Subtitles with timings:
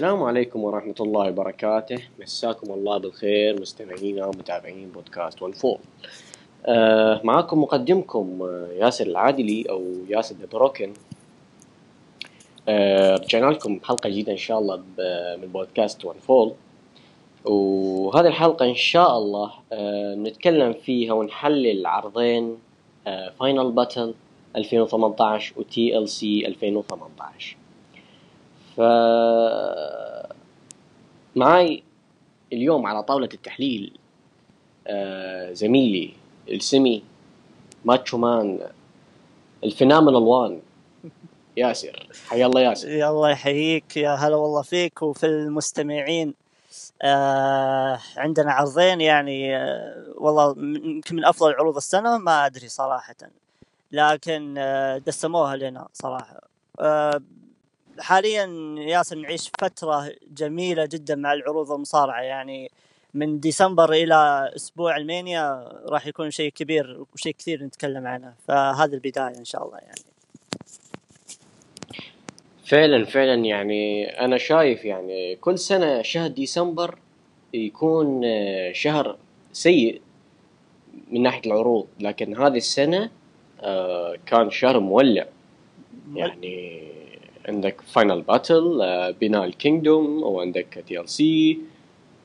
[0.00, 1.98] السلام عليكم ورحمة الله وبركاته.
[2.20, 5.78] مساكم الله بالخير مستمعينا ومتابعين بودكاست One Fall.
[6.66, 10.92] آه معاكم مقدمكم آه ياسر العادلي أو ياسر the broken
[12.68, 14.76] آه رجعنا لكم بحلقة جديدة إن شاء الله
[15.36, 16.52] من بودكاست One Fall
[17.44, 22.58] وهذه الحلقة إن شاء الله آه نتكلم فيها ونحلل عرضين
[23.06, 24.14] آه Final Battle
[24.56, 27.59] 2018 و TLC 2018
[28.80, 28.82] ف
[31.36, 31.82] معاي
[32.52, 33.92] اليوم على طاولة التحليل
[34.86, 36.12] آه زميلي
[36.48, 37.02] السمي
[37.84, 38.60] ماتشو مان
[39.64, 40.60] الفينامن الوان
[41.56, 42.06] ياسر.
[42.28, 42.88] حيا الله ياسر.
[42.88, 46.34] يا الله يحييك يا هلا والله فيك وفي المستمعين.
[47.02, 53.16] آه عندنا عرضين يعني آه والله يمكن من أفضل عروض السنة ما أدري صراحة.
[53.92, 54.54] لكن
[55.06, 56.40] دسموها لنا صراحة.
[58.00, 62.70] حاليا ياسر نعيش فترة جميلة جدا مع العروض المصارعه يعني
[63.14, 68.34] من ديسمبر إلى أسبوع المانيا راح يكون شيء كبير وشيء كثير نتكلم عنه.
[68.48, 70.00] فهذه البداية إن شاء الله يعني.
[72.66, 76.98] فعلا فعلا يعني أنا شايف يعني كل سنة شهر ديسمبر
[77.54, 78.22] يكون
[78.72, 79.16] شهر
[79.52, 80.00] سيء
[81.10, 83.10] من ناحية العروض لكن هذه السنة
[83.60, 85.26] آه، كان شهر مولع.
[86.14, 86.82] يعني
[87.48, 88.82] عندك Final Battle
[89.20, 91.58] بناء ال Kingdom وعندك TLC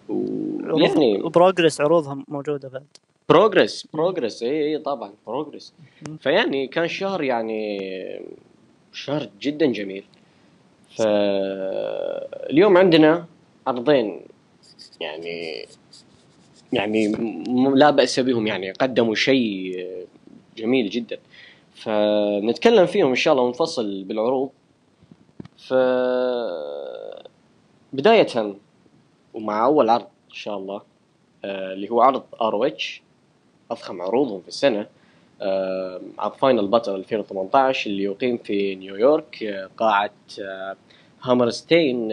[0.09, 2.85] ويعني و Progress عروضهم موجودة بعد.
[3.29, 5.73] Progress Progress اي اي طبعا Progress
[6.19, 7.79] فيعني كان شهر يعني
[8.93, 10.03] شهر جدا جميل.
[10.95, 13.25] فاليوم عندنا
[13.67, 14.21] عرضين
[15.01, 15.65] يعني
[16.73, 17.07] يعني
[17.75, 19.87] لا بأس بهم يعني قدموا شيء
[20.57, 21.17] جميل جدا.
[21.73, 24.49] فنتكلم فيهم إن شاء الله ونفصل بالعروض.
[25.67, 25.73] ف
[27.93, 28.55] بداية
[29.33, 30.81] ومع أول عرض إن شاء الله
[31.45, 33.01] آه اللي هو عرض ROH
[33.71, 34.87] أضخم عروضهم في السنة
[35.41, 40.11] آه عرض Final Battle 2018 اللي يقيم في نيويورك آه قاعة
[41.21, 42.07] Hammerstein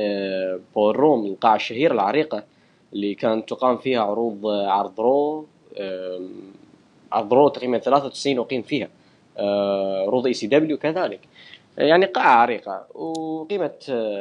[0.75, 2.45] Ballroom القاعة الشهيرة العريقة
[2.93, 5.47] اللي كانت تقام فيها عروض عرض Raw
[7.13, 8.89] عرض Raw تقريبا 93 أقيم فيها
[10.07, 11.21] عروض ECW كذلك.
[11.79, 13.79] يعني قاعة عريقة وقيمة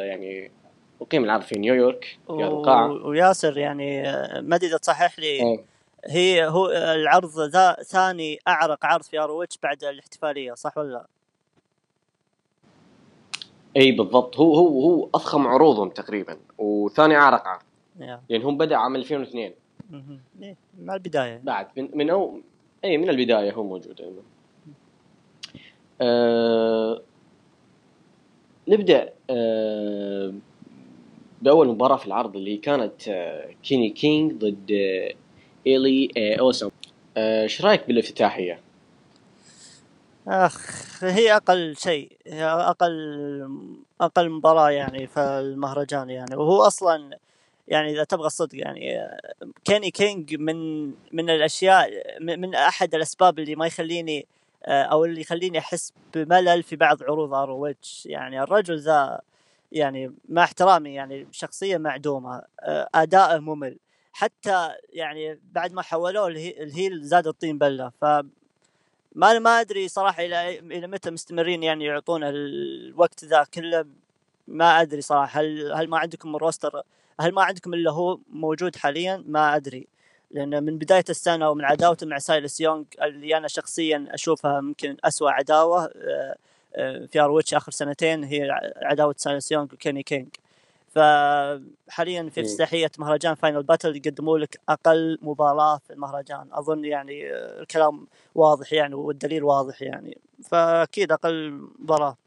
[0.07, 0.51] يعني
[1.00, 4.01] وقيم العرض في نيويورك في هذه القاعة وياسر يعني
[4.41, 5.63] ما ادري اذا تصحح لي إيه.
[6.06, 11.06] هي هو العرض ذا ثاني أعرق عرض في ROH بعد الاحتفالية صح ولا لا؟
[13.78, 14.38] إي بالضبط.
[14.38, 17.62] هو هو هو أضخم عروضهم تقريبا وثاني أعرق عرض.
[18.00, 19.53] لأن يعني هم بدأ عام 2002
[20.41, 21.41] إيه، مع البداية.
[21.44, 22.39] بعد من من أو
[22.85, 24.23] إي من البداية هو موجود
[26.01, 27.01] أه
[28.68, 30.34] نبدأ أه
[31.42, 35.14] بأول مباراة في العرض اللي كانت أه كيني كينج ضد أه
[35.68, 36.70] إيلي اوسم
[37.18, 38.60] إيش رأيك بالافتتاحية؟
[40.28, 42.92] أخ هي أقل شيء هي أقل
[44.02, 47.18] أقل مباراة يعني في المهرجان يعني وهو أصلا
[47.68, 48.98] يعني إذا تبغى الصدق يعني
[49.66, 51.90] كيني كينج من من الأشياء
[52.22, 54.28] من أحد الأسباب اللي ما يخليني
[54.66, 57.74] أو اللي يخليني أحس بملل في بعض عروض ROH
[58.06, 59.22] يعني الرجل ذا
[59.72, 62.42] يعني مع احترامي يعني شخصية معدومة
[62.96, 63.78] اداءه ممل.
[64.13, 67.92] حتى يعني بعد ما حولوه ال heel زاد الطين بلة.
[68.02, 68.06] ف
[69.16, 73.86] ما ما أدري صراحة إلى إلى متى مستمرين يعني يعطون الوقت ذا كله.
[74.48, 75.42] ما أدري صراحة.
[75.42, 76.81] هل هل ما عندكم ال roster؟
[77.19, 79.88] هل ما عندكم إلا هو موجود حاليا؟ ما أدري.
[80.33, 85.31] لأن من بداية السنة ومن عداوته مع سايلس يونغ اللي أنا شخصيا أشوفها ممكن أسوأ
[85.31, 85.88] عداوة
[87.12, 88.50] في ROH آخر سنتين هي
[88.81, 90.28] عداوة سايلس يونغ وكيني كينج
[90.95, 96.48] فحاليا في افتتاحيه مهرجان Final Battle يقدموا لك أقل مباراة في المهرجان.
[96.51, 100.18] أظن يعني الكلام واضح يعني والدليل واضح يعني.
[100.44, 102.18] فأكيد أقل مباراة.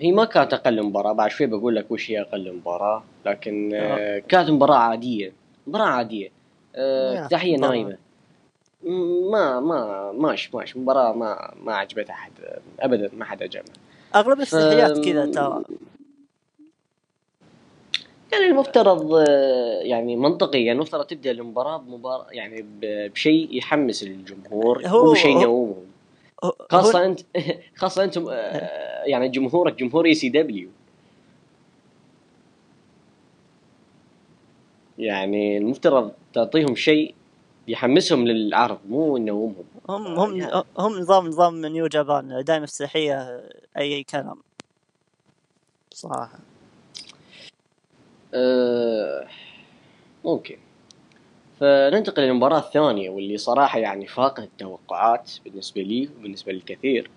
[0.00, 1.12] هي ما كانت أقل مباراة.
[1.12, 3.04] بعد شوي بقول لك وش هي أقل مباراة.
[3.26, 4.18] لكن أه.
[4.18, 5.32] كانت مباراة عادية.
[5.66, 6.30] مباراة عادية.
[6.74, 7.96] افتتاحيه نايمة.
[9.30, 10.76] ما ما ماش ماش.
[10.76, 12.32] مباراة ما ما عجبت أحد.
[12.80, 13.74] ابدا ما حد عجبها
[14.14, 15.62] أغلب الافتتاحيات كذا ترى.
[18.32, 19.24] يعني المفترض
[19.82, 24.86] يعني منطقيا يعني المفترض تبدأ المباراة بمباراة يعني بشيء يحمس الجمهور.
[24.86, 25.84] هو بشيء ينومهم
[26.70, 27.20] خاصة انت
[27.80, 28.28] خاصة أنتم
[29.06, 30.68] يعني جمهورك جمهور ECW
[34.98, 37.14] يعني المفترض تعطيهم شيء
[37.68, 39.64] يحمسهم للعرض مو ينومهم.
[39.88, 40.62] هم هم يعني.
[40.78, 44.42] هم نظام نظام New Japan دائما افتتاحية أي كلام.
[45.94, 46.38] صراحة.
[48.34, 49.28] أه
[50.24, 50.56] ممكن.
[51.60, 57.10] فننتقل للمباراة الثانية واللي صراحة يعني فاقت التوقعات بالنسبة لي وبالنسبة للكثير.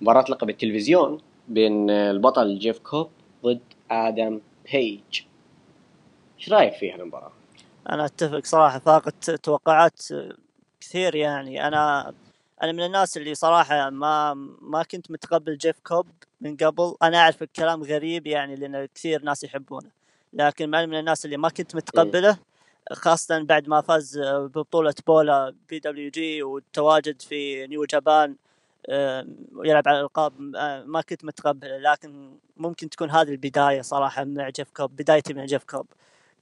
[0.00, 3.10] مباراة لقب التلفزيون بين البطل جيف كوب
[3.44, 3.60] ضد
[3.90, 4.40] آدم
[4.72, 5.22] بيج.
[6.38, 7.32] إيش رأيك فيها المباراة؟
[7.90, 10.02] أنا أتفق صراحة فاقت توقعات
[10.80, 11.66] كثير يعني.
[11.66, 12.14] أنا
[12.62, 16.06] أنا من الناس اللي صراحة ما ما كنت متقبل جيف كوب
[16.40, 16.94] من قبل.
[17.02, 19.88] أنا أعرف الكلام غريب يعني لأن كثير ناس يحبونه
[20.32, 22.38] لكن أنا من الناس اللي ما كنت متقبله.
[22.92, 28.36] خاصة بعد ما فاز ببطولة BOLA PWG والتواجد في New Japan
[29.52, 34.70] ويلعب على الألقاب آه، ما كنت متقبله لكن ممكن تكون هذه البداية صراحة مع جيف
[34.70, 35.86] كوب بدايتي مع جيف كوب.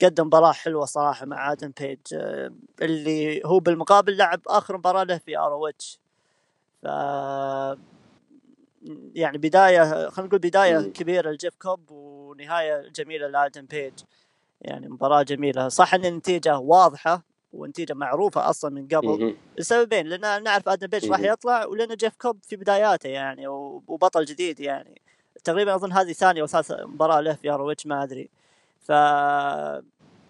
[0.03, 2.51] قدم مباراة حلوة صراحة مع آدم بيج آه،
[2.81, 5.99] اللي هو بالمقابل لعب آخر مباراة له في ROH
[6.83, 6.85] ف
[9.15, 13.93] يعني بداية خلينا نقول بداية كبيرة لجيف كوب ونهاية جميلة لآدم بيج.
[14.61, 15.69] يعني مباراة جميلة.
[15.69, 17.23] صح إن النتيجة واضحة
[17.53, 19.07] ونتيجة معروفة أصلا من قبل.
[19.57, 24.59] لسببين لأن نعرف آدم بيج راح يطلع ولأن جيف كوب في بداياته يعني وبطل جديد
[24.59, 25.01] يعني.
[25.43, 28.29] تقريبا أظن هذه ثانية أو ثالث مباراة له في ROH ما أدري.
[28.79, 28.91] ف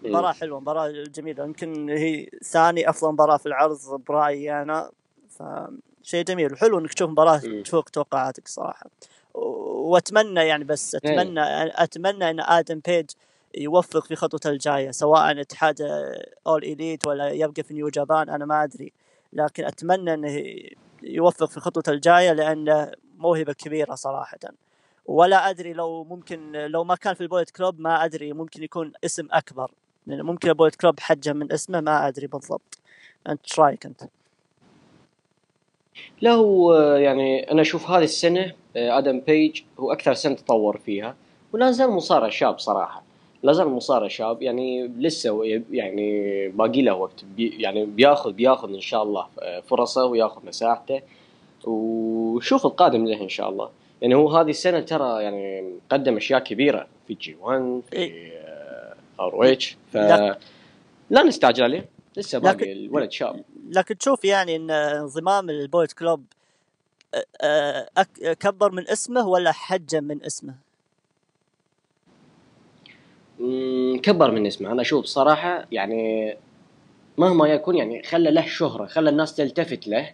[0.02, 1.44] مباراة حلوة مباراة جميلة.
[1.44, 4.90] يمكن هي ثاني أفضل مباراة في العرض برأيي أنا.
[5.28, 8.90] فشيء جميل وحلو إنك تشوف مباراة تفوق توقعاتك صراحة.
[9.34, 11.40] وأتمنى يعني بس أتمنى
[11.82, 13.10] أتمنى إن آدم بيج
[13.54, 15.80] يوفق في خطوته الجاية سواء اتحاد
[16.46, 18.92] اول اليت ولا يبقى في نيو جابان أنا ما أدري.
[19.32, 20.56] لكن أتمنى إنه
[21.02, 24.38] يوفق في خطوته الجاية لأنه موهبة كبيرة صراحة.
[25.06, 28.92] ولا أدري لو ممكن لو ما كان في ال Bullet Club ما أدري ممكن يكون
[29.04, 29.70] اسم أكبر.
[30.06, 32.78] لأن ممكن ال Bullet Club حجم من اسمه ما أدري بالضبط.
[33.28, 34.02] أنت إيش رأيك أنت؟
[36.20, 41.16] لا هو يعني أنا أشوف هذه السنة آدم بيج هو أكثر سنة تطور فيها
[41.52, 43.02] ولا زال مصارع شاب صراحة.
[43.42, 47.24] لا زال مصارع شاب يعني لسه يعني باقي له وقت.
[47.24, 49.26] بي يعني بياخذ بياخذ إن شاء الله
[49.66, 51.00] فرصة وياخذ مساحته.
[51.64, 53.70] وشوف القادم له إن شاء الله.
[54.02, 56.86] يعني هو هذه السنة ترى يعني قدم أشياء كبيرة.
[57.08, 58.32] في G1 في
[59.20, 59.96] ROH ف
[61.10, 61.22] لا.
[61.22, 61.88] نستعجل عليه.
[62.16, 63.44] لسه باقي الولد شاب.
[63.70, 66.24] لكن تشوف يعني إن انضمام ال Bullet Club
[68.40, 70.54] كبر من اسمه ولا حجم من اسمه؟
[74.02, 74.72] كبر من اسمه.
[74.72, 76.34] أنا أشوف صراحة يعني
[77.18, 80.10] مهما يكون يعني خلى له شهرة خلى الناس تلتفت له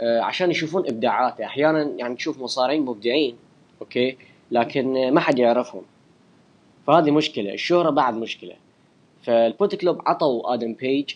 [0.00, 1.44] آه، عشان يشوفون إبداعاته.
[1.44, 3.36] أحيانا يعني تشوف مصارعين مبدعين
[3.80, 4.16] أوكي
[4.50, 5.82] لكن ما حد يعرفهم.
[6.86, 8.54] فهذه مشكلة الشهرة بعد مشكلة.
[9.22, 11.14] فال Bullet Club عطوا آدم بيج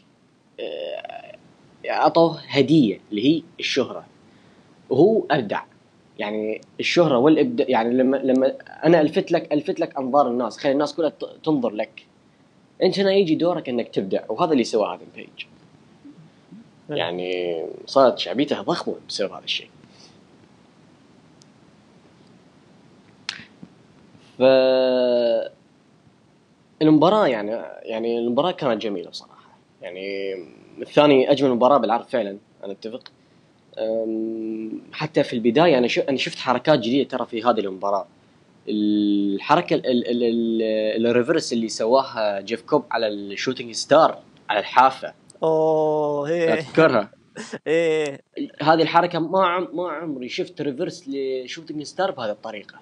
[0.60, 1.36] آه،
[1.84, 4.06] عطوه هدية اللي هي الشهرة.
[4.90, 5.62] وهو أبدع.
[6.18, 8.54] يعني الشهرة والإبداع يعني لما لما
[8.84, 11.12] أنا ألفت لك ألفت لك أنظار الناس خلي الناس كلها
[11.44, 12.06] تنظر لك.
[12.82, 15.46] أنت هنا يجي دورك إنك تبدع وهذا اللي سواه آدم بيج
[16.90, 19.68] يعني صارت شعبيته ضخمة بسبب هذا الشيء.
[24.38, 24.42] ف
[26.82, 27.50] المباراة يعني
[27.82, 29.56] يعني المباراة كانت جميلة بصراحة.
[29.82, 30.34] يعني
[30.82, 33.12] الثاني أجمل مباراة بالعرض فعلا أنا أتفق.
[34.92, 38.06] حتى في البداية أنا أنا شفت حركات جديدة ترى في هذه المباراة.
[38.68, 39.82] الحركة
[40.96, 44.18] ال reverse اللي سواها جيف كوب على ال shooting star
[44.50, 45.14] على الحافة.
[45.42, 47.10] أوه هي اذكرها
[47.66, 48.20] إيه.
[48.62, 52.74] هذه الحركة ما عم ما عمري شفت reverse ل shooting star بهذه الطريقة.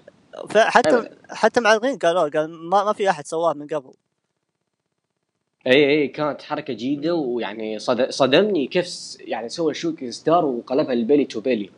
[0.56, 3.92] حتى حتى معلقين قالوا قال ما, ما في أحد سواه من قبل.
[5.66, 11.24] اي اي كانت حركة جيدة ويعني صدمني كيف يعني سوى shooting star وقلبها ال belly
[11.24, 11.70] to belly.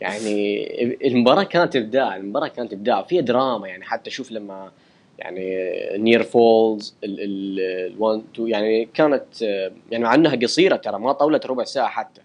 [0.00, 0.66] يعني
[1.06, 3.02] المباراة كانت إبداع المباراة كانت إبداع.
[3.02, 4.70] فيها دراما يعني حتى شوف لما
[5.18, 5.56] يعني
[5.96, 9.42] near falls اللي يعني كانت
[9.90, 12.20] يعني مع إنها قصيرة ترى ما طولت ربع ساعة حتى.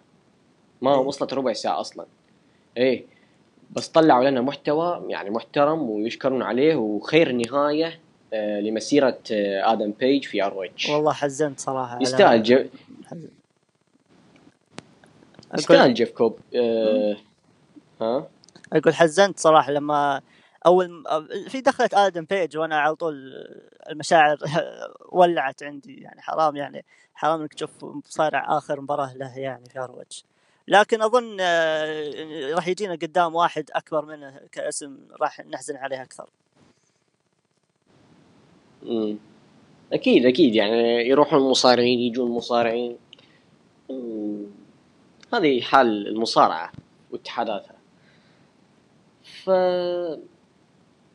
[0.82, 2.06] ما وصلت ربع ساعة أصلا.
[2.78, 3.06] إيه.
[3.72, 8.00] بس طلعوا لنا محتوى يعني محترم ويشكرون عليه وخير نهاية.
[8.34, 12.68] لمسيرة آه، آدم بيج في ROH والله حزنت صراحة يستاهل جيف
[15.58, 16.40] يستاهل جيف كوب.
[16.56, 17.18] أه...
[18.02, 18.28] ها؟
[18.74, 20.22] أقول حزنت صراحة لما
[20.66, 21.04] أول
[21.50, 23.34] في دخلت آدم بيج وأنا على طول
[23.90, 24.38] المشاعر
[25.12, 30.04] ولعت عندي يعني حرام يعني حرام إنك تشوف مصارع آخر مباراة له يعني في ROH
[30.68, 36.30] لكن أظن آه، راح يجينا قدام واحد أكبر منه كاسم راح نحزن عليه أكثر.
[38.86, 39.18] مم.
[39.94, 40.56] أكيد أكيد.
[40.56, 42.98] يعني يروحون المصارعين يجون المصارعين
[45.34, 46.72] هذه حال المصارعة
[47.12, 47.76] واتحاداتها.
[49.44, 49.50] ف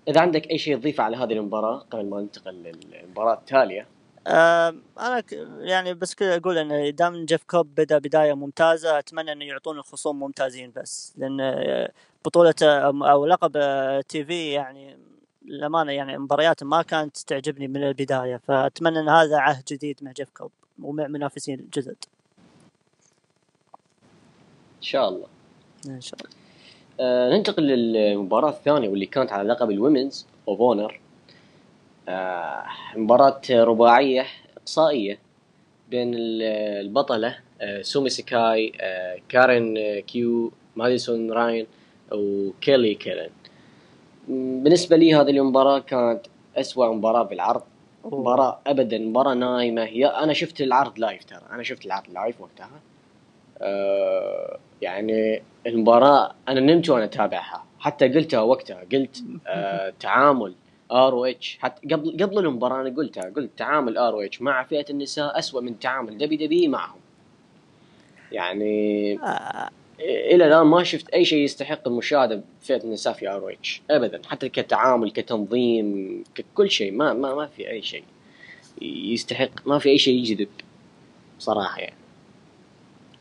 [0.08, 3.86] إذا عندك أي شيء تضيفه على هذه المباراة قبل ما ننتقل للمباراة التالية؟
[4.26, 5.22] آه أنا.
[5.60, 10.20] يعني بس كذا أقول إن دام جيف كوب بدا بداية ممتازة أتمنى إنه يعطون الخصوم
[10.20, 11.14] ممتازين بس.
[11.16, 11.92] لأن آه،
[12.24, 13.52] بطولة أو لقب
[14.08, 14.96] TV يعني
[15.48, 20.28] للأمانة يعني مباريات ما كانت تعجبني من البداية فأتمنى إن هذا عهد جديد مع جيف
[20.30, 20.50] كوب
[20.82, 21.96] ومع منافسين جدد
[24.76, 25.26] إن شاء الله.
[25.86, 26.30] إن شاء الله.
[27.00, 31.00] آه ننتقل للمباراة الثانية واللي كانت على لقب ال Women of Honor
[32.08, 32.64] آه
[32.96, 34.26] مباراة رباعية
[34.56, 35.18] إقصائية
[35.90, 41.66] بين البطلة آه سومي ساكاي آه كارين كيو ماديسون راين
[42.12, 43.30] وكيلي كلاين
[44.28, 46.20] بالنسبة لي هذه المباراة كانت
[46.56, 47.62] أسوأ مباراة بالعرض.
[48.04, 49.84] مباراة أبدا مباراة نايمة.
[49.84, 51.42] هي أنا شفت العرض live ترى.
[51.50, 52.70] أنا شفت العرض live وقتها.
[53.62, 57.64] آه يعني المباراة أنا نمت وأنا أتابعها.
[57.78, 58.84] حتى قلتها وقتها.
[58.92, 60.54] قلت آه تعامل
[60.92, 63.32] ROH حتى قبل قبل المباراة أنا قلتها.
[63.36, 66.98] قلت تعامل ROH مع فئة النساء أسوأ من تعامل WWE معهم.
[68.32, 69.70] يعني آه.
[70.00, 73.56] إلى الآن ما شفت أي شيء يستحق المشاهدة بفئة النساء في ار
[73.90, 74.20] ابدا.
[74.26, 76.92] حتى كتعامل كتنظيم ككل شيء.
[76.92, 78.04] ما ما ما في أي شيء
[78.82, 80.48] يستحق ما في أي شيء يجذب
[81.38, 81.96] صراحة يعني.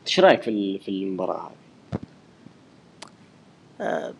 [0.06, 1.54] إيش رأيك في في المباراة هذه؟
[3.80, 4.14] أه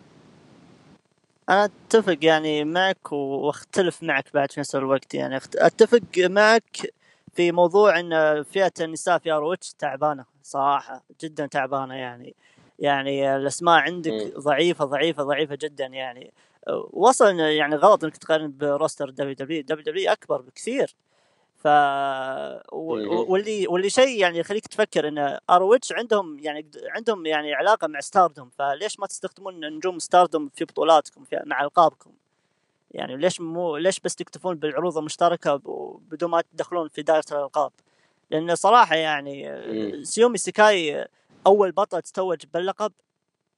[1.49, 5.37] أنا أتفق يعني معك وأختلف معك بعد في نفس الوقت يعني.
[5.55, 6.93] أتفق معك
[7.33, 10.25] في موضوع إن فئة النساء في اروتش تعبانة.
[10.49, 12.35] صراحة جدا تعبانة يعني.
[12.79, 16.33] يعني الأسماء عندك ضعيفة ضعيفة ضعيفة جدا يعني.
[16.91, 20.95] وصل يعني غلط إنك تقارن بروستر دبليو دبليو دبليو دبليو أكبر بكثير.
[21.57, 21.67] ف
[22.71, 26.65] واللي واللي شيء يعني يخليك تفكر إن ROH عندهم يعني
[26.95, 32.11] عندهم يعني علاقة مع Stardom فليش ما تستخدمون نجوم Stardom في بطولاتكم في مع ألقابكم؟
[32.91, 35.55] يعني ليش مو ليش بس تكتفون بالعروض المشتركة
[36.11, 37.71] بدون ما تدخلون في دائرة الألقاب؟
[38.29, 39.51] لأن صراحة يعني
[40.03, 41.07] Sumie Sakai
[41.47, 42.91] أول بطل تتوج باللقب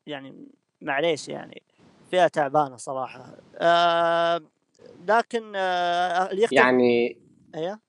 [0.08, 0.48] يعني
[0.82, 1.62] معليش يعني
[2.12, 3.36] فيها تعبانة صراحة.
[3.58, 4.42] آه
[5.08, 7.18] لكن آه اللي يعني
[7.56, 7.80] أيوه؟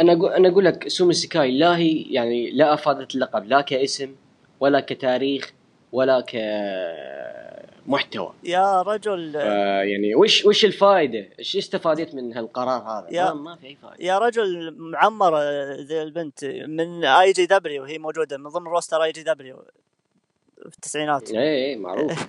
[0.00, 4.14] أنا أقول أنا أقول لك Sumie Sakai لا هي يعني لا أفادت اللقب لا كاسم
[4.60, 5.52] ولا كتاريخ
[5.92, 6.36] ولا ك
[7.86, 8.32] محتوى.
[8.44, 9.36] يا رجل.
[9.36, 14.04] آه يعني وش وش الفائده؟ إيش استفادت من هالقرار هذا؟ يا ما, في أي فائده
[14.04, 15.40] يا رجل معمره
[15.74, 19.64] ذي البنت من اي جي دبليو هي موجودة من ضمن روستر اي جي دبليو
[20.56, 21.30] في التسعينات.
[21.30, 22.28] اي اي معروف.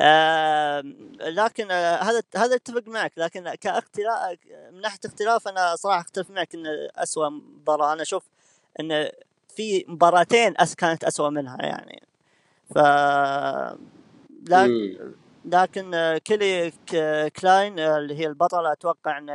[0.00, 0.84] آه
[1.20, 4.38] لكن آه هذا هذا أتفق معك لكن كاختلاف
[4.72, 7.92] من ناحية اختلاف أنا صراحة أختلف معك ان اسوء مباراة.
[7.92, 8.22] أنا أشوف
[8.80, 9.08] ان
[9.56, 12.02] في مباراتين أس كانت اسوء منها يعني.
[12.74, 12.78] ف
[14.46, 14.98] لكن
[15.44, 16.72] لكن Kelly
[17.40, 19.34] Klein اللي هي البطله أتوقع إنه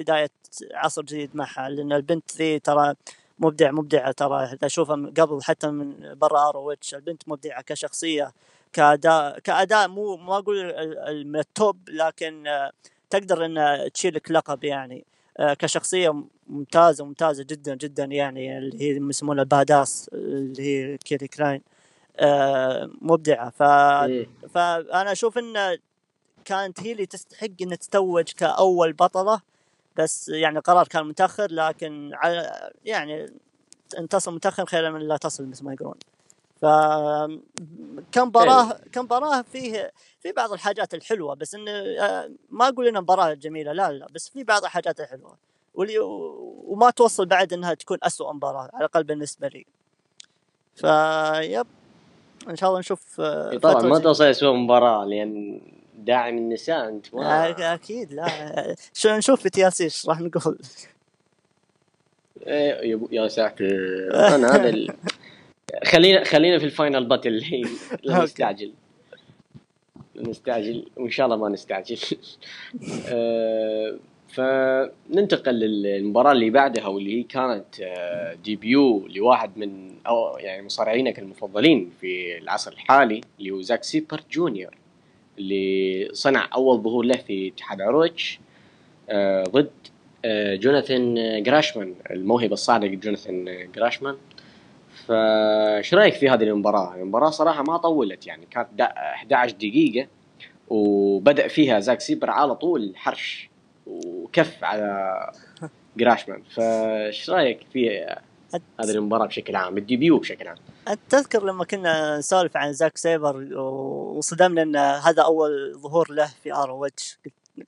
[0.00, 0.30] بداية
[0.74, 2.94] عصر جديد معها لأن البنت ذي ترى
[3.38, 4.58] مبدع مبدعة ترى.
[4.62, 8.32] أشوفها قبل حتى من برا ROH البنت مبدعة كشخصية
[8.72, 10.74] كأداء كأداء مو ما أقول
[11.24, 12.44] من ال top لكن
[13.10, 15.04] تقدر ان تشيلك لقب يعني.
[15.40, 21.60] كشخصية ممتازة ممتازة جدا جدا يعني اللي هي يسمونها badass اللي هي Kelly Klein.
[21.60, 21.81] آه،
[23.00, 23.50] مبدعة.
[23.50, 23.62] ف...
[23.62, 24.28] إيه.
[24.54, 25.78] فأنا أشوف إن
[26.44, 29.40] كانت هي اللي تستحق ان تتوج كأول بطلة
[29.96, 33.32] بس يعني القرار كان متأخر لكن على يعني
[33.98, 35.94] ان تصل متأخر خير من لا تصل مثل ما يقولون.
[36.60, 36.66] ف
[38.12, 38.90] كمباراه إيه.
[38.92, 43.92] كمباراه فيه في بعض الحاجات الحلوة بس انه آه، ما أقول إنها مباراة جميلة لا
[43.92, 45.36] لا بس في بعض الحاجات الحلوة.
[45.74, 49.66] واللي وما توصل بعد إنها تكون أسوأ مباراة على الأقل بالنسبة لي.
[50.74, 51.66] فيب
[52.48, 55.60] إن شاء الله نشوف آه، طبعا ما توصل اسوء مباراة لأن
[55.94, 58.74] داعم النساء أنت ما أكيد لا.
[58.94, 60.58] شو نشوف في TLC إيش راح نقول.
[62.46, 63.66] إيه، يا ساتر.
[64.14, 64.94] أنا هذا ال...
[65.92, 67.68] خلينا خلينا في ال Final Battle الحين.
[68.04, 68.72] لا نستعجل.
[70.16, 70.86] نستعجل.
[70.96, 71.98] وإن شاء الله ما نستعجل.
[73.08, 73.98] آه،
[74.32, 77.64] فننتقل للمباراة اللي بعدها واللي هي كانت
[78.44, 84.20] debut آه، لواحد من أو يعني مصارعينك المفضلين في العصر الحالي اللي هو Zack Sabre
[84.30, 84.74] Jr.
[85.38, 88.36] اللي صنع أول ظهور له في اتحاد ROH
[89.10, 89.70] آه، ضد
[90.24, 94.16] آه، Jonathan Gresham الموهبة الصاعدة Jonathan Gresham
[95.06, 100.08] فايش رأيك في هذه المباراة؟ المباراة صراحة ما طولت يعني كانت 11 دقيقة
[100.68, 103.51] وبدأ فيها Zack Sabre على طول حرش
[103.86, 105.32] وكف على
[105.96, 106.42] Gresham.
[106.42, 108.06] فايش رأيك في
[108.54, 110.56] هذه المباراة بشكل عام؟ ال debut بشكل عام.
[111.10, 117.18] تذكر لما كنا نسولف عن Zack Sabre وصدمنا أن هذا أول ظهور له في ROH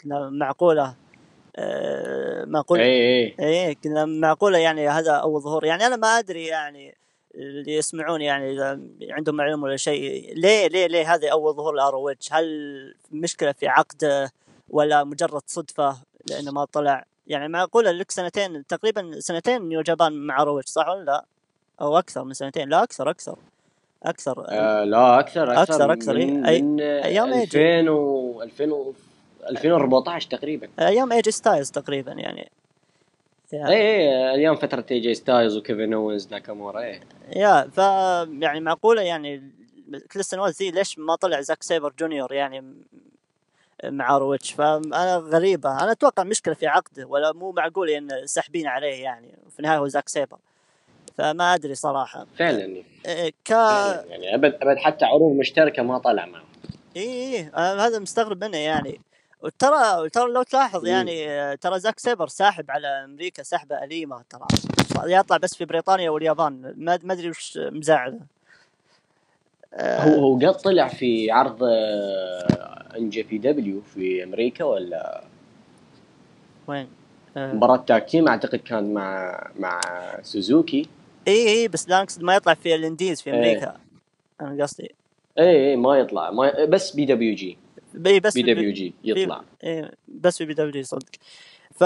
[0.04, 0.94] قلنا معقولة
[1.56, 2.82] آه، معقولة.
[2.82, 5.64] اي اي إيه كنا معقولة يعني هذا أول ظهور.
[5.64, 6.94] يعني أنا ما أدري يعني
[7.34, 8.80] اللي يسمعون يعني إذا
[9.10, 13.68] عندهم معلومة ولا شيء ليه ليه ليه هذا أول ظهور ل ROH هل مشكلة في
[13.68, 14.32] عقده
[14.68, 15.96] ولا مجرد صدفة
[16.30, 17.04] لأنه ما طلع.
[17.26, 21.24] يعني معقولة لك سنتين تقريبا سنتين New Japan مع ROH صح ولا لا؟
[21.80, 22.68] أو أكثر من سنتين.
[22.68, 23.36] لا أكثر أكثر
[24.02, 24.44] أكثر.
[24.48, 26.62] آه لا أكثر أكثر أكثر- أكثر، من, إيه.
[26.62, 27.44] من أيام AJ.
[27.78, 28.94] 2000 و 2000 و
[29.50, 30.68] 2014 تقريبا.
[30.80, 32.50] أيام AJ Styles تقريبا يعني.
[33.52, 37.00] يا- اي اي أيام فترة AJ Styles و Kevin Owens Nakamura اي
[37.36, 37.78] يا ف
[38.42, 39.50] يعني معقولة يعني
[40.12, 42.74] كل السنوات ذي ليش ما طلع Zack Sabre Jr.؟ يعني
[43.90, 45.82] مع ROH فأنا غريبة.
[45.82, 49.28] أنا أتوقع مشكلة في عقده ولا مو معقول إن ساحبين عليه يعني.
[49.50, 50.36] في النهاية هو Zack Sabre.
[51.18, 52.26] فما أدري صراحة.
[52.38, 52.82] فعلا.
[53.06, 54.34] إيه، ك فعلا يعني.
[54.34, 56.44] أبد أبد حتى عروض مشتركة ما طلع معه.
[56.96, 59.00] اي اي هذا مستغرب منه يعني.
[59.42, 60.86] وترى ترى لو تلاحظ.
[60.86, 64.46] يعني ترى Zack Sabre ساحب على أمريكا سحبه أليمة ترى.
[65.06, 66.74] يطلع بس في بريطانيا واليابان.
[66.76, 68.20] ما أدري وش مزعله.
[69.80, 71.58] هو هو قد طلع في عرض
[72.96, 75.24] NJPW في أمريكا ولا؟
[76.66, 76.88] وين؟
[77.36, 79.80] آه، مباراة tag team أعتقد كان مع مع
[80.22, 80.88] Suzuki
[81.28, 83.36] إي إي بس لا اقصد ما يطلع في ال indies في إيه.
[83.36, 83.76] أمريكا.
[84.40, 84.94] أنا قصدي.
[85.38, 86.30] إي إي ما يطلع.
[86.30, 87.58] ما بس بي دبليو جي
[87.94, 89.42] بس بي دبليو جي يطلع.
[89.64, 91.08] إيه بس في PW صدق.
[91.74, 91.84] ف.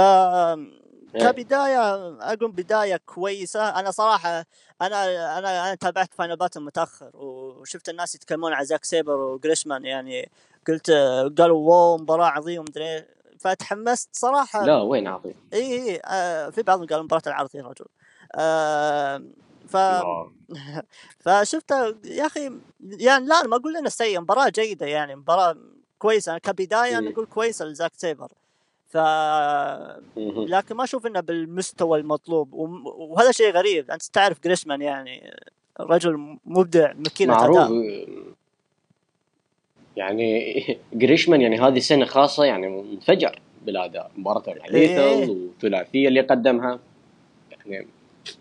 [1.15, 1.95] كبداية
[2.33, 3.69] أقول بداية كويسة.
[3.69, 4.45] أنا صراحة
[4.83, 9.85] أنا أنا أنا تابعت Final Battle متأخر وشفت الناس يتكلمون عن Zack Sabre و Gresham
[9.85, 10.31] يعني
[10.69, 10.91] قلت
[11.39, 13.19] قالوا wow مباراة عظيمة مدري إيه.
[13.41, 14.67] فتحمست صراحة.
[14.67, 17.87] لا وين عظيم؟ إي إي آه في بعضهم قالوا مباراة العرض يا رجل.
[18.35, 19.23] آه
[19.69, 19.77] ف.
[21.25, 25.57] فشفته يا أخي يعني لا ما أقول إنه سيء مباراة جيدة يعني مباراة
[25.99, 26.39] كويسة.
[26.39, 27.11] كبداية أنا.
[27.11, 28.33] أقول كويسة ل Zack Sabre.
[28.89, 28.97] ف.
[30.37, 32.53] لكن ما أشوف إنه بالمستوى المطلوب
[32.99, 33.91] وهذا شيء غريب.
[33.91, 35.35] أنت تعرف جريشمان يعني
[35.81, 37.59] رجل مبدع ماكينه معروف.
[37.59, 38.09] اداء
[39.97, 40.55] يعني
[40.93, 44.11] جريشمان يعني هذه سنة خاصة يعني انفجر بالأداء.
[44.17, 45.29] مباراته مع إيه.
[45.31, 46.79] والثلاثية اللي قدمها.
[47.51, 47.87] يعني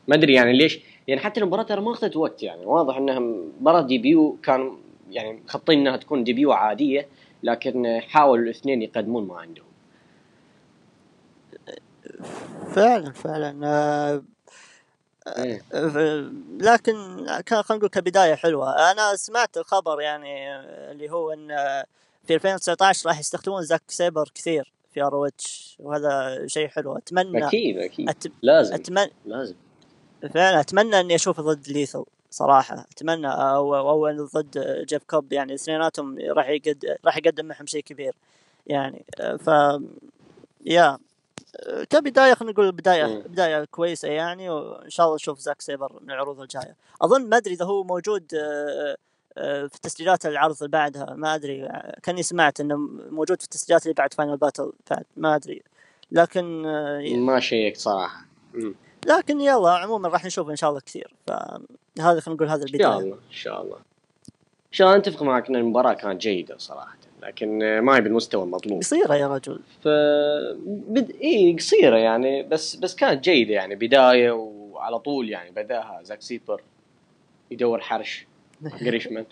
[0.08, 0.80] ما أدري يعني ليش.
[1.08, 4.76] يعني حتى المباراه ترى ما أخذت وقت يعني واضح إنها مباراة debut كانوا
[5.12, 7.08] يعني مخططين إنها تكون debut عادية
[7.44, 9.67] لكن حاولوا الاثنين يقدمون ما عندهم.
[12.76, 13.60] فعلا فعلا.
[13.64, 14.24] آه،
[15.28, 15.62] إيه.
[15.74, 18.92] آه، لكن كان خلينا نقول كبداية حلوة.
[18.92, 21.48] أنا سمعت الخبر يعني آه، اللي هو إن
[22.28, 26.98] في 2019 راح يستخدمون زاك سيبر كثير في ROH وهذا شيء حلو.
[26.98, 28.10] أتمنى أكيد أكيد.
[28.10, 28.28] أت...
[28.42, 29.56] لازم أتمنى لازم.
[30.34, 32.86] فعلا أتمنى إني اشوفه ضد ليثل صراحة.
[32.92, 35.34] أتمنى أو أو ضد جيف كوب.
[35.34, 38.16] يعني اثنيناتهم راح يقد راح يقدم معهم شيء كبير
[38.68, 39.06] يعني.
[39.46, 39.50] ف
[40.66, 40.98] يا.
[41.90, 43.22] كبدايه خلينا نقول بداية مم.
[43.22, 46.76] بداية كويسة يعني وإن شاء الله نشوف زاك سيبر من العروض الجاية.
[47.02, 48.98] أظن ما أدري إذا هو موجود آه،
[49.38, 52.78] آه، في تسجيلات العرض اللي بعدها ما أدري آه، كأني سمعت إنه
[53.10, 55.62] موجود في التسجيلات اللي بعد Final Battle بعد ما أدري.
[56.12, 56.62] لكن
[57.20, 58.26] ما شيك صراحة.
[58.54, 58.76] مم.
[59.06, 61.14] لكن يلا عموما راح نشوف إن شاء الله كثير.
[61.28, 63.78] فهذا خلينا نقول هذا إن شاء البدايه الله إن شاء الله.
[64.68, 66.98] إن شاء الله نتفق معك إن المباراة كانت جيدة صراحة.
[67.24, 69.60] لكن ما هي بالمستوى المطلوب قصيرة يا رجل.
[69.82, 69.88] ف
[70.68, 71.12] بد...
[71.24, 76.62] إي قصيرة يعني بس بس كانت جيدة يعني بداية وعلى طول يعني بداها زاك سيبر
[77.52, 78.28] يدور حرش
[78.82, 79.26] جريشمان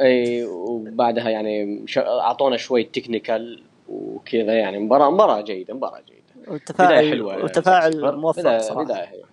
[0.00, 1.98] إي وبعدها يعني ش...
[1.98, 6.18] أعطونا شوي technical وكذا يعني مباراة مباراة جيدة مباراة جيدة.
[6.38, 8.16] بداية والتفاعل حلوة زاك والتفاعل.
[8.16, 8.84] موفق بداية صراحة.
[8.84, 9.24] بداية حلوة.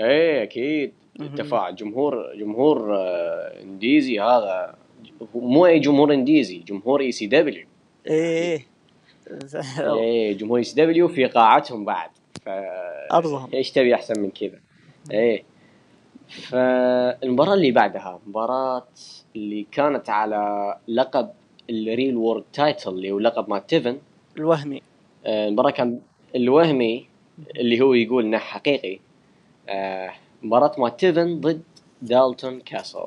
[0.00, 0.92] إيه أكيد.
[1.20, 4.74] التفاعل جمهور جمهور آه، indies هذا
[5.34, 7.66] مو أي جمهور indies جمهور ECW
[8.06, 8.66] إيه.
[9.78, 12.10] إيه جمهور ECW في قاعتهم بعد.
[12.44, 12.48] ف
[13.12, 13.50] أرضهم.
[13.54, 14.60] إيش تبي أحسن من كذا؟
[15.10, 15.44] إيه.
[16.28, 18.86] فالمباراة اللي بعدها مباراة
[19.36, 21.30] اللي كانت على لقب
[21.70, 23.98] ال real world title اللي هو لقب مات تيفن.
[24.36, 24.82] الوهمي.
[25.26, 26.00] آه، المباراة كان
[26.36, 27.06] الوهمي
[27.56, 28.98] اللي هو يقول إنه حقيقي.
[29.68, 30.10] آه،
[30.42, 31.62] مباراة مات تيفن ضد
[32.02, 32.98] دالتون كاسل.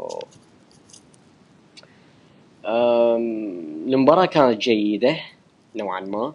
[2.68, 5.18] المباراة كانت جيدة
[5.76, 6.34] نوعا ما.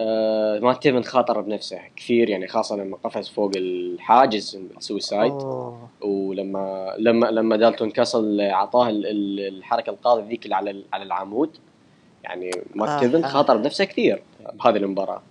[0.00, 5.32] آه، مات تيفن خاطر بنفسه كثير يعني خاصة لما قفز فوق الحاجز ال suicide.
[5.32, 5.88] أوه.
[6.00, 11.50] ولما لما لما دالتون كاسل أعطاه ال- ال- الحركة القاضيه ذيك اللي على على العمود.
[12.24, 13.28] يعني مات آه، آه.
[13.28, 14.22] خاطر بنفسه كثير
[14.54, 15.22] بهذه المباراة.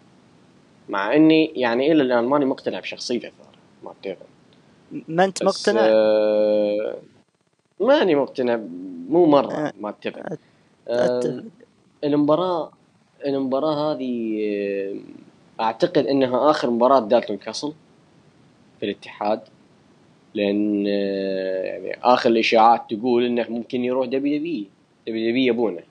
[0.90, 3.48] مع إني يعني إلى الآن ماني مقتنع بشخصيته ترى
[3.84, 4.18] مات
[5.08, 6.96] ما أنت مقتنع؟ آه
[7.80, 8.60] ماني مقتنع
[9.10, 10.38] مو مرة مات تيفن أت-
[10.88, 11.44] آه أتفق.
[12.04, 12.72] المباراة
[13.26, 14.96] المباراة هذه آه،
[15.64, 17.74] أعتقد إنها آخر مباراة دالتون كاسل
[18.80, 19.40] في الاتحاد
[20.34, 24.68] لأن يعني آخر الإشاعات تقول إنه ممكن يروح دبليو دبليو
[25.08, 25.82] دبليو دبليو يبونه.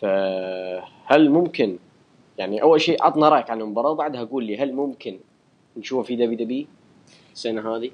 [0.00, 1.76] فهل ممكن؟
[2.38, 5.16] يعني أول شيء عطنا رأيك عن المباراة وبعدها قول لي هل ممكن
[5.76, 6.66] نشوفه في دبليو دبليو
[7.32, 7.90] السنة هذه؟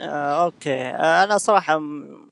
[0.00, 0.80] آه، okay.
[0.80, 1.78] آه، أنا صراحة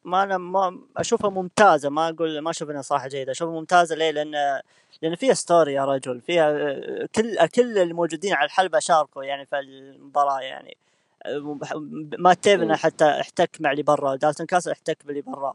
[0.04, 1.88] ما أنا ما أشوفها ممتازة.
[1.90, 3.32] ما أقول ما أشوف إنها صراحة جيدة.
[3.32, 4.60] أشوفها ممتازة ليه؟ لأن
[5.02, 6.20] لأن فيها story يا رجل.
[6.20, 10.76] فيها آه، كل كل الموجودين على الحلبة شاركوا يعني في المباراة يعني.
[11.26, 11.58] آه،
[12.18, 12.74] مات تيفن مم.
[12.74, 15.54] حتى احتك مع اللي برا دالتون كاسل احتك باللي برا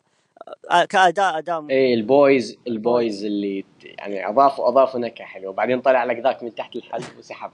[0.71, 5.49] آه، كاداء أداء إيه ال boys ال boys اللي يعني أضافوا أضافوا نكهة حلوة.
[5.49, 7.53] وبعدين طلع لك ذاك من تحت الحلبة وسحبه.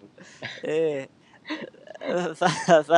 [0.66, 1.10] إيه.
[2.40, 2.44] ف...
[2.72, 2.92] ف...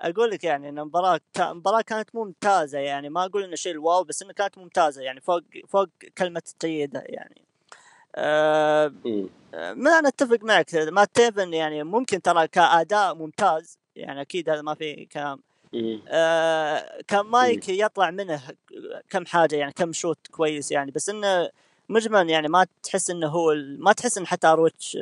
[0.00, 1.20] أقول لك يعني إن المباراه.
[1.40, 5.20] المباراه كانت ممتازة يعني ما أقول إنه شيء ال wow بس انها كانت ممتازة يعني
[5.20, 7.42] فوق فوق كلمة جيده يعني
[8.16, 8.92] أه...
[9.04, 9.28] مم.
[9.52, 14.74] ما أنا اتفق معك مات تيفن يعني ممكن ترى كأداء ممتاز يعني أكيد هذا ما
[14.74, 15.40] في كلام.
[16.08, 18.42] آه كان مايك يطلع منه
[19.10, 21.50] كم حاجة يعني كم shoot كويس يعني بس إنه
[21.88, 24.98] مجمل يعني ما تحس إنه هو ما تحس إن حتى ROH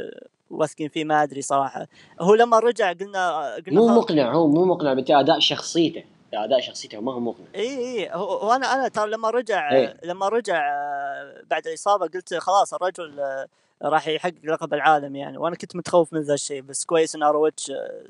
[0.50, 1.86] واثقين فيه ما أدري صراحة.
[2.20, 6.04] هو لما رجع قلنا قلنا مو مقنع هو مو مقنع باداء شخصيته.
[6.34, 7.46] أداء شخصيته ما هو مقنع.
[7.54, 9.96] إي إي هو هو أنا ترى لما رجع إيه.
[10.04, 13.46] لما رجع آه، بعد الإصابة قلت خلاص الرجل آه،
[13.82, 15.38] راح يحقق لقب العالم يعني.
[15.38, 18.02] وأنا كنت متخوف من ذا الشيء بس كويس إن ROH آه،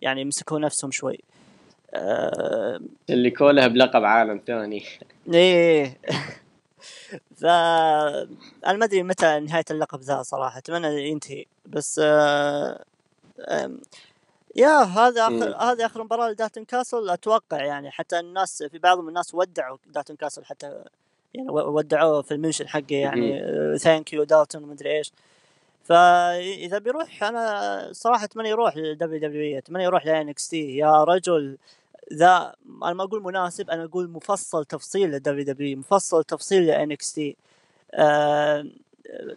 [0.00, 1.18] يعني مسكوا نفسهم شوي.
[3.10, 4.84] اللي كوله بلقب عالم ثاني.
[5.34, 5.98] إيه
[7.36, 12.84] ف أنا ما أدري متى نهاية اللقب ذا صراحة أتمنى ينتهي بس آه...
[14.56, 15.22] يا هذا.
[15.22, 19.78] آخر هذا آخر مباراة لدالتون كاسل أتوقع يعني حتى الناس في بعض من الناس ودعوا
[19.86, 20.84] دالتون كاسل حتى
[21.34, 23.42] يعني ودعوه في ال mention حقه يعني
[23.78, 25.12] thank you دالتون ومدري إيش.
[25.84, 31.58] فاذا بيروح أنا صراحة أتمنى يروح للدبليو دبليو أتمنى يروح ل NXT يا رجل
[32.12, 37.36] ذا أنا ما أقول مناسب أنا أقول مفصل تفصيل للدبليو دبليو مفصل تفصيل ل NXT.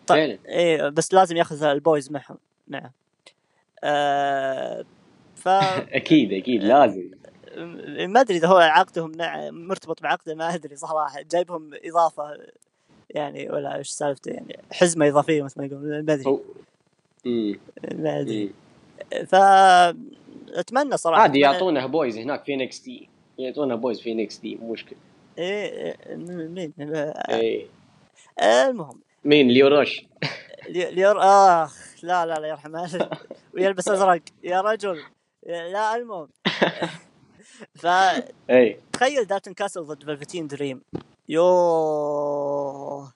[0.08, 0.38] طيب فعلا.
[0.48, 2.92] إيه بس لازم ياخذ ال boys معهم معه
[3.84, 4.86] آه
[5.36, 5.48] ف
[6.00, 7.12] أكيد أكيد لازم.
[8.08, 12.38] ما أدري إذا هو عقدهم مع مرتبط بعقده ما أدري صراحة جايبهم إضافة
[13.10, 16.40] يعني ولا إيش سالفته يعني حزمة إضافية مثل ما يقولون ما أدري.
[17.96, 18.54] ما أدري.
[19.26, 19.36] ف
[20.50, 21.22] أتمنى صراحة.
[21.22, 24.98] عادي يعطونه boys هناك في NXT يعطونه boys في NXT مو مشكلة.
[25.38, 26.16] إيه إيه،
[26.48, 26.74] مين؟
[27.30, 27.66] إيه.
[28.42, 29.00] المهم.
[29.26, 30.02] مين؟ ليو روش
[30.70, 33.10] لي- ليور آخ لا لا لا يرحم والديك.
[33.54, 34.22] ويلبس أزرق.
[34.44, 34.98] يا رجل.
[35.48, 36.28] لا المهم.
[37.76, 39.24] فتخيل إيه.
[39.24, 40.82] دالتون كاسل ضد فلفتين دريم.
[41.30, 43.12] يوه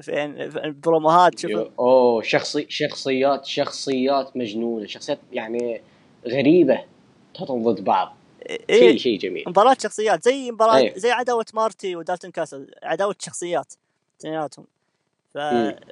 [0.00, 5.80] فين البروموهات شوف اوه شخصي شخصيات شخصيات مجنونه شخصيات يعني
[6.28, 6.84] غريبة
[7.34, 8.16] تحطهم ضد بعض.
[8.48, 8.96] شيء إيه.
[8.96, 9.44] شيء جميل.
[9.46, 10.98] مباراة شخصيات زي مباراة إيه.
[10.98, 13.74] زي عداوة مارتي ودالتون كاسل عداوة شخصيات
[14.20, 14.66] اثنيناتهم.
[15.34, 15.36] ف...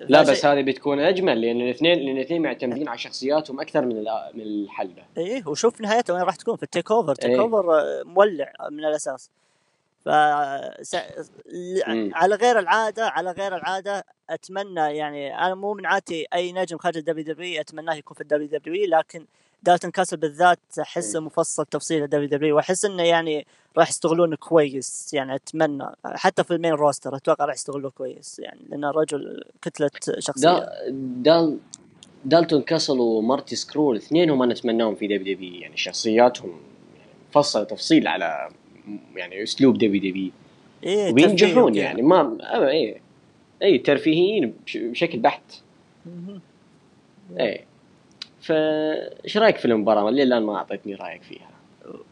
[0.01, 4.43] لا بس هذه بتكون أجمل لأن الاثنين لأن الاثنين معتمدين على شخصياتهم أكثر من من
[4.43, 5.03] الحلبة.
[5.19, 7.15] إيه وشوف نهايته وين راح تكون في ال TakeOver.
[7.15, 7.41] Take إيه.
[7.41, 9.31] Over آه، مولع من الأساس.
[10.05, 10.09] ف
[10.83, 10.97] س...
[11.47, 12.11] ل-.
[12.15, 16.97] على غير العاده على غير العادة أتمنى يعني أنا مو من عادتي أي نجم خارج
[16.97, 19.27] ال WW أتمناه يكون في ال WW لكن
[19.63, 23.47] دالتون كاسل بالذات أحسه مفصل تفصيل ال WW وأحس إنه يعني
[23.79, 28.61] راح يستغلونه كويس يعني أتمنى حتى في ال main roster أتوقع راح يستغلوه كويس يعني
[28.69, 30.49] لأنه رجل كتلة شخصية.
[30.49, 31.59] دا دال
[32.25, 36.61] دالتون كاسل ومارتي سكرول اثنينهم أنا أتمناهم في WW يعني شخصياتهم
[37.31, 38.49] مفصلة تفصيل على
[39.17, 40.31] يعني أسلوب WW
[40.85, 43.01] إيه وبينجحون ترفيه يعني ما إيه.
[43.63, 45.43] اي ترفيهيين بش- بشكل بحت.
[46.07, 46.41] مهم.
[48.43, 51.51] فايش رأيك في المباراة؟ اللي الآن ما أعطيتني رأيك فيها.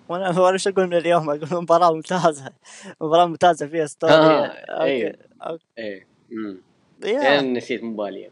[0.09, 2.53] وأنا إيش أقول من اليوم أقول مباراة ممتازة
[3.01, 5.17] مباراة ممتازة فيها story آه، okay إيه.
[5.43, 6.59] okay إيه امم.
[7.05, 8.31] أنا نسيت مبالية.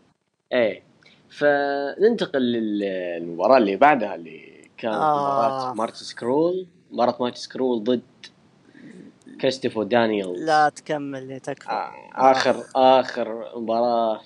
[0.52, 0.82] إيه
[1.30, 4.98] فننتقل للمباراة اللي بعدها اللي كانت آه.
[4.98, 8.02] مباراة مارتي سكرول مباراة مارتي سكرول ضد
[9.40, 14.20] كريستوفر دانيال لا تكمل تكفى آه، اخر آخر مباراة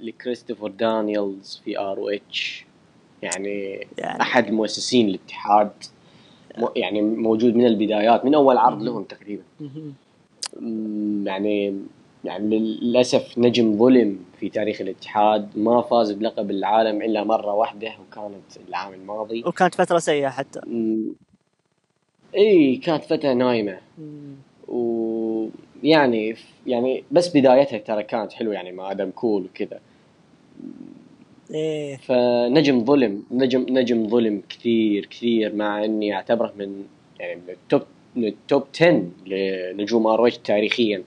[0.00, 2.66] لكريستوفر دانييلز في ROH
[3.22, 5.70] يعني يعني أحد مؤسسين الاتحاد
[6.76, 9.42] يعني موجود من البدايات من أول عرض لهم تقريبا.
[11.24, 11.80] يعني
[12.24, 18.68] يعني للأسف نجم ظلم في تاريخ الاتحاد ما فاز بلقب العالم إلا مرة واحدة وكانت
[18.68, 19.42] العام الماضي.
[19.46, 20.60] وكانت فترة سيئة حتى.
[22.36, 23.78] إي كانت فترة نايمة.
[24.68, 29.80] ويعني يعني بس بدايتها ترى كانت حلوة يعني مع آدم كول وكذا.
[31.54, 36.84] إيه فنجم ظلم نجم نجم ظلم كثير كثير مع إني أعتبره من
[37.20, 37.82] يعني من ال top
[38.16, 41.02] من ال top 10 لنجوم ROH تاريخيا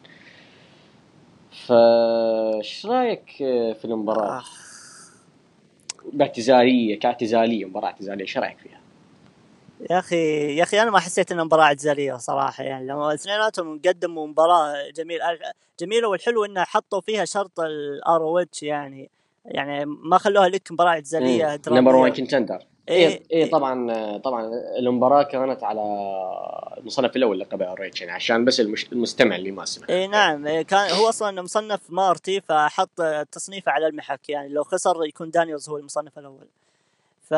[1.67, 3.25] فايش رأيك
[3.73, 4.43] في المباراة آه.
[6.13, 8.79] باعتزالية كاعتزالية مباراة اعتزالية إيش رأيك فيها؟
[9.89, 14.27] يا أخي يا أخي أنا ما حسيت إنها مباراة اعتزالية صراحة يعني لما اثنيناتهم قدموا
[14.27, 15.19] مباراة جميل
[15.79, 19.09] جميلة والحلو إنه حطوا فيها شرط الار يعني
[19.49, 25.23] يعني ما خلوها لك مباراه اعتزاليه number 1 contender إيه، اي اي طبعا طبعا المباراة
[25.23, 25.81] كانت على
[26.77, 28.91] المصنف الأول لقب ROH يعني عشان بس المش...
[28.91, 29.87] المستمع اللي ما سمع.
[29.89, 30.47] اي نعم.
[30.47, 34.29] إيه، كان هو أصلا مصنف مارتي فحط تصنيفه على المحك.
[34.29, 36.47] يعني لو خسر يكون دانييلز هو المصنف الأول.
[37.29, 37.31] ف.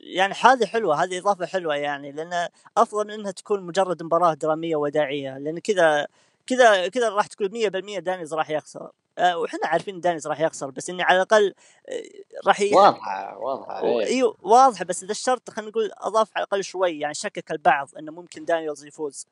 [0.00, 4.76] يعني هذه حلوة هذه إضافة حلوة يعني لأن أفضل من إنها تكون مجرد مباراة درامية
[4.76, 6.06] وداعية لأن كذا
[6.46, 8.90] كذا كذا راح تقول 100% دانييلز راح يخسر.
[9.18, 11.54] وحنا عارفين دانييلز راح يخسر بس إني على الأقل
[11.88, 12.02] آه،
[12.46, 12.74] راح ي...
[12.74, 14.06] واضحة واضحة إيه.
[14.06, 18.12] إيوه واضحة بس إذا الشرط خلينا نقول أضاف على الأقل شوي يعني شكك البعض إنه
[18.12, 19.26] ممكن دانييلز يفوز.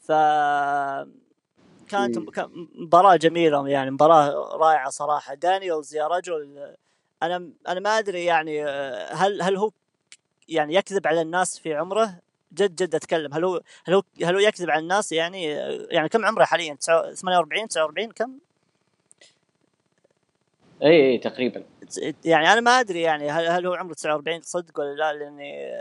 [0.00, 0.12] ف
[1.88, 2.30] كانت مم.
[2.30, 5.34] كان مباراة جميلة يعني مباراة رائعة صراحة.
[5.34, 6.74] دانييلز يا رجل
[7.22, 9.70] أنا أنا ما أدري يعني آه، هل هل هو
[10.48, 12.14] يعني يكذب على الناس في عمره؟
[12.52, 13.34] جد جد أتكلم.
[13.34, 16.76] هل هو هل هو هل هو يكذب على الناس يعني؟ آه، يعني كم عمره حاليا؟
[17.14, 18.38] 48 49 كم؟
[20.82, 21.64] إي إي تقريبا.
[22.24, 25.72] يعني أنا ما أدري يعني هل, هل هو عمره 49 صدق ولا لا لأني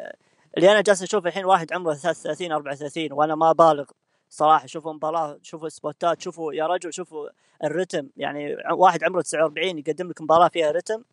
[0.57, 3.85] اللي أنا جالس أشوف الحين واحد عمره 33 34 وأنا ما بالغ
[4.29, 4.67] صراحة.
[4.67, 7.29] شوفوا مباراة شوفوا سبوتات شوفوا يا رجل شوفوا
[7.63, 8.07] الرتم.
[8.17, 11.03] يعني واحد عمره 49 يقدم لك مباراة فيها رتم.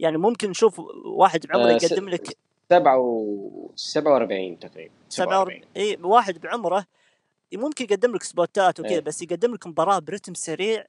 [0.00, 2.36] يعني ممكن نشوف واحد بعمره آه، يقدم لك
[2.70, 6.86] سبعة و 47 تقريبا 47 إي واحد بعمره
[7.54, 9.00] ممكن يقدم لك spot ات وكذا إيه.
[9.00, 10.86] بس يقدم لك مباراة برتم سريع.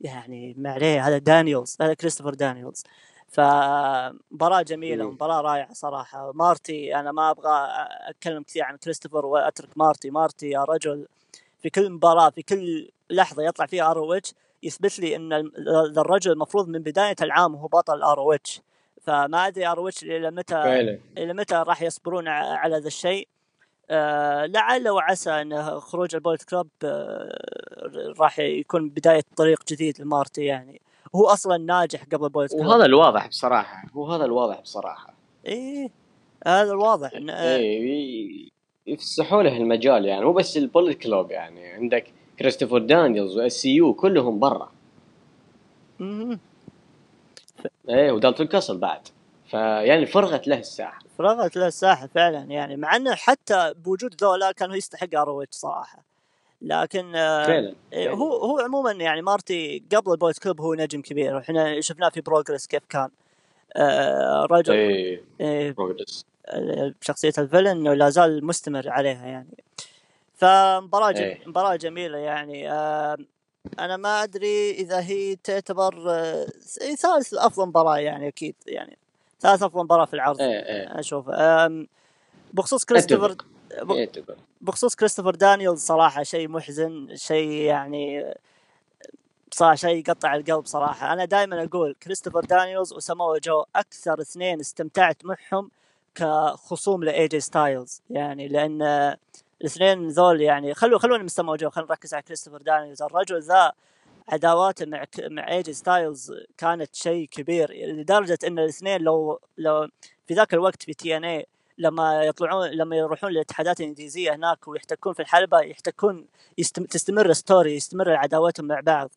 [0.00, 2.84] يعني ما عليه هذا دانييلز هذا كريستوفر دانييلز.
[3.28, 5.10] فمباراة جميلة مم.
[5.10, 6.32] مباراة رائعة صراحة.
[6.34, 7.68] مارتي أنا ما أبغى
[8.08, 10.10] أتكلم كثير عن كريستوفر وأترك مارتي.
[10.10, 11.06] مارتي يا رجل
[11.62, 14.20] في كل مباراة في كل لحظة يطلع فيها ار
[14.62, 15.16] يثبت لي
[15.94, 18.38] ذا الرجل المفروض من بداية العام هو بطل ROH
[19.02, 20.56] فما أدري ار إلى متى
[21.18, 23.28] إلى متى راح يصبرون على ذا الشيء.
[23.90, 27.38] آه لعل وعسى أن خروج ال Bullet Club آه
[28.18, 30.80] راح يكون بداية طريق جديد لمارتي يعني.
[31.14, 32.66] هو أصلا ناجح قبل ال Bullet Club.
[32.66, 35.14] وهذا الواضح بصراحة هو هذا الواضح بصراحة.
[35.46, 35.90] إيه
[36.46, 37.12] هذا الواضح.
[37.14, 38.52] إن آه اي ي-
[38.86, 41.66] يفسحوا له المجال يعني مو بس ال Bullet Club يعني.
[41.66, 42.06] عندك
[42.38, 44.70] كريستوفر دانييلز و SCU كلهم برا.
[45.98, 46.38] مم.
[47.88, 49.00] إيه ودالتون كاسل بعد.
[49.50, 50.98] فيعني فرغت له الساحة.
[51.18, 56.04] فرغت له الساحة فعلا يعني مع إنه حتى بوجود ذولا كان يستحق ROH صراحة.
[56.62, 58.18] لكن آه فعلا إيه، فعلاً.
[58.18, 62.20] هو هو عموما يعني مارتي قبل ال Bullet Club هو نجم كبير وإحنا شفناه في
[62.20, 63.08] بروجرس كيف كان.
[63.76, 66.26] آه رجل إيه إيه، بروجرس
[67.00, 69.64] بشخصية ال villain ولا زال مستمر عليها يعني.
[70.34, 71.22] فمباراة جم...
[71.22, 71.40] إيه.
[71.46, 72.72] مباراة جميلة يعني.
[72.72, 73.16] آه
[73.78, 76.46] أنا ما أدري إذا هي تعتبر آه
[76.98, 78.98] ثالث أفضل مباراة يعني أكيد يعني.
[79.40, 80.40] ثالث أفضل مباراة في العرض.
[80.40, 81.00] إيه إيه.
[81.00, 81.86] أشوف آم،
[82.52, 83.36] بخصوص كريستوفر
[83.90, 88.34] إيه، اتفق بخصوص كريستوفر دانييلز صراحة شيء محزن شيء يعني
[89.52, 91.12] صراحة شيء يقطع القلب صراحة.
[91.12, 95.70] أنا دائما أقول كريستوفر دانييلز وسامو جو أكثر اثنين استمتعت معهم
[96.14, 98.82] كخصوم لاي جي ستايلز يعني لأن
[99.60, 103.02] الاثنين ذول يعني خلوا خلونا من ساموا جو خلينا نركز على كريستوفر دانييلز.
[103.02, 103.72] الرجل ذا
[104.28, 109.88] عداواته مع مع اي جي ستايلز كانت شيء كبير لدرجة إن الاثنين لو لو
[110.26, 111.46] في ذاك الوقت في TNA
[111.78, 116.26] لما يطلعون لما يروحون للاتحادات الإنجليزية هناك ويحتكون في الحلبة يحتكون
[116.58, 116.84] يستم...
[116.84, 119.10] تستمر story يستمر عداوتهم مع بعض.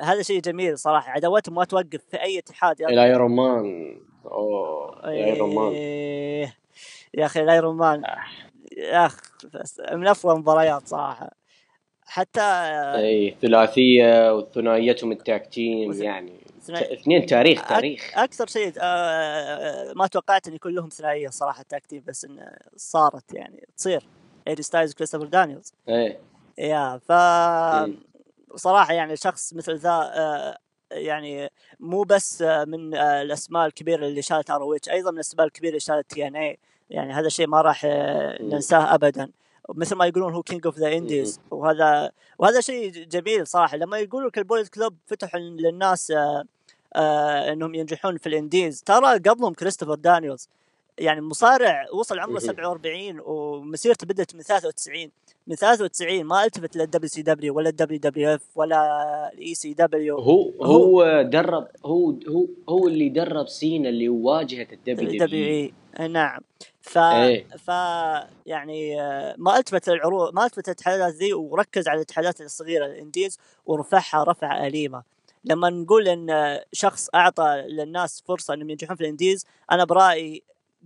[0.00, 1.10] هذا شيء جميل صراحة.
[1.10, 6.56] عداوتهم ما توقف في أي اتحاد يا ال Iron Man أوه ال Iron Man إيه،
[7.14, 8.24] يا أخي ال Iron Man آه.
[8.76, 9.22] يا أخي
[9.54, 11.39] بس من أفضل المباريات صراحة.
[12.10, 16.32] حتى أي ثلاثيه وثنائيتهم ال tag team يعني.
[16.70, 18.10] اثنين تاريخ تاريخ.
[18.14, 23.34] أكثر شيء آه، ما توقعت إن يكون لهم ثنائية صراحة tag team بس انه صارت
[23.34, 24.02] يعني تصير.
[24.48, 25.74] أي جي ستايلز كريستوفر دانييلز.
[25.88, 26.18] إيه.
[26.58, 27.96] يا ف مم.
[28.56, 30.58] صراحة يعني شخص مثل ذا آه،
[30.92, 31.48] يعني
[31.80, 36.10] مو بس آه، من الأسماء الكبيرة اللي شالت ROH أيضا من الأسماء الكبيرة اللي شالت
[36.10, 36.58] TNA
[36.90, 38.36] يعني هذا الشيء ما راح مم.
[38.40, 39.30] ننساه ابدا.
[39.74, 43.76] مثل ما يقولون هو King of the Indies وهذا وهذا شيء جميل صراحة.
[43.76, 46.44] لما يقولوا لك ال Bullet Club فتح للناس آه
[46.96, 50.48] آه إنهم ينجحون في ال indies ترى قبلهم كريستوفر دانييلز
[50.98, 55.10] يعني مصارع وصل عمره 47 ومسيرته بدأت من 93
[55.46, 61.68] من 93 ما التفت لل WCW ولا ال WWF ولا ال ECW هو هو درب
[61.84, 66.40] هو هو هو اللي درب سينا اللي واجهت ال WWE نعم.
[66.80, 67.46] ف إيه.
[67.48, 67.68] ف
[68.46, 73.38] يعني آه، ما التفت للعروض ما التفت للاتحادات ذي وركز على الاتحادات الصغيرة ال indies
[73.66, 75.02] ورفعها رفعه أليمة.
[75.44, 80.42] لما نقول إن شخص أعطى للناس فرصة إنهم ينجحون في ال indies أنا برأيي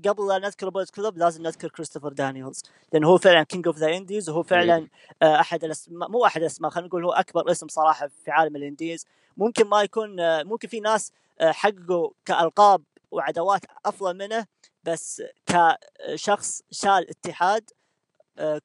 [0.09, 2.63] قبل لا نذكر Bullet Club لازم نذكر كريستوفر دانييلز
[2.93, 4.89] لأنه هو فعلا King of the Indies وهو فعلا
[5.23, 8.63] آه، أحد الاسماء مو أحد الأسماء خلينا نقول هو أكبر اسم صراحة في عالم ال
[8.63, 9.07] indies.
[9.37, 14.47] ممكن ما يكون آه، ممكن في ناس حققوا كألقاب وعداوات أفضل منه
[14.85, 17.71] بس كشخص شال اتحاد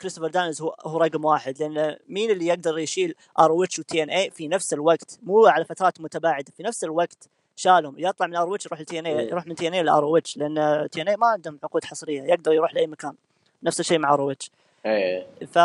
[0.02, 4.48] كريستوفر دانييلز هو هو رقم واحد لأن مين اللي يقدر يشيل ROH و TNA في
[4.48, 7.96] نفس الوقت؟ مو على فترات متباعدة في نفس الوقت شالهم.
[7.98, 11.60] يطلع من ROH يروح ل TNA يروح من TNA ل ROH لأن TNA ما عندهم
[11.64, 13.14] عقود حصرية يقدر يروح لأي مكان.
[13.64, 14.52] نفس الشيء مع ROH
[14.86, 15.28] إيه.
[15.48, 15.58] ف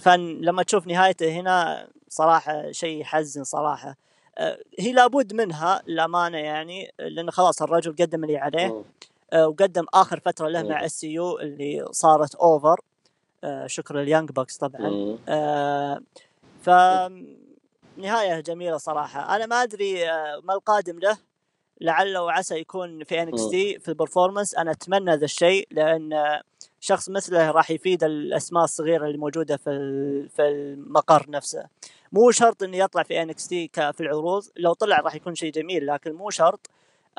[0.00, 3.96] فلما تشوف نهايته هنا صراحة شيء يحزن صراحة.
[4.38, 8.82] أه، هي لابد منها للأمانة يعني لأنه خلاص الرجل قدم اللي عليه.
[9.34, 12.80] وقدم آخر فترة له مع SCU اللي صارت over
[13.66, 15.18] شكرا لل Young Bucks طبعا.
[16.62, 16.70] ف
[17.96, 19.36] نهاية جميلة صراحة.
[19.36, 21.18] أنا ما أدري آه، ما القادم له.
[21.80, 26.42] لعل وعسى يكون في NXT في ال Performance أنا أتمنى ذا الشيء لأن آه،
[26.80, 29.70] شخص مثله راح يفيد الأسماء الصغيرة اللي موجودة في
[30.36, 31.64] في المقر نفسه.
[32.12, 34.44] مو شرط إنه يطلع في NXT في العروض.
[34.56, 36.70] لو طلع راح يكون شيء جميل لكن مو شرط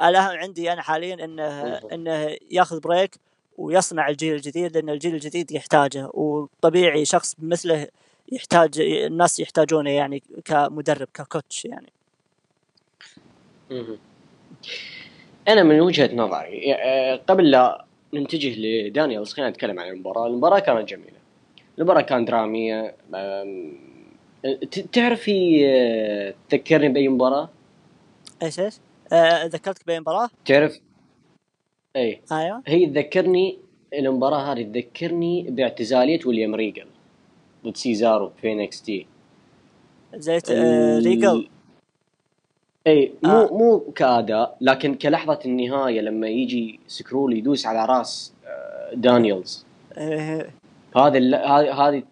[0.04, 3.16] الأهم عندي أنا حاليا إنه إنه ياخذ break
[3.58, 7.88] ويصنع الجيل الجديد لأن الجيل الجديد يحتاجه وطبيعي شخص مثله
[8.32, 11.90] يحتاج الناس يحتاجونه يعني كمدرب ك coach يعني.
[15.48, 20.28] أنا من وجهة نظري آه، قبل لا نتجه لدانييلز خلينا نتكلم عن المباراة.
[20.28, 21.18] المباراة كانت جميلة.
[21.78, 22.96] المباراة كانت درامية.
[24.94, 27.50] تعرفي آه، تذكرني بأي مباراة؟
[28.44, 28.74] إيش إيش؟
[29.14, 30.80] أه ذكرتك باي مباراة؟ تعرف
[31.96, 32.64] اي أيوه.
[32.68, 33.58] هي تذكرني
[33.94, 36.86] المباراه هذه تذكرني باعتزالية ويليام ريجل
[37.66, 39.08] ضد سيزارو في NXT.
[40.16, 40.40] زي
[41.06, 41.50] ريجل؟
[42.88, 43.54] اي مو آه.
[43.54, 49.66] مو كأداء لكن كلحظة النهاية لما يجي سكرول يدوس على راس آه، دانييلز.
[49.98, 50.50] إيه.
[50.96, 51.36] هذه
[51.74, 52.04] هذه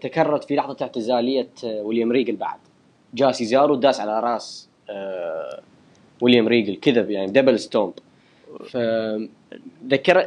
[0.00, 2.58] تكررت في لحظة اعتزالية آه، ويليام ريجل بعد.
[3.14, 4.68] جاء سيزارو داس على راس
[6.20, 7.92] ويليام ريجل كذا يعني double stomp
[8.64, 8.76] ف
[9.86, 10.24] ذكر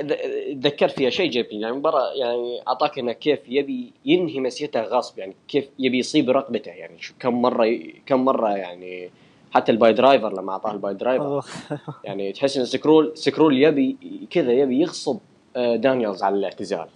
[0.53, 5.35] ذكرت فيها شيء جميل يعني المباراه يعني أعطاك إنه كيف يبي ينهي مسيرته غصب يعني
[5.47, 9.09] كيف يبي يصيب رقبته يعني شو كم مرة كم مرة يعني
[9.51, 11.45] حتى ال piledriver لما أعطاه ال piledriver
[12.03, 13.97] يعني تحس إن سكرول سكرول يبي
[14.31, 15.19] كذا يبي يغصب
[15.55, 16.87] آه، دانييلز على الاعتزال.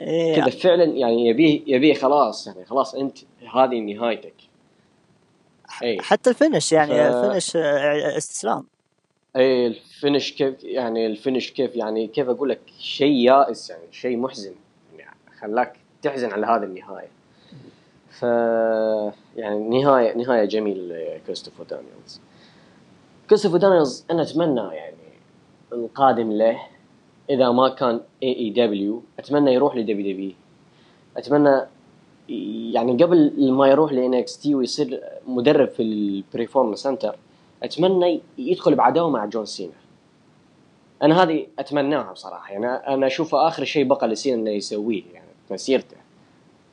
[0.00, 0.34] إيه.
[0.34, 3.18] كذا فعلا يعني يبيه يبيه خلاص يعني خلاص أنت
[3.54, 4.34] هذه نهايتك.
[5.82, 6.00] أي.
[6.00, 7.14] حتى ال finish يعني ف...
[7.14, 8.64] ال finish آه، استسلام.
[9.36, 13.82] اي ال finish كيف يعني ال finish كيف يعني كيف أقول لك شيء يائس يعني
[13.90, 14.54] شيء محزن
[14.98, 17.08] يعني خلاك تحزن على هذه النهاية.
[18.10, 18.22] ف
[19.36, 22.20] يعني نهاية نهاية جميله لكريستوفر دانييلز.
[23.28, 24.96] كريستوفر دانييلز أنا أتمنى يعني
[25.72, 26.60] القادم له
[27.30, 30.32] إذا ما كان AEW أتمنى يروح ل WWE
[31.16, 31.60] أتمنى
[32.72, 37.16] يعني قبل ما يروح ل NXT ويصير مدرب في ال Performance Center
[37.62, 39.72] أتمنى يدخل بعداوه مع جون سينا.
[41.02, 42.52] أنا هذه أتمناها بصراحة.
[42.52, 45.96] يعني أنا أشوفه آخر شيء بقى لسينا إنه يسويه يعني مسيرته.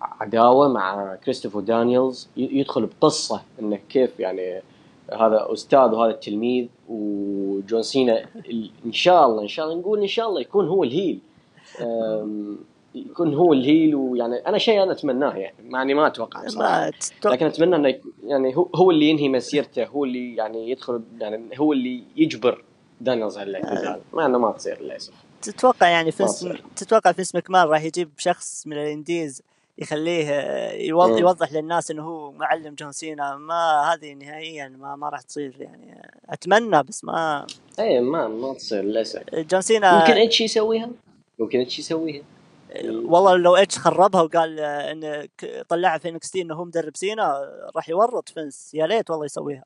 [0.01, 4.61] عداوة مع كريستوفر دانييلز يدخل بقصة إنه كيف يعني
[5.13, 8.25] هذا أستاذ وهذا التلميذ وجون سينا
[8.85, 11.19] إن شاء الله إن شاء الله نقول إن شاء الله يكون هو ال heel.
[13.09, 16.91] يكون هو ال heel ويعني أنا شيء أنا أتمناه يعني مع اني ما أتوقع صراحة.
[17.25, 21.73] لكن أتمنى إنه يعني هو هو اللي ينهي مسيرته هو اللي يعني يدخل يعني هو
[21.73, 22.63] اللي يجبر
[23.01, 25.13] دانييلز على الاعتزال مع إنه ما تصير للأسف.
[25.41, 29.41] تتوقع يعني فينس تتوقع فينس مكمان راح يجيب شخص من ال indies
[29.77, 30.29] يخليه
[30.71, 33.37] يوضح, يوضح للناس إنه هو معلم جون سينا.
[33.37, 36.01] ما هذه نهائيا ما ما راح تصير يعني.
[36.29, 37.47] أتمنى بس ما
[37.79, 39.21] اي ما ما تصير للأسف.
[39.33, 40.89] جون سينا ممكن اتش يسويها؟
[41.39, 42.23] ممكن اتش يسويها؟
[42.85, 45.27] والله لو اتش خربها وقال إن
[45.69, 48.73] طلعها في NXT إنه هو مدرب سينا راح يورط فينس.
[48.73, 49.63] يا ليت والله يسويها.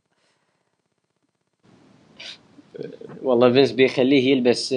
[3.24, 4.72] والله فينس بيخليه يلبس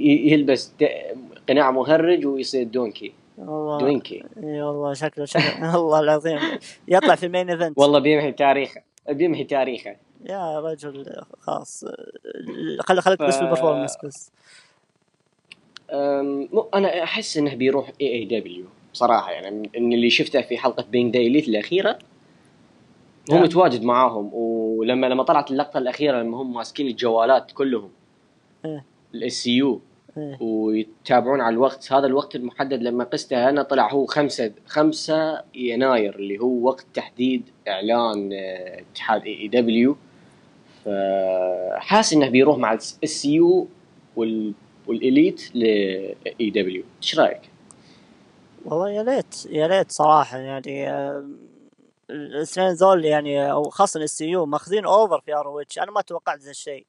[0.00, 0.72] يلبس
[1.48, 3.12] قناع مهرج ويصير دوينكي.
[3.38, 3.78] والله.
[3.78, 5.76] دوينكي إي والله شكله شكله.
[5.78, 6.38] والله العظيم.
[6.88, 8.80] يطلع في ال main event والله بيمحي تاريخه.
[9.08, 9.96] بيمحي تاريخه.
[10.24, 11.84] يا رجل خلاص
[12.80, 14.30] خل خليك بس بال performance بس.
[16.52, 21.26] مو- أنا أحس إنه بيروح AEW بصراحه يعني ان اللي شفته في حلقة Being The
[21.26, 21.98] Elite الأخيرة
[23.30, 23.42] هو نعم.
[23.44, 27.90] متواجد معاهم ولما لما طلعت اللقطة الأخيرة لما هم ماسكين الجوالات كلهم
[28.64, 28.84] إيه.
[29.14, 29.80] ال SCU
[30.16, 30.36] إيه.
[30.42, 36.38] ويتابعون على الوقت هذا الوقت المحدد لما قسته أنا طلع هو خمسة خمسة يناير اللي
[36.38, 39.96] هو وقت تحديد إعلان آه، اتحاد AEW
[40.84, 43.68] فحاس إنه بيروح مع ال SCU وال
[44.86, 47.40] Elite ل AEW إيش رأيك؟
[48.64, 50.90] والله يا ليت يا ليت صراحة يعني
[52.10, 56.50] الاثنين ذول يعني أو خاصة ال SCU ماخذين over في ROH أنا ما توقعت ذا
[56.50, 56.86] الشيء.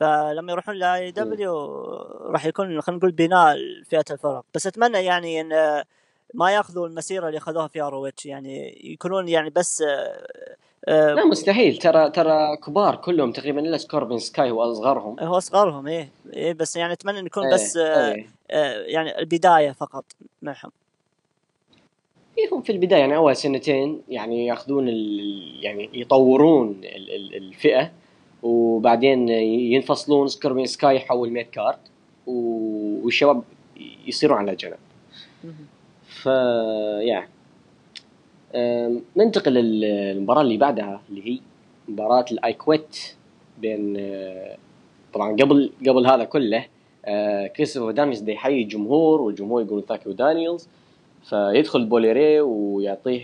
[0.00, 1.82] فلما يروحون ل AEW
[2.30, 4.44] راح يكون خلينا نقول بناء فئة الفرق.
[4.54, 5.82] بس أتمنى يعني إن
[6.34, 9.84] ما يأخذوا المسيرة اللي أخذوها في ROH يعني يكونون يعني بس
[10.86, 11.76] لا مستحيل.
[11.76, 15.20] ترى ترى كبار كلهم تقريبا إلا سكوربيو سكاي هو أصغرهم.
[15.20, 16.08] هو أصغرهم إيه.
[16.34, 18.26] إيه بس يعني أتمنى إن يكون إيه، بس آه، إيه.
[18.50, 20.04] آه، يعني البداية فقط
[20.42, 20.70] معهم.
[22.38, 25.58] إيه هم في البداية يعني أول سنتين يعني يأخذون ال...
[25.62, 27.10] يعني يطورون ال...
[27.10, 27.36] ال...
[27.36, 27.90] الفئة
[28.42, 30.28] وبعدين ينفصلون.
[30.28, 31.78] سكوربيو سكاي يحول mid card
[32.26, 32.32] و...
[33.04, 33.42] والشباب
[34.06, 34.76] يصيرون على جنب.
[36.08, 36.26] ف
[37.02, 37.28] يا.
[39.16, 41.40] ننتقل للمباراة اللي بعدها اللي هي
[41.88, 42.96] مباراة ال I Quit
[43.58, 44.56] بين آه،
[45.14, 46.66] طبعا قبل قبل هذا كله
[47.04, 50.68] آه، كريستوفر دانيلز دا يحيي الجمهور والجمهور يقول thank you دانيلز
[51.22, 53.22] فيدخل بولي ري ويعطيه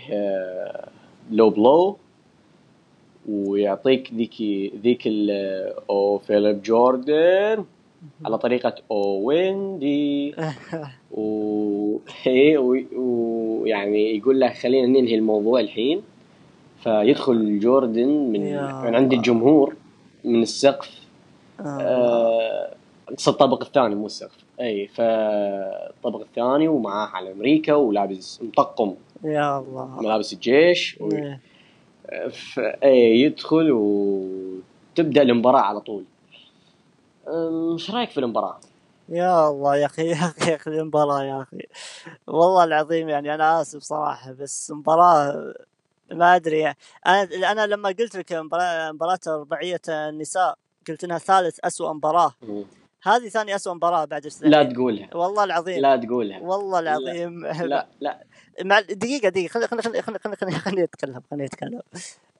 [1.31, 1.97] low blow
[3.29, 4.35] ويعطيك ذيك
[4.83, 5.31] ذيك ال
[5.89, 7.65] أو فليب جوردن
[8.25, 10.35] على طريقة أو ويندي
[11.13, 11.99] و
[13.63, 16.01] ويعني يقول له خلينا ننهي الموضوع الحين
[16.83, 18.41] فيدخل جوردن من
[18.83, 19.13] من عند.
[19.13, 19.75] الجمهور
[20.23, 20.91] من السقف
[21.59, 21.63] آه.
[21.63, 22.75] آه،
[23.27, 28.93] الطابق الثاني مو السقف أي فالطابق الثاني ومعاه على أمريكا ولابس مطقم
[29.23, 31.11] يا الله ملابس الجيش و...
[31.11, 31.39] إيه.
[32.29, 32.59] ف...
[32.59, 36.03] أي يدخل وتبدا المباراه على طول
[37.73, 38.59] إيش رأيك في المباراه؟
[39.09, 41.57] يا الله يا أخي يا أخي يا أخي المباراة يا أخي.
[42.27, 45.53] والله العظيم يعني أنا آسف صراحة بس مباراة
[46.11, 46.77] ما أدري يعني.
[47.35, 52.33] أنا لما قلت لك مباراة مباراة رباعية النساء قلت إنها ثالث اسوء مباراة.
[53.03, 54.49] هذه ثاني اسوء مباراة بعد السنة.
[54.49, 55.09] لا تقولها.
[55.15, 55.79] والله العظيم.
[55.81, 56.39] لا تقولها.
[56.39, 57.45] والله العظيم.
[57.45, 58.23] لا لا.
[58.63, 59.51] مع دقيقة دقيقة.
[59.51, 61.81] خلي خلي خلي خلي خلي خلي خلي يتكلم خلي يتكلم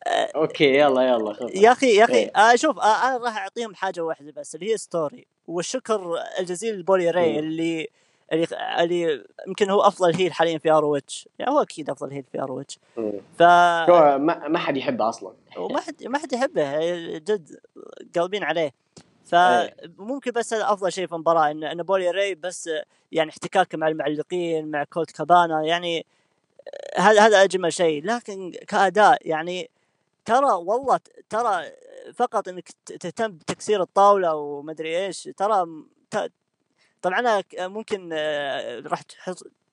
[0.08, 2.32] okay يلا يلا خذ يا أخي يا أخي إيه.
[2.36, 7.09] آه شوف آه أنا راح أعطيهم حاجة واحدة بس اللي هي story والشكر الجزيل لبولي
[7.09, 7.39] ري مم.
[7.39, 7.88] اللي
[8.34, 8.47] اللي
[8.80, 12.41] اللي يمكن هو أفضل هيل حاليا في ار اتش يعني هو أكيد أفضل هيل في
[12.41, 13.11] ار اتش مم.
[13.38, 15.34] ف ما, ما حد يحبه أصلا.
[15.57, 16.78] وما حد ما حد يحبه.
[17.18, 17.59] جد
[18.18, 18.61] قلبين عليه.
[18.61, 18.74] إيه.
[19.26, 22.69] فممكن بس هذا أفضل شيء في المباراة إن ان بولي ري بس
[23.11, 26.05] يعني احتكاكه مع المعلقين مع كولت كابانا يعني
[26.97, 28.05] هذا هذا أجمل شيء.
[28.05, 29.69] لكن كأداء يعني
[30.26, 30.99] ترى والله
[31.30, 31.71] ترى
[32.15, 35.67] فقط إنك تهتم بتكسير الطاولة ومدري إيش ترى
[37.01, 39.01] طبعا أنا ممكن آه، راح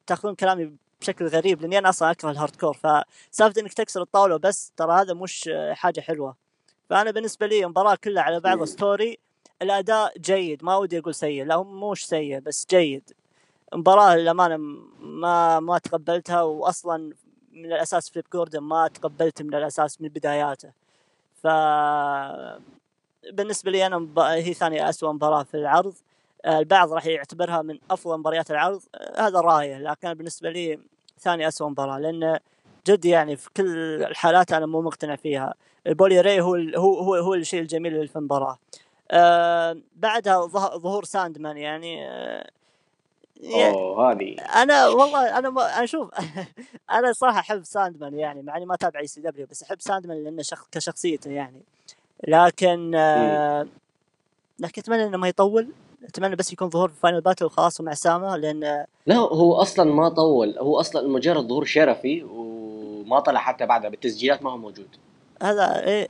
[0.06, 4.72] تأخذون كلامي بشكل غريب لأني أنا أصلا أكره ال hardcore فسالفة إنك تكسر الطاولة بس
[4.76, 6.36] ترى هذا مش آه، حاجة حلوة.
[6.90, 8.64] فأنا بالنسبة لي المباراة كلها على بعض.
[8.64, 9.18] story
[9.62, 13.12] الأداء جيد ما ودي أقول سيء لا هو مش سيء بس جيد.
[13.74, 14.56] مباراة للأمانة
[15.00, 17.12] ما ما تقبلتها وأصلا
[17.52, 20.70] من الأساس فليب جوردن ما تقبلت من الأساس من بداياته.
[21.42, 21.46] ف
[23.32, 25.94] بالنسبة لي أنا مب- هي ثاني أسوأ مباراة في العرض.
[26.46, 28.82] البعض راح يعتبرها من أفضل مباريات العرض.
[29.16, 30.78] هذا رأيه لكن بالنسبة لي
[31.18, 32.38] ثاني أسوأ مباراة لأن
[32.86, 35.54] جد يعني في كل الحالات أنا مو مقتنع فيها.
[35.86, 38.58] البولي ري هو ال- هو هو هو الشيء الجميل في المباراة.
[39.10, 42.50] آه بعدها ظه- ظهور ساندمان يعني آه
[43.40, 46.10] يعني أوه هذه أنا والله أنا ما أنا شوف
[46.92, 50.66] أنا صراحة أحب ساندمان يعني مع إني ما اتابع ECW بس أحب ساندمان لأنه شخ...
[50.72, 51.60] كشخصيته يعني.
[52.28, 53.66] لكن آه
[54.58, 55.68] لكن أتمنى إنه ما يطول
[56.04, 60.08] أتمنى بس يكون ظهور في Final Battle وخلاص ومع سامة لأن لا هو أصلا ما
[60.08, 64.88] طول هو أصلا مجرد ظهور شرفي وما طلع حتى بعدها بالتسجيلات ما هو موجود.
[65.42, 66.08] هذا إيه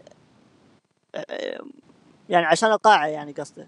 [1.15, 1.59] إيه،
[2.31, 3.67] يعني عشان القاعة يعني قصده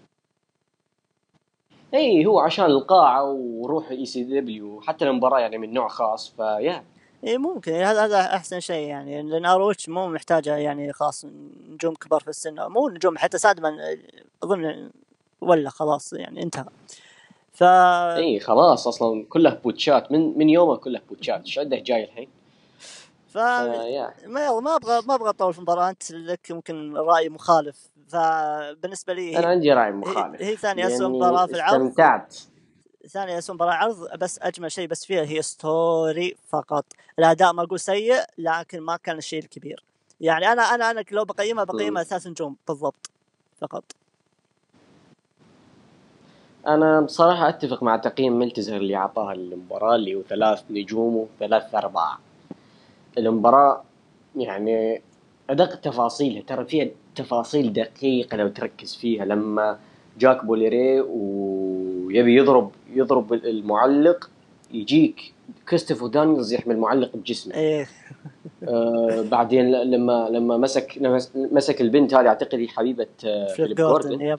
[1.95, 6.85] اي هو عشان القاعة وروح ECW حتى المباراة يعني من نوع خاص فيا.
[7.27, 7.73] اي ممكن.
[7.73, 11.27] هذا هذا أحسن شيء يعني لأن ROH مو محتاجة يعني خلاص
[11.69, 12.55] نجوم كبار في السن.
[12.61, 13.75] مو نجوم حتى ساندمان
[14.43, 14.91] أظن
[15.41, 16.65] ولا خلاص يعني انتهى.
[17.53, 20.13] ف اي خلاص أصلا كله بوتشات.
[20.13, 21.41] من من يومه كله بوتشات.
[21.41, 22.29] إيش عنده جاي الحين؟
[23.33, 24.15] ف آه،.
[24.27, 27.77] ما يلا ما أبغى ما أبغى أطول في المباراة أنت لك ممكن رأي مخالف.
[28.09, 31.75] فبالنسبة لي أنا عندي رأي مخالف هي ثاني اسوء مباراة في العرض.
[31.75, 32.37] استمتعت.
[33.09, 36.85] ثاني اسوء مباراة عرض بس أجمل شيء بس فيها هي story فقط.
[37.19, 39.85] الأداء ما أقول سيء لكن ما كان الشيء الكبير.
[40.21, 43.11] يعني أنا أنا أنا لو بقيمها بقيمها ثلاث نجوم بالضبط
[43.61, 43.85] فقط.
[46.67, 52.19] أنا بصراحة أتفق مع تقييم ملتزر اللي أعطاها المباراه اللي هو ثلاث نجوم وثلاث أرباع.
[53.19, 53.83] المباراة
[54.37, 55.03] يعني
[55.51, 56.43] أدق تفاصيلها.
[56.43, 59.25] ترى فيها تفاصيل دقيقة لو تركز فيها.
[59.25, 59.79] لما
[60.19, 64.31] جاك بوليري ويبي يضرب يضرب المعلق
[64.73, 65.33] يجيك
[65.69, 67.55] كريستوفر دانيلز يحمل المعلق بجسمه.
[67.55, 67.87] إيه.
[68.69, 70.99] آه بعدين لما لما مسك
[71.35, 74.39] مسك البنت هذه أعتقد هي حبيبة آه فيليب جوردن.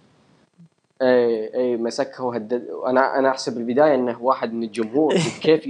[1.02, 5.14] اي اي مسكها وهدد أنا أنا أحسب البداية إنه واحد من الجمهور.
[5.44, 5.70] كيف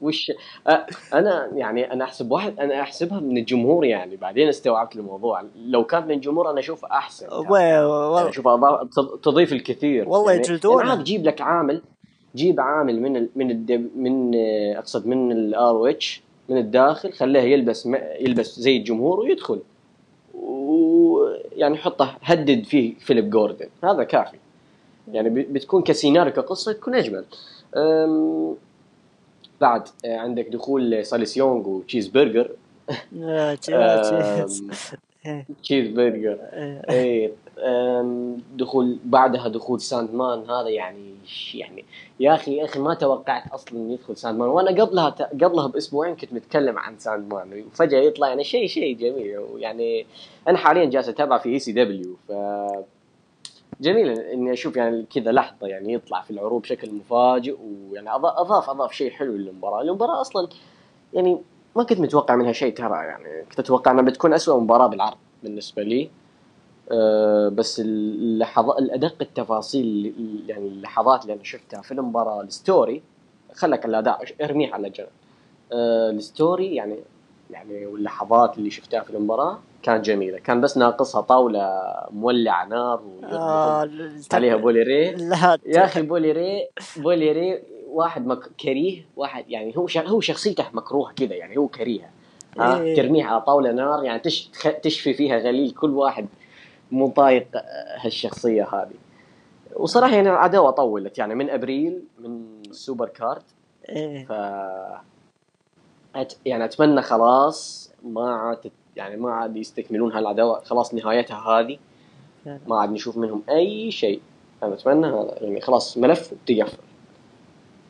[0.00, 0.32] وش؟
[1.14, 4.16] أنا يعني أنا أحسب واحد أنا أحسبها من الجمهور يعني.
[4.16, 5.42] بعدين استوعبت الموضوع.
[5.56, 7.48] لو كان من الجمهور أنا اشوفه أحسن يعني.
[8.28, 10.08] أشوف تض- تضيف الكثير.
[10.08, 10.88] والله يعني يجلدونه.
[10.88, 11.82] يعني جيب لك عامل
[12.36, 14.30] جيب عامل من ال من ال من
[14.76, 17.88] أقصد من ال ROH من الداخل خليه يلبس
[18.20, 19.60] يلبس زي الجمهور ويدخل.
[20.34, 23.66] ويعني حطه هدد فيه فيليب جوردن.
[23.84, 24.36] هذا كافي.
[25.12, 27.24] يعني بتكون كسيناريو كقصة تكون أجمل.
[29.60, 32.50] بعد آه، عندك دخول سايلس يونغ وتشيز برجر.
[33.22, 33.58] آه،
[35.26, 36.38] إيه، تشيز برجر.
[36.52, 36.82] إيه.
[36.90, 37.32] إيه.
[37.58, 41.14] أم، دخول بعدها دخول ساند مان هذا يعني
[41.54, 41.84] يعني
[42.20, 45.08] يا أخي يا أخي ما توقعت أصلا إنه يدخل ساند مان وأنا قبلها
[45.42, 49.38] قبلها بأسبوعين كنت متكلم عن ساند مان وفجأة يطلع يعني شيء شيء جميل.
[49.38, 50.06] ويعني
[50.48, 52.32] أنا حاليا جالس أتابع في ECW ف
[53.80, 58.92] جميل إني أشوف يعني كذا لحظة يعني يطلع في العروض بشكل مفاجئ ويعني أضاف أضاف
[58.92, 60.48] شيء حلو للمباراة، المباراة أصلا
[61.14, 61.38] يعني
[61.76, 65.82] ما كنت متوقع منها شيء ترى يعني كنت أتوقع إنها بتكون أسوأ مباراة بالعرض بالنسبة
[65.82, 66.10] لي.
[66.90, 70.14] أه بس اللحظات الأدق التفاصيل
[70.48, 73.02] يعني اللحظات اللي أنا شفتها في المباراة ال story
[73.54, 75.08] خلك الأداء ارميه على جنب.
[75.72, 76.96] أه ال story يعني
[77.50, 80.38] يعني واللحظات اللي شفتها في المباراة كانت جميلة.
[80.38, 83.88] كان بس ناقصها طاولة مولعة نار آه،
[84.32, 85.10] عليها بولي ري.
[85.14, 88.38] لا يا أخي بولي ري بولي ري واحد مك...
[88.60, 89.98] كريه واحد يعني هو ش...
[89.98, 92.08] هو شخصيته مكروه كذا يعني هو كريهة.
[92.58, 92.96] ها؟ إيه.
[92.96, 94.48] ترميه على طاولة نار يعني تش...
[94.48, 96.26] تخ- تشفي فيها غليل كل واحد
[96.90, 97.60] مو طايق آه،
[98.00, 98.94] هالشخصية هذه.
[99.76, 103.42] وصراحة يعني العداوه طولت يعني من أبريل من سوبر كارد
[103.88, 104.24] إيه.
[104.26, 104.32] ف
[106.16, 106.34] أت...
[106.46, 111.78] يعني أتمنى خلاص ما عاد يعني ما عاد يستكملون هالعداوة خلاص نهايتها هذه.
[112.66, 114.20] ما عاد نشوف منهم أي شيء.
[114.62, 116.34] أنا أتمنى هذا يعني خلاص ملف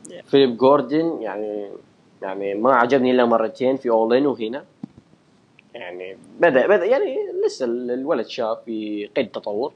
[0.08, 0.24] Yeah.
[0.24, 1.70] فيليب جوردن يعني
[2.22, 4.64] يعني ما عجبني إلا مرتين في أولين وهنا.
[5.74, 7.16] يعني بدأ بدأ يعني
[7.46, 9.72] لسه الولد شاب في قيد تطور.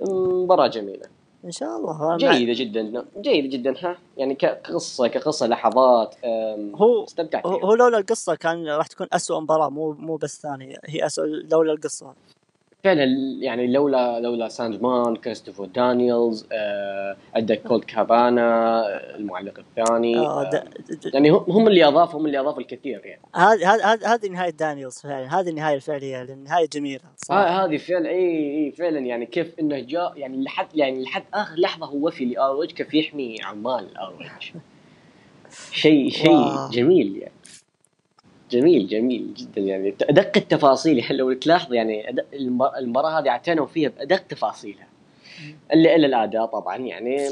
[0.00, 1.06] مباراة جميلة.
[1.44, 2.16] إن شاء الله.
[2.16, 3.04] جيدة جدا.
[3.20, 3.74] جيدة جدا.
[3.78, 6.14] ها؟ يعني كقصة كقصة لحظات
[6.74, 7.46] هو استمتعت.
[7.46, 10.76] هو لولا القصة كان راح تكون أسوأ مباراة مو مو بس ثانية.
[10.84, 12.14] هي أسوأ لولا القصة.
[12.84, 13.04] فعلا
[13.40, 20.64] يعني لولا لولا ساندمان كريستوفر دانييلز آه، عندك كولد كابانا آه، المعلق الثاني آه،
[21.14, 23.22] يعني هم اللي اضافوا هم اللي اضافوا الكثير يعني.
[23.34, 27.00] هذه هذه نهاية دانييلز فعلا هذه النهاية الفعلية النهايه جميلة
[27.30, 31.86] هذه فعلا إي إي فعلا يعني كيف إنه جاء يعني لحد يعني لحد آخر لحظة
[31.86, 34.30] هو وفي ROH كيف يحمي عمال ROH
[35.72, 36.70] شيء شيء.
[36.72, 37.32] جميل يعني.
[38.50, 39.60] جميل جميل جدا.
[39.60, 40.98] يعني أدق التفاصيل.
[40.98, 42.16] يعني لو تلاحظ يعني
[42.78, 44.88] المباراه هذه اعتنوا فيها بأدق تفاصيلها.
[45.72, 46.76] إلا إلا الأداء طبعا.
[46.76, 47.28] يعني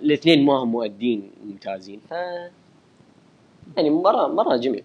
[0.00, 2.00] الاثنين ما هم مؤدين ممتازين.
[2.10, 2.12] ف
[3.76, 4.84] يعني مباراه مرة جميل.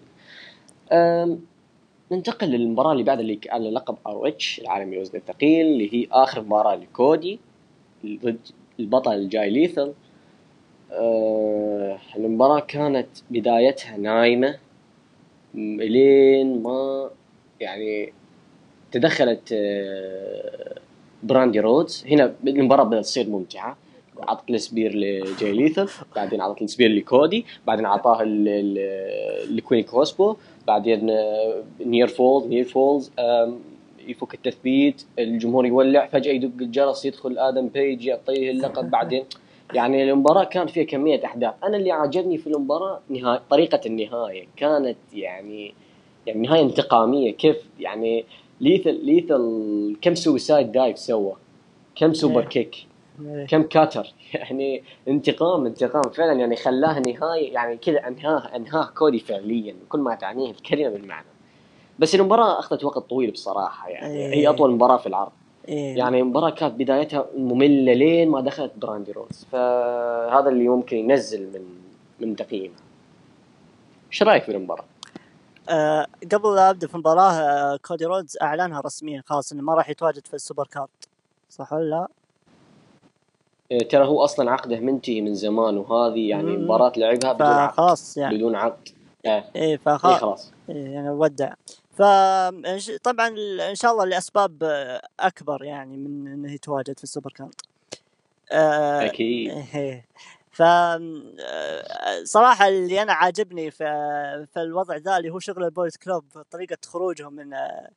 [2.12, 6.74] ننتقل للمباراة اللي بعد اللي على لقب ROH العالمي الوزن الثقيل اللي هي آخر مباراة
[6.74, 7.38] لكودي
[8.06, 8.38] ضد
[8.80, 9.92] البطل جاي ليثل.
[10.92, 14.58] أه المباراة كانت بدايتها نايمة.
[15.56, 17.10] الين ما
[17.60, 18.12] يعني
[18.92, 20.74] تدخلت آه،
[21.22, 22.04] براندي رودز.
[22.10, 23.76] هنا المباراة بدأت تصير ممتعة.
[24.18, 27.86] عطت ال spear لجاي ليثل بعدين عطت ال spear لكودي بعدين
[28.22, 30.36] ال- لكوين كروسبو
[30.66, 33.10] بعدين آه، near falls near falls
[34.08, 39.24] يفك التثبيت الجمهور يولع فجأة يدق الجرس يدخل آدم بيج يعطيه اللقب بعدين
[39.74, 44.96] يعني المباراة كان فيها كمية أحداث، أنا اللي عجبني في المباراة نهاية طريقة النهاية كانت
[45.12, 45.74] يعني
[46.26, 48.24] يعني نهاية انتقامية كيف يعني
[48.60, 51.32] ليثل ليثل كم suicide dive سوى؟
[51.96, 52.48] كم سوبر إيه.
[52.48, 52.76] kick؟
[53.24, 53.46] إيه.
[53.46, 59.76] كم cutter يعني انتقام انتقام فعلا يعني خلاه نهايه يعني كذا انهاه أنهاه كودي فعليا
[59.88, 61.26] كل ما تعنيه الكلمة بالمعنى
[61.98, 64.34] بس المباراة أخذت وقت طويل بصراحة يعني إيه.
[64.34, 65.32] هي أطول مباراة في العرض
[65.68, 65.96] إيه.
[65.98, 69.46] يعني المباراه كانت بدايتها مملة لين ما دخلت براندي رودز.
[69.52, 71.64] فهذا اللي ممكن ينزل من
[72.20, 72.78] من تقييمها
[74.12, 74.84] إيش رأيك في المباراة؟
[75.68, 79.90] آه قبل لا أبدأ في المباراة آه كودي رودز أعلنها رسميا خلاص إنه ما راح
[79.90, 80.88] يتواجد في ال Supercard.
[81.50, 82.08] صح ولا لا؟
[83.70, 86.56] إيه، ترى هو أصلا عقده منتهي من زمان وهذه يعني.
[86.56, 87.72] مباراة لعبها بدون عقد.
[87.74, 88.36] فخلاص يعني.
[88.36, 88.88] بدون عقد.
[89.24, 89.30] إيه.
[89.56, 90.20] إيه إيه فخلاص.
[90.20, 90.52] خلاص.
[90.68, 91.52] إيه يعني ودع.
[91.98, 92.02] ف
[93.02, 93.28] طبعا
[93.70, 94.62] إن شاء الله لأسباب
[95.20, 97.54] أكبر يعني من انه يتواجد في ال Supercard
[98.52, 100.04] آه أكيد إيه.
[100.50, 103.84] ف آه، صراحة اللي أنا عاجبني في
[104.54, 107.88] في الوضع ذا اللي هو شغل ال Bullet Club طريقة خروجهم من آه،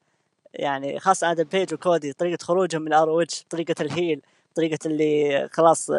[0.53, 4.21] يعني خاصة آدم بيج وكودي طريقة خروجهم من ROH طريقة ال heel
[4.55, 5.91] طريقة اللي خلاص.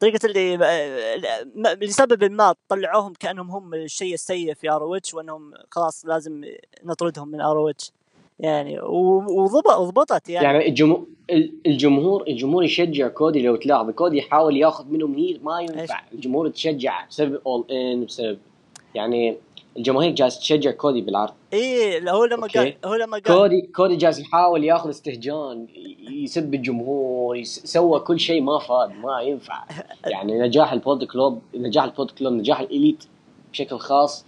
[0.00, 0.56] طريقة اللي
[1.86, 6.44] لسبب ما طلعوهم كأنهم هم الشيء السيء في ROH وأنهم خلاص لازم
[6.84, 7.72] نطردهم من ROH
[8.40, 11.06] يعني وضبطت يعني, يعني الجمهور
[11.66, 13.90] الجمهور الجمهور يشجع كودي لو تلاحظ.
[13.90, 16.02] كودي يحاول ياخذ منهم هيل ما ينفع.
[16.12, 18.38] الجمهور تشجع بسبب اول ان بسبب
[18.94, 19.36] يعني
[19.78, 21.32] الجماهير جالسة تشجع كودي بالعرض.
[21.52, 22.46] إيه هو لما.
[22.46, 25.66] قال هو لما قال كودي كودي جالس يحاول ياخذ استهجان
[26.10, 29.64] يسب الجمهور يس- سوى كل شيء ما فاد ما ينفع.
[30.12, 33.04] يعني نجاح ال Bullet Club نجاح ال Bullet Club نجاح ال Elite
[33.52, 34.24] بشكل خاص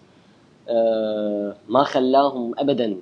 [0.69, 2.97] آه ما خلاهم ابدا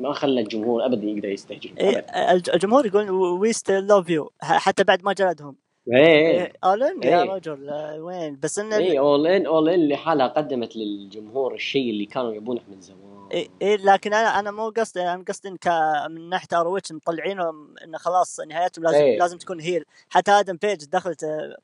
[0.00, 1.70] ما خلى الجمهور ابدا يقدر يستهجن.
[1.80, 2.06] إيه
[2.54, 5.56] الجمهور يقول we still love you حتى بعد ما جلدهم.
[5.92, 5.96] إيه
[6.30, 6.52] إيه.
[6.74, 7.30] الن يا إيه.
[7.30, 12.06] رجل آه، وين؟ بس انه اي All In All In لحالها قدمت للجمهور الشيء اللي
[12.06, 13.28] كانوا يبونه من زمان.
[13.32, 17.74] إيه, إيه لكن أنا أنا مو قصدي أنا قصدي إن ك- من ناحية ROH مطلعينهم
[17.84, 19.18] انه خلاص نهايتهم لازم إيه.
[19.18, 21.56] لازم تكون heel حتى آدم بيج دخلت آه،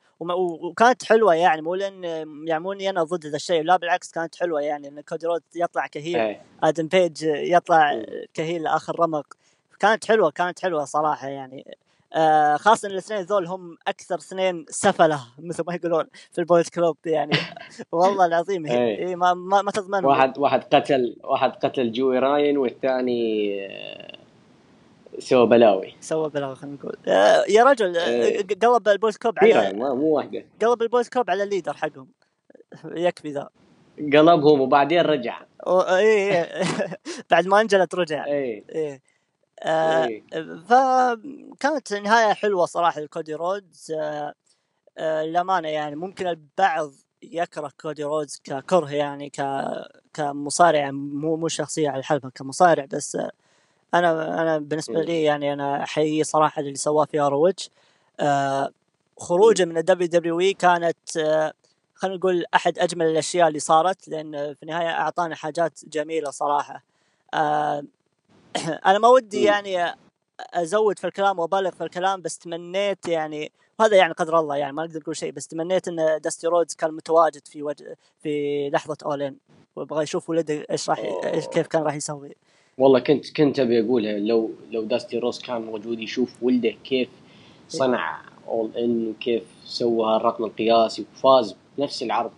[0.63, 2.03] وكانت حلوة يعني مو لأن
[2.47, 5.43] يعني مو إني أنا ضد ذا الشيء لا بالعكس كانت حلوة يعني إن كودي رود
[5.55, 6.41] يطلع ك heel إيه.
[6.63, 8.01] آدم بيج يطلع.
[8.33, 9.25] ك heel آخر رمق.
[9.79, 11.77] كانت حلوة كانت حلوة صراحة يعني.
[12.13, 16.69] آه خاصة إن الاثنين ذول هم أكثر اثنين سفلة مثل ما يقولون في ال Bullet
[16.69, 17.31] Club يعني.
[17.91, 18.77] والله العظيم هي.
[18.77, 19.07] إيه.
[19.07, 20.05] إيه ما ما, ما تضمن.
[20.05, 24.17] واحد واحد قتل واحد قتل جوي رايان والثاني آه،
[25.19, 25.93] سوى بلاوي.
[25.99, 26.95] سوى بلاوي خلينا نقول.
[27.07, 28.47] آه يا رجل إيه.
[28.61, 30.45] قلب ال Bullet Club على ما مو واحدة.
[30.61, 32.07] قلب البويز كلوب على ال leader حقهم.
[32.85, 33.49] يكفي ذا.
[33.97, 35.41] قلبهم وبعدين رجع.
[35.67, 36.49] اي إيه.
[37.31, 38.25] بعد ما أنجلت رجع.
[38.25, 39.01] إيه.
[39.63, 40.23] آه إيه.
[40.69, 44.33] فكانت نهاية حلوة صراحة لكودي رودز آه
[44.97, 46.91] آه للأمانة يعني ممكن البعض
[47.23, 49.41] يكره كودي رودز ككره يعني ك
[50.13, 53.31] كمصارع مو مو شخصية على الحلبة كمصارع بس آه
[53.93, 55.01] أنا أنا بالنسبة مم.
[55.05, 57.69] لي يعني أنا أحييه صراحة اللي سواه في أروتش
[58.19, 58.71] آه
[59.17, 61.53] خروجه من ال WWE كانت آه
[61.95, 66.83] خلينا نقول أحد أجمل الأشياء اللي صارت لأن في النهاية أعطانا حاجات جميلة صراحة
[67.33, 67.83] آه
[68.85, 69.43] أنا ما ودي.
[69.43, 69.95] يعني
[70.53, 74.85] أزود في الكلام وأبالغ في الكلام بس تمنيت يعني وهذا يعني قدر الله يعني ما
[74.85, 79.24] نقدر نقول شيء بس تمنيت إن داستي رودز كان متواجد في وجه في لحظة All
[79.24, 79.37] In
[79.75, 82.35] وأبغى أشوف ولده إيش راح إيش كيف كان راح يسوي.
[82.77, 87.09] والله كنت كنت أبي أقولها لو لو داستي رودز كان موجود يشوف ولده كيف
[87.67, 92.31] صنع All In وكيف سوى الرقم القياسي وفاز بنفس العرض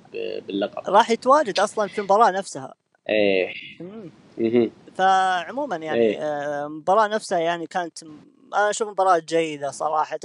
[0.47, 0.89] باللقب.
[0.89, 2.74] راح يتواجد أصلا في المباراة نفسها.
[3.09, 3.53] إيه.
[4.96, 6.18] فعموما يعني إيه.
[6.22, 8.04] آه، المباراة نفسها يعني كانت
[8.54, 10.20] أنا أشوف مباراة جيدة صراحة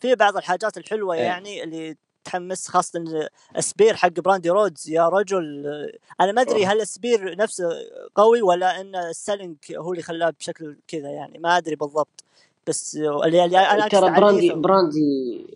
[0.00, 1.20] في بعض الحاجات الحلوة إيه.
[1.22, 3.04] يعني اللي تحمس خاصة
[3.56, 7.68] ال spear حق براندي رودز يا رجل آه، أنا ما أدري هل ال spear نفسه
[8.14, 12.24] قوي ولا إن ال selling هو اللي خلاه بشكل كذا يعني ما أدري بالضبط
[12.66, 14.50] بس اللي, أقصد ترى براندي.
[14.50, 15.46] براندي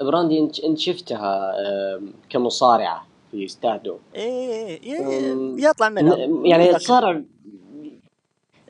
[0.00, 1.52] براندي انت انت شفتها
[1.96, 7.22] آم، كمصارعة في ستادو إيه إيه، أم، يطلع منها يعني تصارع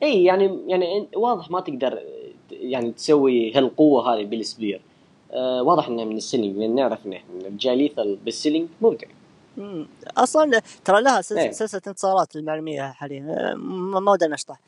[0.03, 1.99] إي يعني يعني واضح ما تقدر
[2.51, 4.81] يعني تسوي هالقوة هذه بالسبير
[5.31, 9.07] آه واضح انها من السيلينج لأن نعرف إن إحنا الجاليث بالسيلينج ممتع
[9.57, 9.87] مم.
[10.17, 11.51] أصلا ترى لها سلسله, إيه.
[11.51, 14.59] سلسلة انتصارات للمعلوميه حاليا آه، ما ودنا نشطح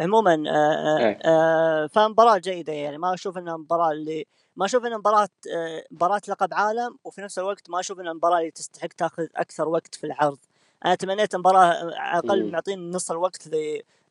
[0.00, 1.18] عموما آه، آه، إيه.
[1.24, 4.26] آه، فمباراة جيدة يعني ما أشوف إنها مباراة اللي
[4.56, 8.38] ما أشوف إنها مباراة آه، مباراة لقب عالم وفي نفس الوقت ما أشوف إنها مباراة
[8.38, 10.38] اللي تستحق تاخذ أكثر وقت في العرض
[10.84, 12.50] أنا تمنيت مباراة على الاقل.
[12.52, 13.48] معطين نص الوقت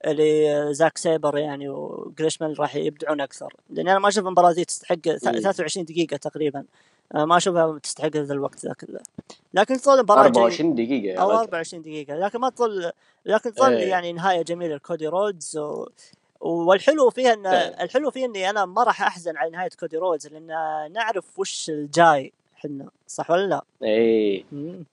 [0.07, 5.27] لزاك سيبر يعني وجريشمان راح يبدعون أكثر لأن أنا ما أشوف المباراة ذي تستحق ث-
[5.27, 5.39] مم.
[5.39, 6.63] 23 دقيقة تقريبا
[7.13, 8.99] ما أشوفها تستحق هذا الوقت ذا كله
[9.53, 12.91] لكن تظل مباراه جيدة 24 دقيقة أو رجل 24 دقيقة لكن ما تظل
[13.25, 13.89] لكن تظل إيه.
[13.89, 15.87] يعني نهاية جميلة لكودي رودز و...
[16.41, 17.83] والحلو فيها ان فعلا.
[17.83, 20.47] الحلو فيه إني أنا ما راح أحزن على نهاية كودي رودز لأن
[20.93, 24.83] نعرف وش الجاي إحنا صح ولا لا؟ إيه مم.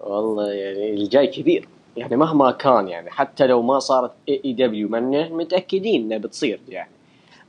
[0.00, 6.02] والله يعني الجاي كبير يعني مهما كان يعني حتى لو ما صارت AEW من متأكدين
[6.02, 6.90] إنها بتصير يعني.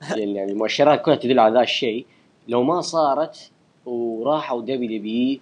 [0.17, 2.05] لأن يعني المؤشرات كلها تدل على ذا الشيء.
[2.47, 3.51] لو ما صارت
[3.85, 5.41] وراحوا WWE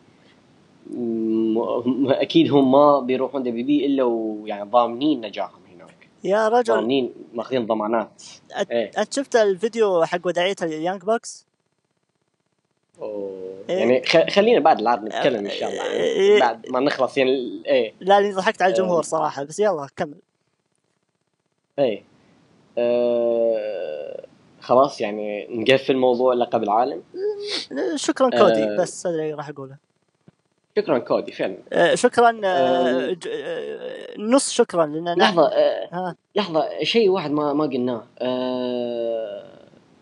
[2.21, 6.09] أكيد هم ما بيروحون WWE إلا ويعني ضامنين نجاحهم هناك.
[6.23, 6.73] يا رجل.
[6.73, 8.23] ضامنين ماخذين ضمانات.
[8.53, 8.91] أت- إيه.
[8.97, 11.45] أنت شفت الفيديو حق وداعية ال Young Bucks؟
[13.01, 13.77] إيه.
[13.79, 14.03] يعني.
[14.31, 15.85] خلينا بعد العرض نتكلم إن شاء الله.
[15.85, 18.77] يعني بعد ما نخلص يعني إيه لا لأني ضحكت على أه.
[18.77, 20.17] الجمهور صراحة بس يلا كمل
[21.79, 22.03] إيه
[22.77, 24.25] آه
[24.61, 27.03] خلاص يعني نقفل موضوع لقب العالم
[27.95, 28.77] شكرا كودي أه.
[28.79, 29.75] بس هذا اللي راح أقوله
[30.77, 33.11] شكرا كودي فعلا أه، شكرا أه، أه.
[33.13, 39.43] ج- أه، نص شكرا لأن لحظة آه ها لحظة شيء واحد ما ما قلناه آه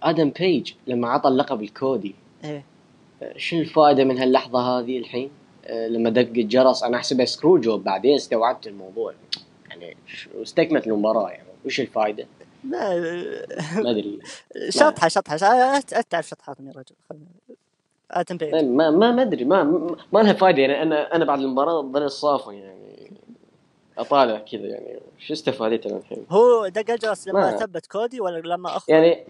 [0.04, 2.64] آدم بيج لما عطى اللقب لكودي إيه
[3.24, 5.30] آه، شو الفائدة من هاللحظة هذه الحين؟
[5.66, 9.14] آه لما دق الجرس أنا احسبها screwjob بعدين استوعبت الموضوع.
[9.70, 9.98] يعني
[10.42, 11.48] استكملت المباراة يعني.
[11.66, 12.28] وش الفائدة؟
[12.64, 13.00] ما
[13.76, 14.20] ما أدري.
[14.70, 15.38] شطحة شطحة.
[16.10, 16.96] تعرف شطحات يا رجل.
[18.12, 19.46] آدم بيج ما ما ما أدري.
[19.46, 19.64] ما
[20.14, 20.82] ما- لها فائده يعني.
[20.82, 23.12] أنا أنا بعد المباراة ظل صافي يعني.
[23.98, 25.00] أطالع كذا يعني.
[25.20, 29.24] شو استفادت أنا الحين؟ هو دق الجرس لما ما- ثبت كودي ولا لما أخضع؟ يعني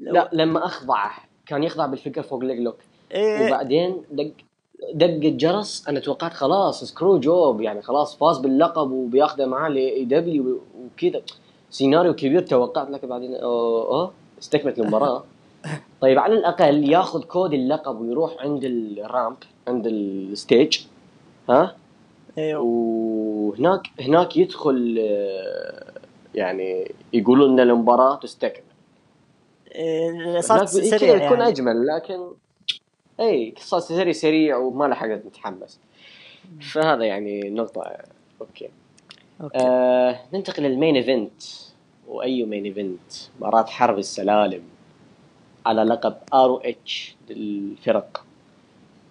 [0.00, 1.14] لا لما أخضعه
[1.46, 2.76] كان يخضع بال figure four leg lock
[3.12, 3.46] إيه.
[3.46, 4.30] وبعدين دق
[4.94, 11.22] دق الجرس أنا توقعت خلاص screwjob يعني خلاص فاز باللقب وبياخذه معاه ل AEW وكذا.
[11.70, 15.24] سيناريو كبير توقعت لك بعدين اوه, أوه استكملت المباراة.
[16.00, 19.36] طيب على الأقل ياخذ كودي اللقب ويروح عند ال ramp
[19.68, 20.78] عند ال stage.
[21.50, 21.76] ها؟
[22.38, 22.62] أيوه.
[22.62, 25.92] وهناك هناك يدخل آه،
[26.34, 28.62] يعني يقولوا إن المباراة تستكمل.
[29.74, 31.48] إيه، صارت هناك سريع يكون يعني.
[31.48, 32.26] أجمل لكن
[33.20, 35.78] اي صار سريع سريع وما لحقت نتحمس
[36.60, 37.96] فهذا يعني نقطة.
[38.40, 38.68] Okay.
[39.40, 39.58] Okay.
[39.58, 41.42] آه ننتقل لل main event.
[42.08, 44.62] وأي main event؟ مباراة حرب السلالم
[45.66, 48.24] على لقب ROH للفرق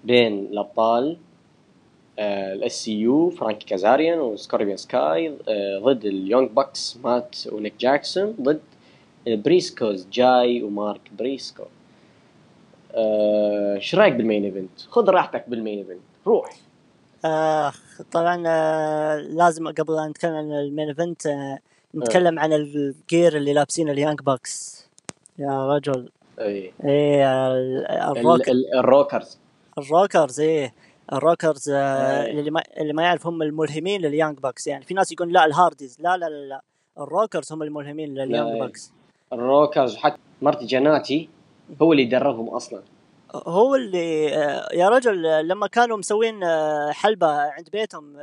[0.04, 1.18] بين الأبطال
[2.20, 8.62] ال SCU فرانكي كازاريان وسكوربيون سكاي آه ضد ال Young Bucks مات ونيك جاكسون ضد
[9.28, 11.68] البريسكوز جاي ومارك بريسكو آه،
[12.98, 16.50] إيش رأيك بال main event؟ خذ راحتك بال main event روح.
[17.26, 17.74] آه
[18.12, 21.60] طبعا آه لازم قبل ان نتكلم عن ال main event آه
[21.96, 24.86] نتكلم عن ال gear اللي لابسينه ال Young Bucks
[25.40, 26.10] يا رجل.
[26.40, 26.74] إي.
[26.84, 27.86] ال-
[28.18, 29.38] الروك ال- ال- الروكرز
[29.78, 30.74] الروكرز إيه
[31.14, 32.26] الروكرز آه.
[32.26, 35.46] اللي ما اللي ما يعرف هم الملهمين لل Young Bucks يعني في ناس يقول لا
[35.46, 36.62] ال Hardys لا لا لا, لا.
[37.00, 38.60] ال Rockers هم الملهمين لل Young.
[38.60, 38.92] Bucks
[39.34, 41.30] ال Rockers حتى مارتي جانيتي
[41.82, 42.82] هو اللي دربهم أصلا
[43.36, 48.14] هو اللي آه، يا رجل آه، لما كانوا مسوين آه، حلبة عند بيتهم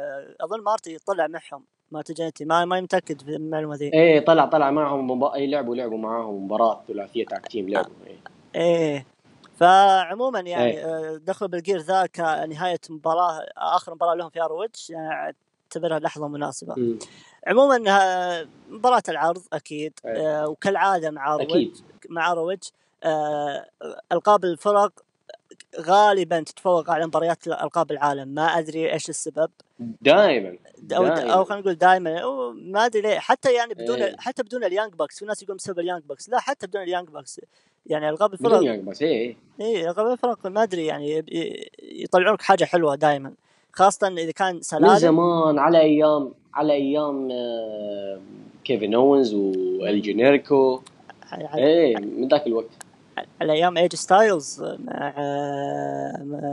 [0.40, 4.70] أظن Marty طلع معهم Marty جنتي ما ما متأكد في المعلومة ذي إيه طلع طلع
[4.70, 5.34] معهم مبا...
[5.34, 8.16] اي لعبوا لعبوا معاهم مباراة ثلاثية tag team لعبوا إيه.
[8.54, 9.06] إيه
[9.56, 10.84] فعموما يعني إيه.
[10.84, 15.34] آه، دخلوا بال gear ذا كنهاية مباراة آخر مباراة لهم في ROH يعني
[15.74, 16.98] أعتبرها لحظة مناسبة مم.
[17.46, 17.78] عموما
[18.70, 20.42] مباراة العرض أكيد إيه.
[20.42, 21.76] آه، وكالعادة مع أكيد
[22.08, 22.83] مع ROH آه،
[24.12, 24.92] ألقاب الفرق
[25.80, 28.28] غالبا تتفوق على مباريات ألقاب العالم.
[28.28, 29.50] ما أدري إيش السبب.
[29.78, 30.56] دائما
[30.92, 31.06] أو.
[31.06, 33.18] أو خلينا نقول دائما ما أدري ليه.
[33.18, 34.16] حتى يعني بدون إيه.
[34.18, 35.18] حتى بدون ال Young Bucks.
[35.18, 36.28] في ناس يقولون بسبب ال Young Bucks.
[36.28, 37.40] لا حتى بدون ال Young Bucks.
[37.86, 39.36] يعني ألقاب بدون الفرق Young Bucks إيه.
[39.60, 41.24] اي ألقاب الفرق ما أدري يعني
[41.82, 43.32] يطلعون لك حاجة حلوة دائما
[43.72, 44.96] خاصة إذا كان من سلالم.
[44.96, 48.20] زمان على أيام على أيام آه،
[48.64, 50.80] Kevin Owens و El Generico
[51.56, 52.83] إيه من ذاك الوقت.
[53.40, 55.12] على أيام AJ Styles مع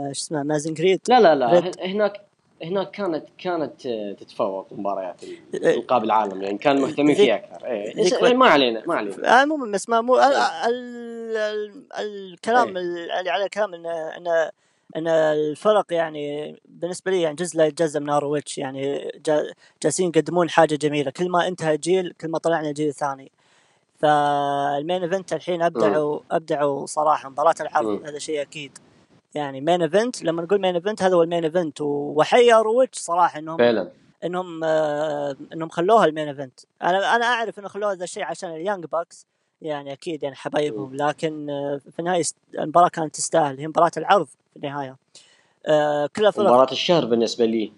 [0.06, 1.80] شو اسمه مازن جريد لا لا لا ريد.
[1.80, 2.20] هن- هناك
[2.62, 5.22] هناك كانت كانت آه، تتفوق مباريات
[5.54, 9.88] ال- القاب العالم يعني كان مهتمين فيها أكثر وقت- ما علينا ما علينا عموما بس
[9.88, 10.66] ما مو ال- إيه.
[10.68, 12.82] ال- ال- الكلام إيه.
[13.20, 14.50] اللي على الكلام إن إن
[14.96, 19.52] إن الفرق يعني بالنسبة لي يعني جزء لا يتجزأ من ROH يعني جا-
[19.82, 23.32] جالسين يقدمون حاجة جميلة كل ما انتهى جيل كل ما طلعنا جيل ثاني
[24.02, 27.28] فال main event الحين ابدعوا أبدعوا صراحة.
[27.28, 28.02] مباراة العرض.
[28.06, 28.78] هذا شيء أكيد.
[29.34, 31.80] يعني main event لما نقول main event هذا هو ال main event.
[31.80, 33.90] وحيا روتش صراحة انهم فعلا.
[34.24, 36.60] إنهم آه، إنهم خلوها ال main event.
[36.82, 39.26] أنا أنا أعرف إنه خلوها ذا الشيء عشان ال Young Bucks.
[39.62, 40.96] يعني أكيد يعني حبايبهم.
[40.96, 42.22] لكن آه، في النهاية
[42.58, 43.58] المباراة كانت تستاهل.
[43.58, 44.96] هي مباراة العرض في النهاية.
[45.66, 46.46] آه، كلها فرق.
[46.46, 47.72] مباراة الشهر بالنسبة لي.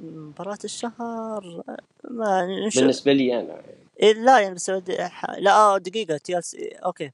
[0.00, 1.62] مباراة الشهر
[2.10, 2.82] ما نشوف.
[2.82, 3.62] بالنسبة لي أنا.
[4.02, 4.70] إيه لا يعني بس
[5.00, 7.10] ح- لا آه دقيقة TLC okay.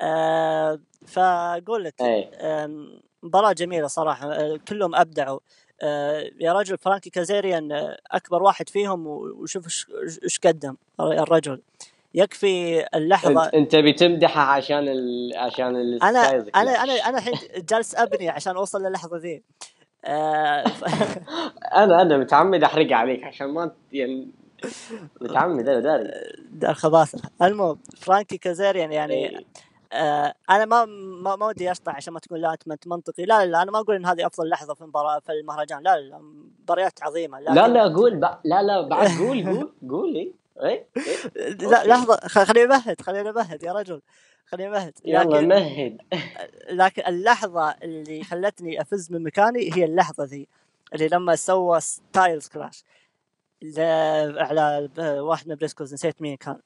[0.00, 1.94] آه فاقول لك
[2.40, 5.38] آم، مباراة جميلة صراحة آه، كلهم أبدعوا.
[5.82, 9.66] آه، يا رجل Frankie Kazarian آه، أكبر واحد فيهم وشوف
[10.24, 11.62] إيش قدم الرجل.
[12.14, 15.32] يكفي اللحظة أنت بتمدحه عشان ال...
[15.36, 17.34] عشان أنا ال Styles أنا أنا أنا الحين
[17.70, 19.42] جالس أبني عشان أوصل للحظة ذي.
[20.04, 20.84] آه، ف-
[21.82, 24.28] أنا أنا متعمد أحرق عليك عشان ما يعني
[25.20, 26.10] متعمد أنا داري.
[26.70, 29.46] الخباثة المهم Frankie Kazarian يعني.
[29.92, 33.24] آه أنا ما ما, ما ودي أشطح عشان ما تقول لا أنت منطقي.
[33.24, 35.82] لا لا أنا ما أقول إن هذه أفضل لحظة في المباراة في المهرجان.
[35.82, 36.18] لا لا
[36.62, 38.24] مباريات عظيمة لكن لا لا قول ب...
[38.44, 40.32] لا لا بعد قول قول قول
[40.62, 40.86] إيه.
[41.60, 41.84] لا.
[41.86, 44.02] لحظة خليني أمهد خليني أمهد يا رجل
[44.46, 44.92] خليني أمهد.
[45.04, 45.98] يلا مهد.
[46.70, 50.48] لكن اللحظة اللي خلتني أفز من مكاني هي اللحظة ذي
[50.94, 52.84] اللي لما سوى ستايلز كلاش ل-
[54.38, 54.88] على
[55.20, 56.56] واحد من Briscoes نسيت مين كان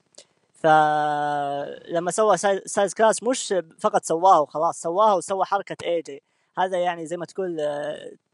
[0.55, 6.23] فلما سوى Sty- Styles Clash مش فقط سواه وخلاص سواه وسوى حركة AJ
[6.59, 7.61] هذا يعني زي ما تقول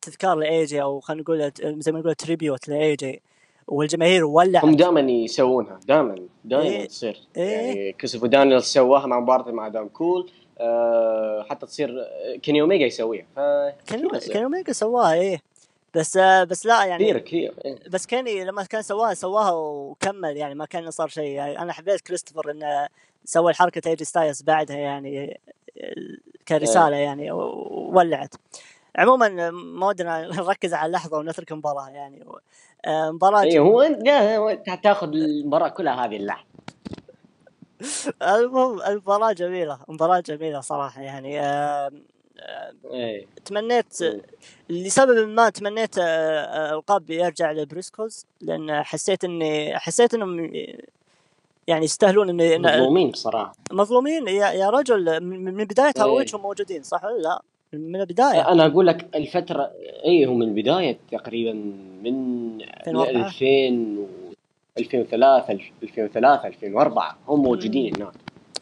[0.02, 1.52] تذكار ل AJ أو خلينا نقول
[1.82, 3.22] زي ما نقول tribute ل AJ
[3.66, 6.86] والجماهير هم ولعت دائما يسوونها دائما دائما إيه.
[6.86, 7.42] تصير إيه.
[7.66, 12.04] يعني Christopher Daniels سواها مع مباراته مع Adam Cole أه حتى تصير
[12.42, 13.38] Kenny Omega يسويها ف.
[13.86, 15.40] كان أوميجا سواها إيه
[15.95, 17.78] بس آه، بس لا يعني كثير كثير إيه.
[17.90, 21.24] بس كاني لما كان سواها سواها وكمل يعني ما كان صار شيء.
[21.24, 22.88] يعني أنا حبيت Christopher إنه
[23.24, 25.40] سوى الحركة AJ Styles بعدها يعني
[26.49, 28.34] كرسالة يعني وولعت
[28.97, 32.24] عموما ما ودنا نركز على اللحظه ونترك المباراه يعني
[32.84, 36.47] آه، مباراة إيه هو أنت تاخذ المباراة كلها هذه اللحظة.
[38.36, 41.90] المهم المباراة جميلة مباراة جميلة صراحة يعني آه،
[43.45, 44.20] تمنيت مم.
[44.70, 50.53] لسبب ما تمنيت آه، آه، ألقاب يرجع لبريسكوز لأن حسيت إني حسيت إنهم
[51.66, 56.03] يعني يستاهلون إن مظلومين بصراحة مظلومين يا, يا رجل من بداية إيه.
[56.03, 59.70] ROH هم موجودين صح ولا لا؟ من البداية أنا أقول لك الفترة
[60.05, 61.53] اي هم من البداية تقريبا
[62.03, 63.26] من 2004.
[63.26, 64.07] 2000 و
[64.78, 68.12] 2003 2003 2004 هم موجودين هناك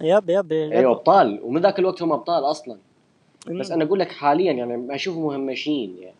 [0.01, 2.79] yep yep أيوه ابطال ومن ذاك الوقت هم أبطال أصلا.
[3.47, 6.14] بس أنا أقول لك حاليا يعني اشوفهم مهمشين يعني.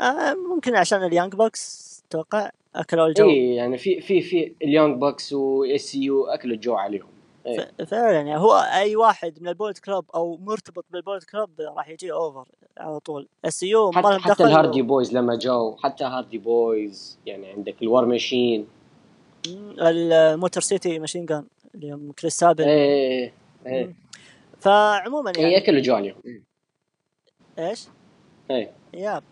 [0.00, 4.68] آه ممكن عشان ال Young Bucks أتوقع اكلوا الجو اي يعني في في في ال
[4.68, 7.06] Young Bucks و SCU اكلوا الجو عليهم.
[7.46, 7.70] إيه.
[7.86, 11.88] فعلا يعني هو أي واحد من ال Bullet Club أو مرتبط بال Bullet Club راح
[11.88, 12.44] يجي over
[12.78, 13.28] على طول.
[13.44, 17.88] SCU ما حتى حتى ال Hardy Boyz لما جو حتى Hardy Boyz يعني عندك ال
[17.88, 18.66] War Machine
[19.46, 21.44] مم، ال Motor City Machine Guns
[21.74, 23.32] اللي هم Chris Sabin إيه
[23.66, 23.94] إيه مم.
[24.60, 26.16] فعموما إيه يعني أكلوا جو عليهم
[27.58, 27.88] إيش؟
[28.50, 28.70] إيه.
[28.94, 29.22] yep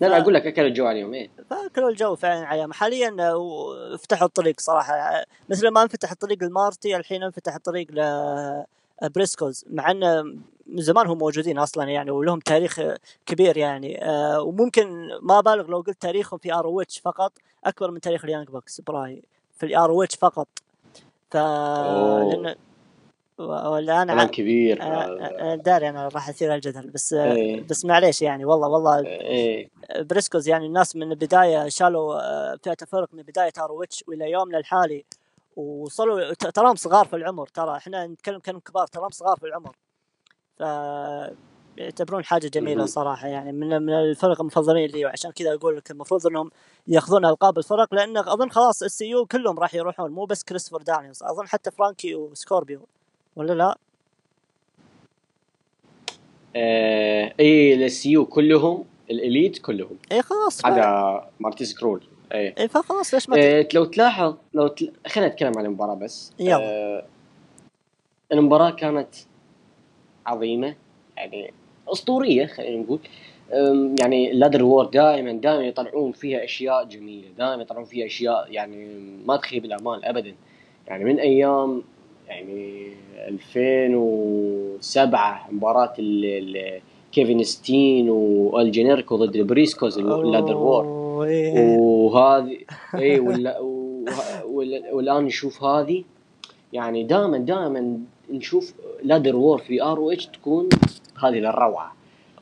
[0.00, 1.30] لا لا أقول لك أكلوا جو عليهم إيه.
[1.50, 3.10] فأكلوا الجو فعلا عليهم حاليا
[3.98, 5.24] فتحوا الطريق صراحة.
[5.48, 7.86] مثل ما انفتح الطريق ال Marty الحين انفتح الطريق
[9.02, 10.22] ل Briscoes مع انه
[10.66, 12.80] من زمان هم موجودين أصلا يعني ولهم تاريخ
[13.26, 14.04] كبير يعني.
[14.04, 17.32] آه، وممكن ما بالغ لو قلت تاريخهم في ROH فقط
[17.64, 19.22] أكبر من تاريخ ال Young Bucks برايي
[19.56, 20.48] في ال ROH فقط.
[21.30, 21.36] ف.
[21.36, 22.54] لأن
[23.38, 25.40] ولا أنا كلام كبير أنا- هذا.
[25.40, 27.60] أنا داري أنا راح أثير الجدل بس إيه.
[27.62, 33.08] بس معليش يعني والله والله إيه Briscoes يعني الناس من البداية شالوا آه، فئة الفرق
[33.12, 35.04] من بداية ROH وإلى يومنا الحالي
[35.56, 39.76] وصلوا تراهم صغار في العمر ترى إحنا نتكلم كانوا كبار تراهم صغار في العمر
[40.56, 40.62] ف
[41.76, 42.86] يعتبرون حاجة جميلة.
[42.86, 46.50] صراحة يعني من من الفرق المفضلين لي وعشان كذا أقول لك المفروض إنهم
[46.86, 51.22] ياخذون ألقاب الفرق لأن أظن خلاص ال SCU كلهم راح يروحون مو بس Christopher Daniels
[51.22, 52.80] أظن حتى Frankie و Scorpio
[53.36, 53.76] ولا لا؟
[56.56, 60.66] آه، إيه الاس يو كلهم الاليت كلهم اي خلاص.
[60.66, 64.92] هذا مارتيز كرول إيه اي فخلاص ليش ما آه، لو تلاحظ لو تل...
[65.06, 66.58] خلينا نتكلم عن المباراة بس يلا.
[66.60, 67.06] آه،
[68.32, 69.14] المباراة كانت
[70.26, 70.74] عظيمة
[71.16, 71.52] يعني
[71.88, 73.00] أسطورية خلينا نقول
[74.00, 78.86] يعني اللادر وور دائما دائما يطلعون فيها أشياء جميلة دائما يطلعون فيها أشياء يعني
[79.26, 80.34] ما تخيب الامال ابدا
[80.86, 81.82] يعني من أيام
[82.28, 82.86] يعني
[83.28, 86.80] 2007 مباراة ال- ال-
[87.12, 91.76] كيفن ستين والجينيركو ضد البريسكوز ال Ladder War إيه.
[91.78, 92.58] وهذه
[92.94, 93.60] اي ولا
[94.92, 96.04] والآن نشوف هذه
[96.72, 97.98] يعني دائما دائما
[98.30, 100.68] نشوف Ladder War في ROH تكون
[101.24, 101.92] هذه للروعة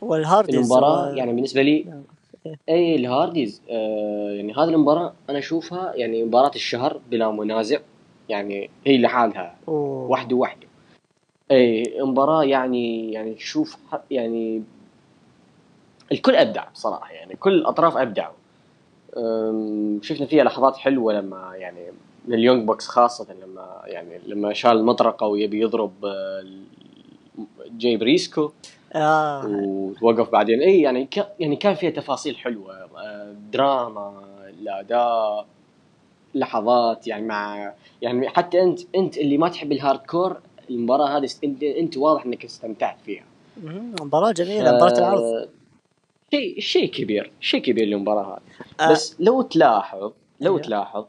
[0.00, 2.02] والهارديز المباراة و- يعني بالنسبة لي نعم.
[2.46, 2.54] إيه.
[2.68, 7.78] اي الهارديز آه يعني هذه المباراة أنا أشوفها يعني مباراة الشهر بلا منازع
[8.28, 9.56] يعني هي لحالها.
[9.66, 10.66] وحده وحده.
[11.50, 14.62] اي مباراه يعني يعني تشوف ح- يعني
[16.12, 18.34] الكل أبدع بصراحة يعني كل الأطراف أبدعوا.
[20.02, 21.80] شفنا فيها لحظات حلوة لما يعني
[22.28, 26.44] من ال Young Bucks خاصة لما يعني لما شال المطرقة ويبي يضرب آه،
[27.70, 28.50] جاي بريسكو.
[28.94, 29.46] آه.
[30.02, 30.60] ووقف بعدين.
[30.60, 31.08] اي يعني.
[31.40, 35.46] يعني كان فيها تفاصيل حلوة آه، دراما الأداء.
[36.34, 37.72] لحظات يعني مع
[38.02, 42.44] يعني حتى أنت أنت اللي ما تحب ال hardcore المباراة هذه أنت أنت واضح إنك
[42.44, 43.24] استمتعت فيها.
[43.62, 45.48] مم، مباراة جميلة مباراة العرض.
[46.30, 48.86] شيء شيء كبير شيء كبير للمباراة هذه.
[48.88, 48.92] آه.
[48.92, 50.58] بس لو تلاحظ لو أيوه.
[50.58, 51.04] تلاحظ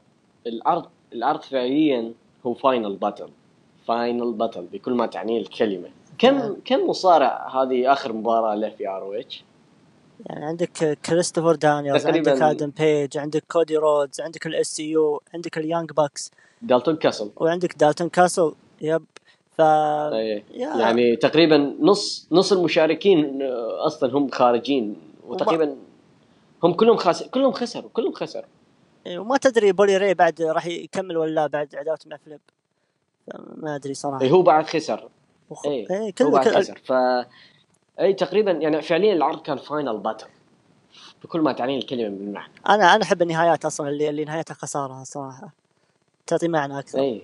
[0.48, 2.14] العرض العرض فعليا
[2.46, 3.30] هو Final Battle
[3.88, 5.90] Final Battle بكل ما تعنيه الكلمة.
[6.18, 6.56] كم آه.
[6.66, 9.44] كم مصارع هذه آخر مباراة له في ROH
[10.26, 15.64] يعني عندك كريستوفر دانيالز عندك آدم بيج عندك كودي رودز عندك ال SCU عندك ال
[15.64, 17.32] Young Bucks دالتون كاسل.
[17.36, 19.06] وعندك دالتون كاسل yep.
[19.58, 19.60] ف.
[19.60, 23.40] يا- يعني تقريبا نص نص المشاركين
[23.86, 24.96] أصلا هم خارجين
[25.28, 25.76] وتقريبا
[26.64, 28.46] هم كلهم خاسر كلهم خسروا كلهم خسروا.
[29.08, 32.40] إيه، وما تدري بولي راي بعد راح يكمل ولا لا بعد عداوته مع فليب.
[33.58, 34.22] ما أدري صراحة.
[34.22, 35.10] إيه، هو بعد خسر.
[35.50, 35.66] وخ...
[35.66, 36.82] إيه إيه هو كل بعد كل خسر.
[36.86, 36.92] ف
[38.00, 40.28] أي تقريبا يعني فعليا العرض كان Final Battle
[41.24, 42.54] بكل ما تعنيه الكلمة من معنى.
[42.70, 45.54] أنا أنا أحب النهايات أصلا اللي اللي نهايتها خسارة صراحة.
[46.28, 47.00] تعطي معنى أكثر.
[47.00, 47.22] أي.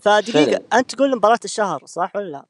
[0.00, 0.62] فدقيقة فعلاً.
[0.72, 2.44] أنت تقول مباراة الشهر صح ولا لا؟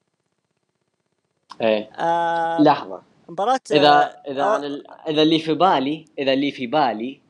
[1.60, 1.90] إيه.
[1.92, 3.02] آه لحظة.
[3.28, 4.82] مباراة إذا آه، إذا آه،.
[5.08, 7.20] إذا اللي في بالي إذا اللي في بالي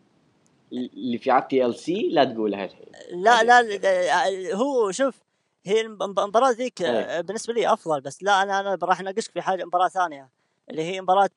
[0.72, 5.27] اللي في عاد TLC لا تقولها الحين لا لا لا، هو شوف
[5.66, 6.88] هي المب- المباراة ذيك إيه.
[6.88, 10.28] آه، بالنسبة لي أفضل بس لا أنا أنا راح أناقشك في حاجة مباراة ثانية
[10.70, 11.30] اللي هي مباراة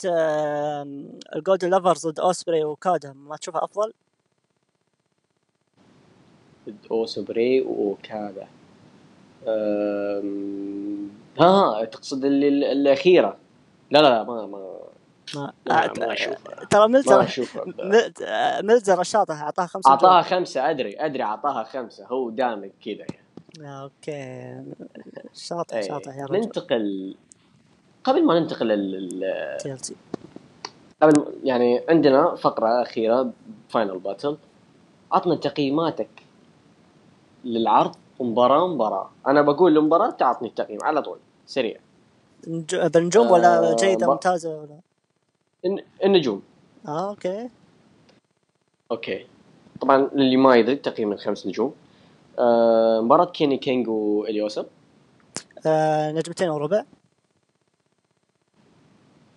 [1.35, 3.93] ال Golden Lovers ضد أوسبري وكادا ما تشوفها أفضل؟
[6.69, 8.47] ضد اوسبري وكذا
[9.47, 11.09] أم...
[11.39, 13.37] ها تقصد اللي الأخيرة؟
[13.91, 14.77] لا لا ما ما
[15.35, 16.65] ما آه، ما أشوفها.
[16.69, 17.65] ترى ما ملزر أشوفها.
[17.79, 22.95] مل- آه، ملزر الشاطح أعطاها خمسة أعطاها خمسة أدري أدري أعطاها خمسة هو دائما كذا
[23.11, 23.20] يعني.
[23.61, 23.81] نجوم.
[23.81, 24.63] okay.
[25.33, 25.81] شاطح إيه.
[25.87, 26.39] شاطح يا رجل.
[26.39, 27.15] ننتقل.
[28.03, 29.95] قبل ما ننتقل لل TLC
[31.01, 33.31] قبل يعني عندنا فقرة أخيرة
[33.69, 34.37] Final Battle
[35.11, 36.09] عطنا تقييماتك
[37.45, 39.09] للعرض مباراة مباراة.
[39.27, 41.17] أنا بقول المباراة تعطني التقييم على طول.
[41.47, 41.79] سريع.
[42.47, 44.79] نج- بالنجوم ولا آه، جيدة ب- ممتازة ولا؟
[45.65, 46.41] الن- النجوم.
[46.87, 47.49] آه okay.
[48.91, 49.25] okay.
[49.81, 51.67] طبعا للي ما يدري تقييم الخمس نجوم.
[51.69, 51.80] آه
[53.01, 54.65] مباراة كيني كينج وإليوسا.
[55.65, 56.83] آه نجمتين وربع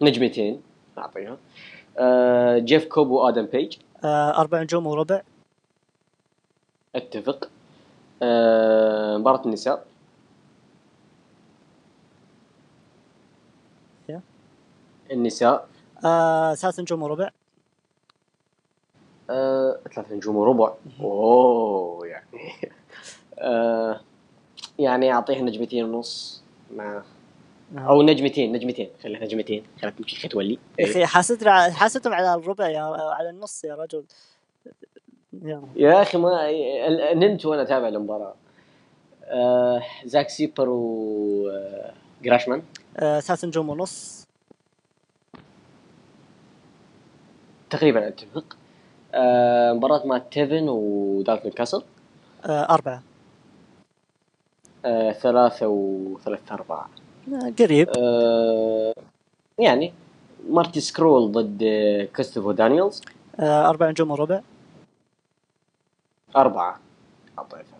[0.02, 0.62] نجمتين
[0.98, 1.36] أعطيها.
[1.98, 3.76] آه جيف كوب وآدم بيج.
[4.04, 5.22] آه أربع نجوم وربع
[6.94, 7.50] أتفق.
[8.22, 9.86] آه مباراة النساء.
[15.10, 15.68] النساء.
[16.04, 17.30] آه ثلاث نجوم وربع
[19.30, 20.72] آه، ثلاث نجوم وربع.
[21.00, 22.24] أوه يعني.
[23.38, 24.00] آه
[24.78, 26.42] يعني اعطيها نجمتين ونص.
[26.76, 27.02] مع
[27.78, 28.88] أو نجمتين نجمتين.
[29.02, 29.64] خليها نجمتين.
[29.82, 30.84] خليها تمشي تولي يا.
[30.84, 32.82] أخي حاسد حاسدهم على الربع يا
[33.12, 34.04] على النص يا رجل.
[35.42, 36.52] يلا يا أخي ما
[37.14, 38.34] نمت وأنا أتابع المباراة.
[39.24, 42.62] آه زاك سيبر و آه، جراشمان.
[42.96, 44.26] آه ثلاث نجوم ونص.
[47.70, 48.56] تقريبا اتفق
[49.14, 51.82] آه مباراة مات تيفن ودالتون كاسل
[52.46, 53.02] آه أربعة.
[54.84, 56.88] آه ثلاثة وثلاثة أربعة.
[57.32, 57.88] آه قريب.
[57.98, 58.94] آه
[59.58, 59.92] يعني
[60.48, 61.58] مارتي سكرول ضد
[62.16, 63.02] كريستوفر دانييلز.
[63.40, 64.40] آه أربع نجوم وربع.
[66.36, 66.80] أربعة.
[67.38, 67.78] أعطيتها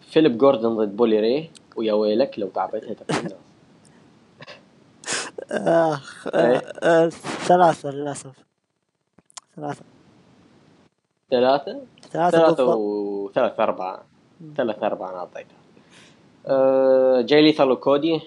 [0.00, 1.50] فيليب جوردن ضد بولي ري.
[1.76, 3.36] ويا ويلك لو تعبتها تقريبا
[5.52, 6.00] آه
[6.34, 6.62] إيه.
[6.82, 7.08] آه
[7.48, 8.32] ثلاثة للأسف.
[9.56, 9.84] ثلاثة.
[11.30, 11.80] ثلاثة؟
[12.10, 14.07] ثلاثة وثلاثة أربعة.
[14.56, 15.56] ثلاثة أربعة أنا أعطيتها
[16.46, 18.20] آه، جاي ليثال وكودي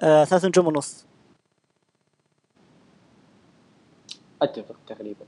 [0.00, 1.06] آه ثلاث نجوم ونص
[4.42, 5.24] أتفق تقريبا.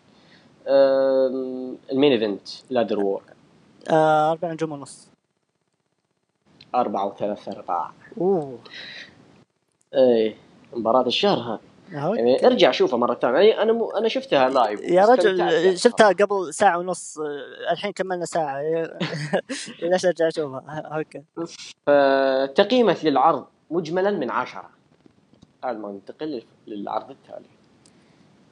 [0.69, 3.23] آم، ال main event Ladder War.
[3.91, 5.09] آه أربع نجوم ونص
[6.75, 7.95] أربعة وثلاثة أربعة.
[8.21, 8.59] أوه.
[9.95, 10.37] إيه
[10.73, 11.68] مباراة الشهر هذه.
[11.93, 13.39] يعني ارجع شوفها مرة ثانية.
[13.39, 17.19] يعني أنا مو أنا شفتها live يا رجل فيها شفتها قبل ساعة ونص.
[17.71, 18.63] الحين كملنا ساعة.
[19.83, 21.23] ليش ارجع اشوفها؟ okay.
[21.87, 24.71] فتقييمك للعرض مجملا من عشرة.
[25.65, 27.47] قبل ما ننتقل للعرض التالي.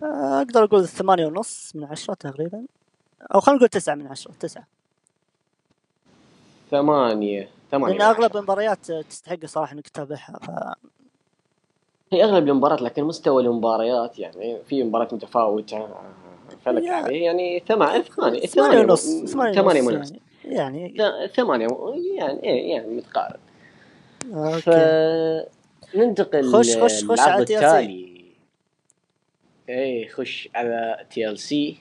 [0.03, 2.64] آه، أقدر أقول ثمانية ونص من عشرة تقريبا.
[3.34, 4.32] أو خلينا نقول تسعة من عشرة.
[4.41, 4.66] تسعة.
[6.70, 7.49] ثمانية.
[7.70, 8.37] ثمانية لأن أغلب.
[8.37, 10.51] المباريات تستحق صراحة إنك تتابعها ف...
[12.12, 15.88] هي أغلب المباريات لكن مستوى المباريات يعني في مباريات متفاوتة
[16.64, 20.12] فلك يا- عليه يعني ثمانية ثمانية ثمانية ونص ثمانية ونص
[20.44, 21.66] يعني يعني ثمانية
[22.18, 23.40] يعني إيه يعني متقارب.
[24.34, 24.61] okay.
[25.94, 27.50] فننتقل خش- خش- خش على TLC.
[27.52, 28.16] التالي.
[29.68, 31.76] إيه خش على TLC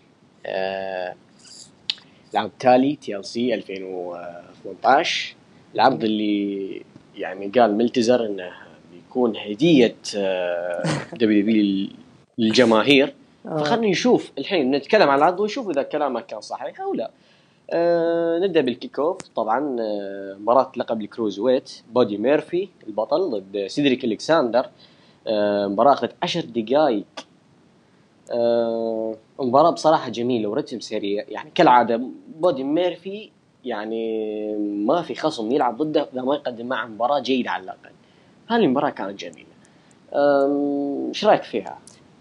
[2.33, 5.35] العرض التالي TLC 2018
[5.75, 6.81] العرض اللي
[7.17, 8.51] يعني قال ملتزر إنه
[9.15, 9.95] بيكون هدية
[11.13, 11.89] WWE
[12.37, 13.13] للجماهير
[13.45, 13.57] آه.
[13.57, 17.11] فخلنا نشوف الحين نتكلم عن العرض ونشوف إذا كلامه كان صحيح أو لا.
[17.71, 23.67] آه نبدأ بال kick off طبعا آه مباراة لقب ال cruiserweight بودي ميرفي البطل ضد
[23.67, 24.69] سيدريك الكساندر
[25.27, 27.05] آه مباراة أخذت 10 دقائق
[28.31, 32.01] آه مباراه بصراحة جميلة ورتم سريع يعني كالعادة
[32.39, 33.29] بودي ميرفي
[33.65, 37.95] يعني ما في خصم يلعب ضده إذا ما يقدم معه مباراة جيدة على الأقل.
[38.49, 39.47] هذه المباراه كانت جميلة.
[41.09, 41.79] إيش رأيك فيها؟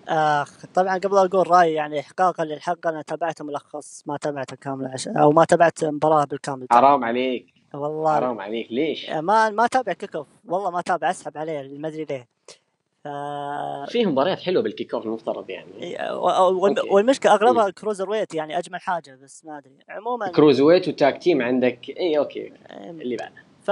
[0.09, 5.09] آخ طبعا قبل أقول رأيي يعني احقاقا للحق أنا تابعت ملخص ما تابعته كامل عش...
[5.09, 6.67] أو ما تابعت مباراة بالكامل.
[6.71, 7.47] حرام عليك.
[7.75, 8.15] والله.
[8.15, 8.67] حرام عليك.
[8.73, 12.29] ليش؟ ما ما تابع kick off والله ما تابع أسحب عليه ما أدري ليه.
[13.05, 13.09] ف...
[13.91, 15.71] فيه مباريات حلوة بال kick off المفترض يعني
[16.13, 16.91] وال- أوكي.
[16.91, 19.73] والمشكلة أغلبها cruiserweight يعني أجمل حاجة بس ما أدري.
[19.89, 21.79] عموما cruiser weight و tag team عندك.
[21.91, 22.53] إي أوكي.
[22.71, 23.44] اللي بعده.
[23.65, 23.71] ف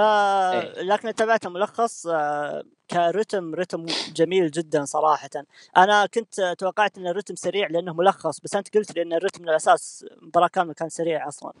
[0.79, 5.29] لكن تابعت ملخص آه، كرتم رتم جميل جدا صراحة.
[5.77, 9.49] أنا كنت توقعت إن الرتم سريع لأنه ملخص بس أنت قلت لي إن الرتم من
[9.49, 11.53] الأساس مباراة كاملة كان سريع أصلا.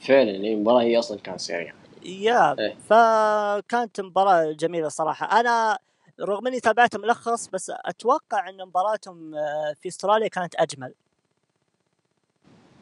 [0.00, 1.74] فعلا المباراه هي أصلا كانت سريعة.
[2.02, 2.76] يا إيه.
[2.88, 5.40] فكانت مباراة جميلة صراحة.
[5.40, 5.78] أنا
[6.20, 10.94] رغم إني تابعت ملخص بس أتوقع أن مباراتهم آه، في أستراليا كانت أجمل.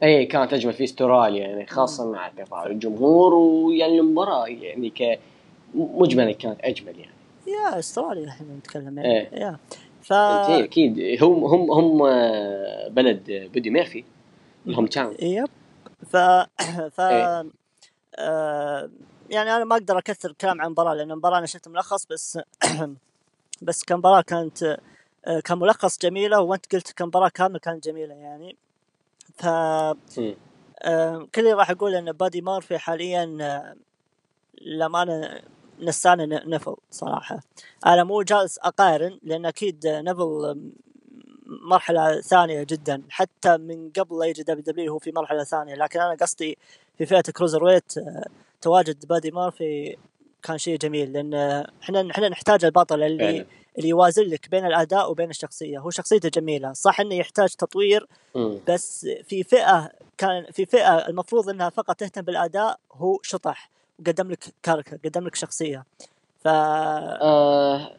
[0.02, 5.18] اي كانت أجمل في استراليا يعني خاصة مع تفاعل الجمهور ويعني المباراة يعني ك
[5.74, 7.12] مجملا كانت أجمل يعني.
[7.46, 9.12] يا أستراليا إحنا نتكلم يعني.
[9.12, 9.40] إيه.
[9.40, 9.56] يا.
[10.02, 11.22] ف إيه، أكيد.
[11.22, 14.04] هم هم هم آه، بلد بودي ميرفي
[14.66, 15.14] ال hometown.
[15.22, 15.48] Yep.
[16.06, 16.16] ف
[16.96, 17.46] ف إيه.
[18.18, 18.90] آه
[19.30, 22.38] يعني أنا ما أقدر أكثر الكلام عن المباراة لأن المباراة أنا شفت ملخص بس
[23.62, 24.78] بس كمباراة كانت
[25.26, 28.56] آه، كملخص جميلة وأنت قلت كمباراة كاملة كانت جميلة يعني.
[29.36, 29.46] ف.
[30.82, 33.76] آه، كل اللي راح أقول إن بادي مارفي حاليا آه،
[34.62, 35.42] للأمانة
[35.80, 37.40] نسانا ن- نيفيل صراحة.
[37.86, 40.56] أنا مو جالس أقارن لأن أكيد نيفيل آه،
[41.70, 43.02] مرحلة ثانية جدا.
[43.10, 45.74] حتى من قبل لا يجي WWE هو في مرحلة ثانية.
[45.74, 46.58] لكن أنا قصدي
[46.98, 48.26] في فئة cruiserweight آه،
[48.62, 49.96] تواجد بادي مارفي
[50.46, 51.34] كان شيء جميل لأن
[51.82, 53.46] إحنا إحنا نحتاج البطل اللي فعلا.
[53.78, 55.78] اللي يوازن لك بين الأداء وبين الشخصية.
[55.78, 58.06] هو شخصيته جميلة صح إنه يحتاج تطوير.
[58.68, 64.44] بس في فئة كان في فئة المفروض إنها فقط تهتم بالأداء هو شطح وقدم لك
[64.62, 65.84] character قدم لك شخصية.
[66.44, 67.90] ف آه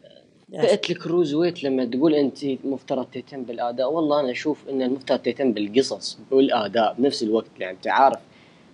[0.50, 5.52] فئة ال cruiserweight لما تقول أنت مفترض تهتم بالأداء والله أنا أشوف إن المفترض تهتم
[5.52, 8.18] بالقصص والأداء بنفس الوقت يعني أنت عارف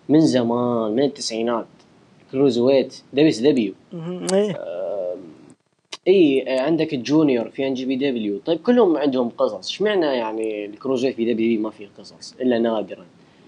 [0.08, 1.66] من زمان من التسعينات
[2.34, 3.74] cruiserweight WWE.
[4.32, 4.54] إيه.
[6.08, 8.38] إي عندك ال junior في NJPW.
[8.46, 9.68] طيب كلهم عندهم قصص.
[9.68, 13.06] اشمعنى يعني ال cruiserweight في WWE ما في قصص إلا نادرا؟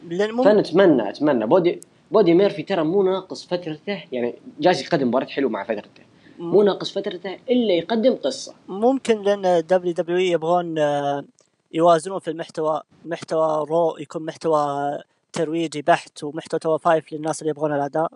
[0.09, 5.27] لأن مو فنتمنى أتمنى بودي بودي ميرفي ترى مو ناقص فترته يعني جالس يقدم مباراة
[5.27, 6.03] حلو مع فترته.
[6.39, 8.55] مو ناقص فترته إلا يقدم قصة.
[8.69, 11.25] ممكن لأن WWE يبغون آه،
[11.73, 14.99] يوازنون في المحتوى محتوى رو يكون محتوى
[15.33, 18.13] ترويجي بحت ومحتوى two five للناس اللي يبغون الأداء.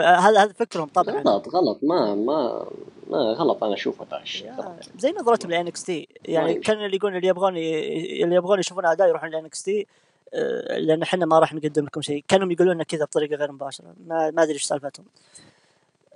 [0.00, 1.20] هذا هذا فكرهم طبعا.
[1.20, 1.78] غلط غلط.
[1.82, 2.66] ما ما
[3.10, 3.64] ما غلط.
[3.64, 4.52] أنا اشوفه ذا الشيء.
[4.98, 9.30] زي نظرتهم ل NXT يعني كان اللي يقول اللي يبغون اللي يبغون يشوفون أداء يروحون
[9.30, 9.86] ل NXT
[10.70, 12.24] لأن إحنا ما راح نقدم لكم شيء.
[12.28, 13.94] كانوا يقولون كذا بطريقة غير مباشرة.
[14.06, 15.06] ما, ما أدري إيش سالفتهم.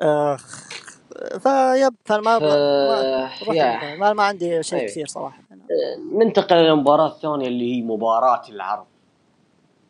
[0.03, 0.69] آخ
[1.17, 2.43] فيب فانا ما ف...
[3.49, 3.95] ما.
[3.97, 4.91] ما, ما عندي شيء أيوه.
[4.91, 5.43] كثير صراحة.
[6.13, 8.87] ننتقل للمباراة الثانية اللي هي مباراة العرض.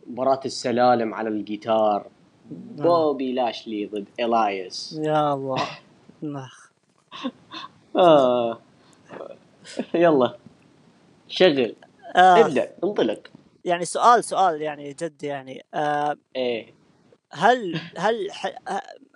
[0.06, 2.06] مباراة السلالم على الجيتار.
[2.50, 5.62] بوبي لاشلي ضد إلايس يا الله.
[6.24, 6.70] اخ
[7.96, 8.60] آه.
[9.94, 10.36] يلا.
[11.28, 11.76] شغل.
[12.16, 12.40] آه.
[12.46, 12.72] ابدأ.
[12.84, 13.20] انطلق.
[13.64, 15.64] يعني سؤال سؤال يعني جد يعني.
[15.74, 16.16] آه.
[16.36, 16.74] إيه.
[17.32, 18.46] هل هل ح...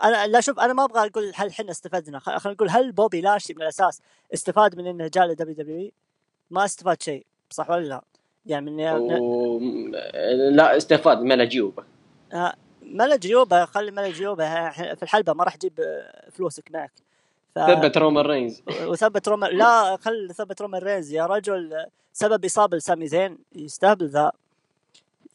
[0.05, 2.19] أنا لا شوف أنا ما أبغى أقول هل إحنا استفدنا.
[2.19, 4.01] خلينا نقول هل بوبي لاشلي من الأساس
[4.35, 5.90] استفاد من إنه جاء ل WWE
[6.51, 7.27] ما استفاد شيء.
[7.51, 8.02] صح ولا لا؟
[8.47, 9.59] يعني من و...
[10.51, 11.85] لا استفاد ملأ جيوبه
[12.32, 12.55] آه،
[12.91, 16.93] ملأ جيوبه خلي ملأ جيوبه في الحلبة ما راح تجيب آه، فلوسك معك.
[17.55, 17.59] ف...
[17.59, 18.62] ثبت رومان رينز.
[18.83, 21.12] وثبت رومان لا خل ثبت رومان رينز.
[21.12, 24.33] يا رجل سبب إصابة لسامي زين يستهبل ذا.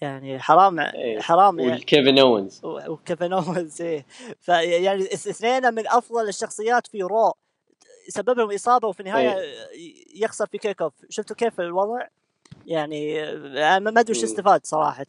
[0.02, 1.19] يعني حرام إيه.
[1.19, 1.72] حرام يعني.
[1.72, 4.06] والكيفن اونز وكيفن اونز إيه.
[4.40, 7.34] فيعني اثنين من أفضل الشخصيات في رو.
[8.07, 9.36] سبب لهم إصابة وفي النهاية
[10.15, 12.07] يخسر في kick off شفتوا كيف الوضع؟
[12.65, 13.15] يعني
[13.79, 14.23] ما أدري وش.
[14.23, 15.05] استفاد صراحة.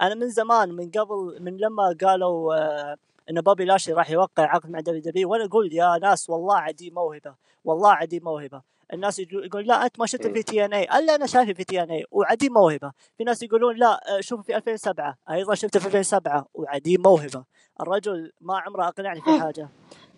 [0.00, 2.96] أنا من زمان من قبل من لما قالوا آه،
[3.30, 7.34] إن بوبي لاشلي راح يوقع عقد مع WWE وأنا أقول يا ناس والله عديم موهبة
[7.64, 8.62] والله عديم موهبة.
[8.92, 10.32] الناس يقول لا أنت ما شفته.
[10.32, 12.92] في TNA الا أنا شايفه في TNA وعديم موهبة.
[13.18, 17.44] في ناس يقولون لا آه، شوفه في 2007 أيضا شفته في 2007 وعديم موهبة.
[17.80, 19.68] الرجل ما عمره أقنعني في حاجة.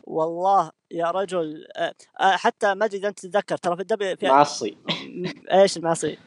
[0.05, 4.77] والله يا رجل آه، حتى ما أدري إذا أنت تتذكر ترى في الدبليو في معصي.
[5.53, 6.19] إيش المعصي؟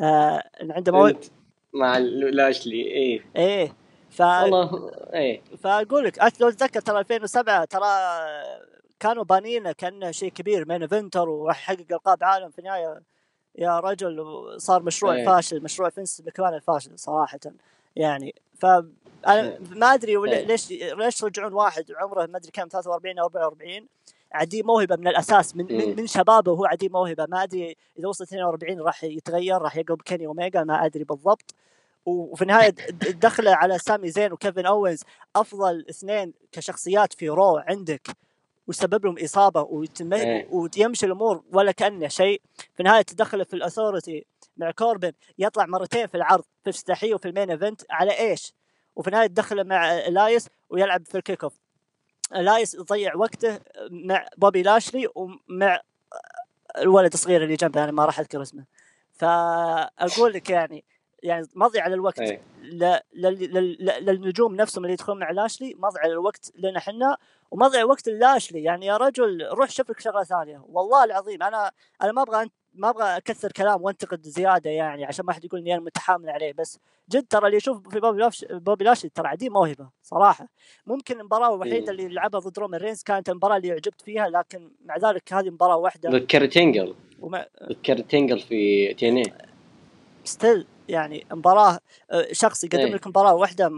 [0.00, 1.24] آه عنده موهبه إنت
[1.72, 3.24] مع لاشلي إيه.
[3.36, 3.72] إيه
[4.10, 4.20] ف...
[4.20, 5.42] والله إيه.
[5.62, 7.86] فأقول لك لو تتذكر ترى 2007 ترى
[9.00, 13.02] كانوا بانينه كأنه شيء كبير main eventer وراح يحقق ألقاب عالم في النهاية.
[13.58, 14.24] يا رجل
[14.56, 15.26] صار مشروع إيه.
[15.26, 17.38] فاشل مشروع فينس مكمان الفاشل صراحة.
[17.96, 18.66] يعني ف
[19.26, 20.46] أنا ما أدري إيه.
[20.46, 23.86] ليش ليش يرجعون واحد؟ عمره ما أدري كم 43 أو 44
[24.34, 25.96] عديم موهبة من الأساس من من, مم.
[25.96, 30.26] من شبابه وهو عديم موهبة ما أدري إذا وصل 42 راح يتغير راح يقلب كيني
[30.26, 31.54] اوميجا ما أدري بالضبط
[32.06, 35.02] وفي النهاية د- د- دخله على سامي زين وكيفن أوينز
[35.36, 38.08] أفضل اثنين كشخصيات في رو عندك
[38.66, 40.12] وسبب لهم إصابة وتم...
[40.12, 40.48] إيه.
[40.50, 42.40] ويمشي الأمور ولا كأنه شيء
[42.74, 44.26] في النهاية تدخله في ال authority
[44.56, 48.54] مع كوربن يطلع مرتين في العرض في الافتتاحيه وفي ال main event على إيش؟
[48.96, 51.54] وفي النهاية تدخله مع الايس ويلعب في ال kick off
[52.36, 55.80] الايس يضيع وقته مع بوبي لاشلي ومع
[56.78, 58.64] الولد الصغير اللي جنبه أنا ما راح أذكر اسمه.
[59.12, 60.84] فأقول لك يعني
[61.22, 62.20] يعني مضي على الوقت
[62.62, 67.16] ل- لل- لل- لل- للنجوم نفسهم اللي يدخلون مع لاشلي مضي على الوقت لنا إحنا
[67.50, 70.64] ومضي على وقت لاشلي يعني يا رجل روح شوف لك شغلة ثانية.
[70.68, 71.70] والله العظيم أنا
[72.02, 75.60] أنا ما أبغى أنت- ما أبغى أكثر كلام وأنتقد زيادة يعني عشان ما حد يقول
[75.60, 76.78] إني أنا متحامل عليه بس
[77.10, 80.48] جد ترى اللي يشوف في بوبي لاش بوبي لاشلي ترى عديم موهبة صراحة.
[80.86, 81.98] ممكن المباراة الوحيدة مم.
[81.98, 85.76] اللي لعبها ضد رومان رينز كانت المباراة اللي عجبت فيها لكن مع ذلك هذه مباراة
[85.76, 86.10] واحدة.
[86.10, 89.32] ضد كرت أنجل ومع ضد كرت أنجل في تي إن اي
[90.24, 91.78] still يعني مباراة
[92.10, 92.94] آه، شخص يقدم إيه.
[92.94, 93.68] لك مباراة واحدة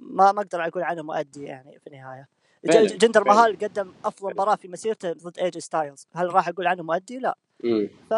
[0.00, 2.28] ما ما أقدر أقول عنه مؤدي يعني في النهاية.
[2.74, 3.24] جندر.
[3.24, 7.18] مهال قدم أفضل مباراة في مسيرته ضد إيه جي ستايلز هل راح أقول عنه مؤدي؟
[7.18, 7.36] لا.
[8.10, 8.12] ف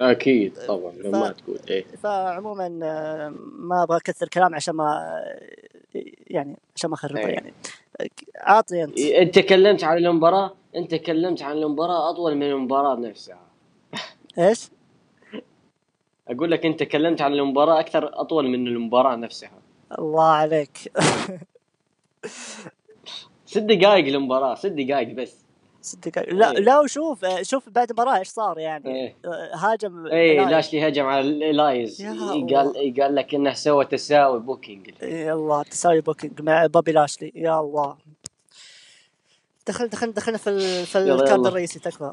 [0.00, 1.84] أكيد طبعا لما ف- تقول إيه.
[2.02, 5.12] فعموما آه، ما أبغى أكثر كلام عشان ما
[6.26, 7.26] يعني عشان ما اخربه إيه.
[7.26, 7.52] يعني.
[8.36, 8.98] عاطني أنت.
[8.98, 13.40] أنت تكلمت عن المباراة؟ أنت تكلمت عن المباراة أطول من المباراة نفسها.
[14.38, 14.68] إيش؟
[16.28, 19.58] أقول لك أنت تكلمت عن المباراة أكثر أطول من المباراة نفسها.
[19.98, 20.78] الله عليك.
[23.46, 25.45] ست دقائق المباراة ست دقائق بس.
[25.86, 26.58] ست دقائق لا إيه.
[26.58, 29.14] لا وشوف آه، شوف بعد المباراه إيش صار يعني؟ إيه.
[29.24, 30.48] آه، هاجم لايف.
[30.48, 32.10] لاشلي هجم على إلياس يا
[32.56, 37.32] قال قال لك إنه سوى تساوي booking يا الله تساوي booking مع بوبي لاشلي.
[37.34, 37.96] يا الله.
[39.66, 40.86] دخل دخل دخلنا في ال...
[40.86, 41.46] في ال card.
[41.46, 42.12] الرئيسي تكفى.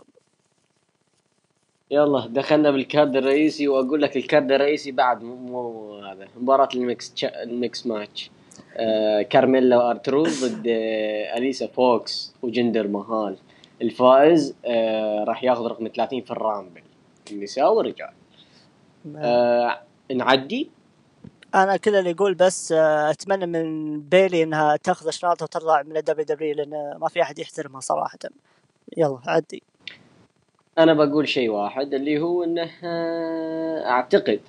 [1.91, 6.28] يلا دخلنا بال card الرئيسي وأقول لك ال card الرئيسي بعد مو, هذا.
[6.38, 8.31] مباراة ال mix ال mix match.
[8.78, 13.38] آه كارميلا وآر تروث ضد آه أليشا فوكس وجندر مهال.
[13.82, 16.81] الفائز آه راح ياخذ رقم 30 في ال rumble.
[17.32, 18.12] النساء والرجال.
[19.16, 19.80] آه
[20.16, 20.70] نعدي؟
[21.56, 26.26] أنا كذا اللي يقول بس آه، أتمنى من بيلي إنها تاخذ شنطه وتطلع من الدبليو
[26.26, 28.20] دبليو لأن ما في أحد يحترمها صراحة.
[28.98, 29.64] يلا عدي.
[30.78, 32.70] أنا بقول شيء واحد اللي هو انه
[33.90, 34.40] أعتقد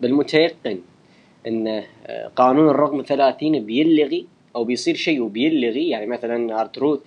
[0.00, 0.80] بالمتيقن
[1.46, 1.86] انه
[2.36, 4.26] قانون الرقم 30 بيلغي
[4.56, 7.00] أو بيصير شيء وبيلغي يعني مثلا آر تروث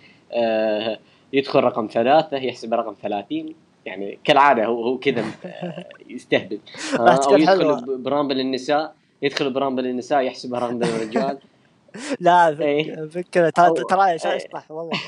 [1.34, 3.54] يدخل رقم ثلاثة يحسب رقم 30
[3.86, 6.60] يعني كالعادة هو هو كذا آه، يستهبل.
[7.00, 7.38] آه، حلوة.
[7.78, 11.38] يدخل ب rumble النساء يدخل ب rumble النساء يحسبها rumble الرجال.
[12.20, 13.06] لا إيه.
[13.08, 14.36] فكره ترى أو- ترى إيه.
[14.36, 15.00] يشطح والله.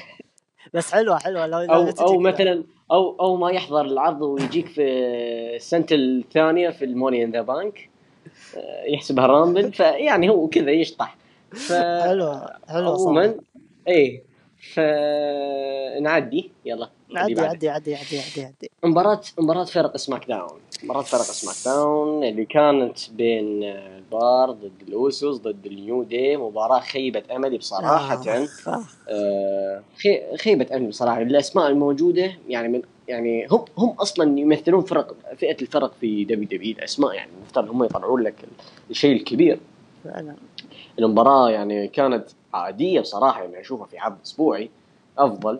[0.74, 1.48] بس حلوة حلوة.
[1.48, 2.18] لو أو كذا.
[2.18, 4.82] مثلا أو أو ما يحضر العرض ويجيك في
[5.56, 7.90] السنة الثانية في ال Money in the Bank
[8.88, 11.18] يحسبها rumble فيعني هو كذا يشطح.
[11.52, 13.36] ف حلوة عموما صراحة.
[13.88, 14.24] إيه.
[14.62, 16.90] فنعدي يلا.
[17.16, 17.46] عدي بعد.
[17.46, 18.72] عدي عدي عدي عدي عدي.
[18.84, 20.60] مباراة مباراة فرق سماك داون.
[20.84, 27.24] مباراة فرق سماك داون اللي كانت بين البار ضد الأوسوس ضد النيو دي مباراة خيبة
[27.36, 28.14] أملي بصراحة.
[28.14, 28.70] آخ.
[29.10, 31.22] آه، خي- خيبة أمل بصراحة.
[31.22, 36.76] الأسماء الموجودة يعني من يعني هم هم أصلا يمثلون فرق فئة الفرق في دبليو دبليو
[36.76, 38.36] الأسماء يعني المفترض هم يطلعون لك
[38.90, 39.60] الشيء الكبير.
[40.04, 40.36] فعلا.
[41.00, 44.70] المباراة يعني كانت عادية بصراحة يعني أشوفها في عرض أسبوعي
[45.18, 45.60] أفضل.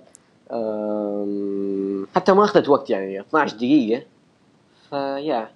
[0.52, 4.04] أم، حتى ما أخذت وقت يعني 12 دقيقة.
[4.90, 5.52] فيا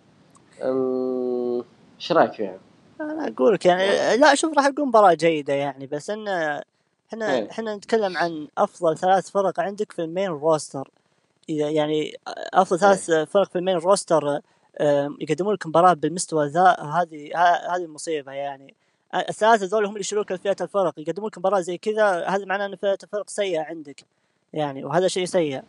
[2.00, 2.58] إيش رأيك فيها؟
[3.02, 6.28] أنا أقول لك يعني لا شوف راح تكون مباراة جيدة يعني بس إن
[7.10, 7.52] إحنا إيه.
[7.52, 10.90] إحنا نتكلم عن أفضل ثلاث فرق عندك في ال main roster.
[11.50, 12.18] إذا يعني
[12.54, 14.40] أفضل ثلاث فرق في ال main roster
[15.20, 17.30] يقدمون لك مباراة بالمستوى ذا هذه
[17.76, 18.74] هذه المصيبه يعني.
[19.16, 22.76] الثلاثة ذول هم اللي يشيلون فئه الفرق يقدمون لك مباراة زي كذا هذا معناه إن
[22.76, 24.06] فئه الفرق سيئة عندك
[24.54, 25.62] يعني وهذا شيء سيء.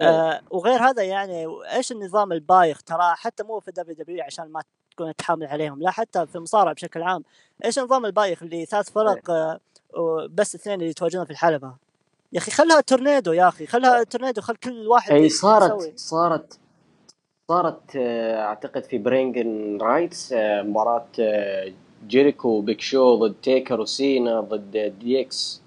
[0.00, 4.62] آه وغير هذا يعني إيش النظام البايخ؟ ترى حتى مو في دبليو دبليو عشان ما
[4.90, 7.24] تكون تحامل عليهم لا حتى في المصارعة بشكل عام.
[7.64, 9.60] إيش النظام البايخ اللي ثلاث فرق آه
[10.30, 11.74] بس اثنين اللي يتواجدون في الحلبة؟
[12.32, 15.38] يا أخي خلها تورنيدو يا أخي خلها تورنيدو خل كل واحد هي يسوي.
[15.38, 16.58] صارت صارت
[17.48, 21.72] صارت آه، أعتقد في Bragging Rights آه، مباراة آه،
[22.06, 25.60] جيريكو بيك شو ضد تيكر وسينا ضد دي إكس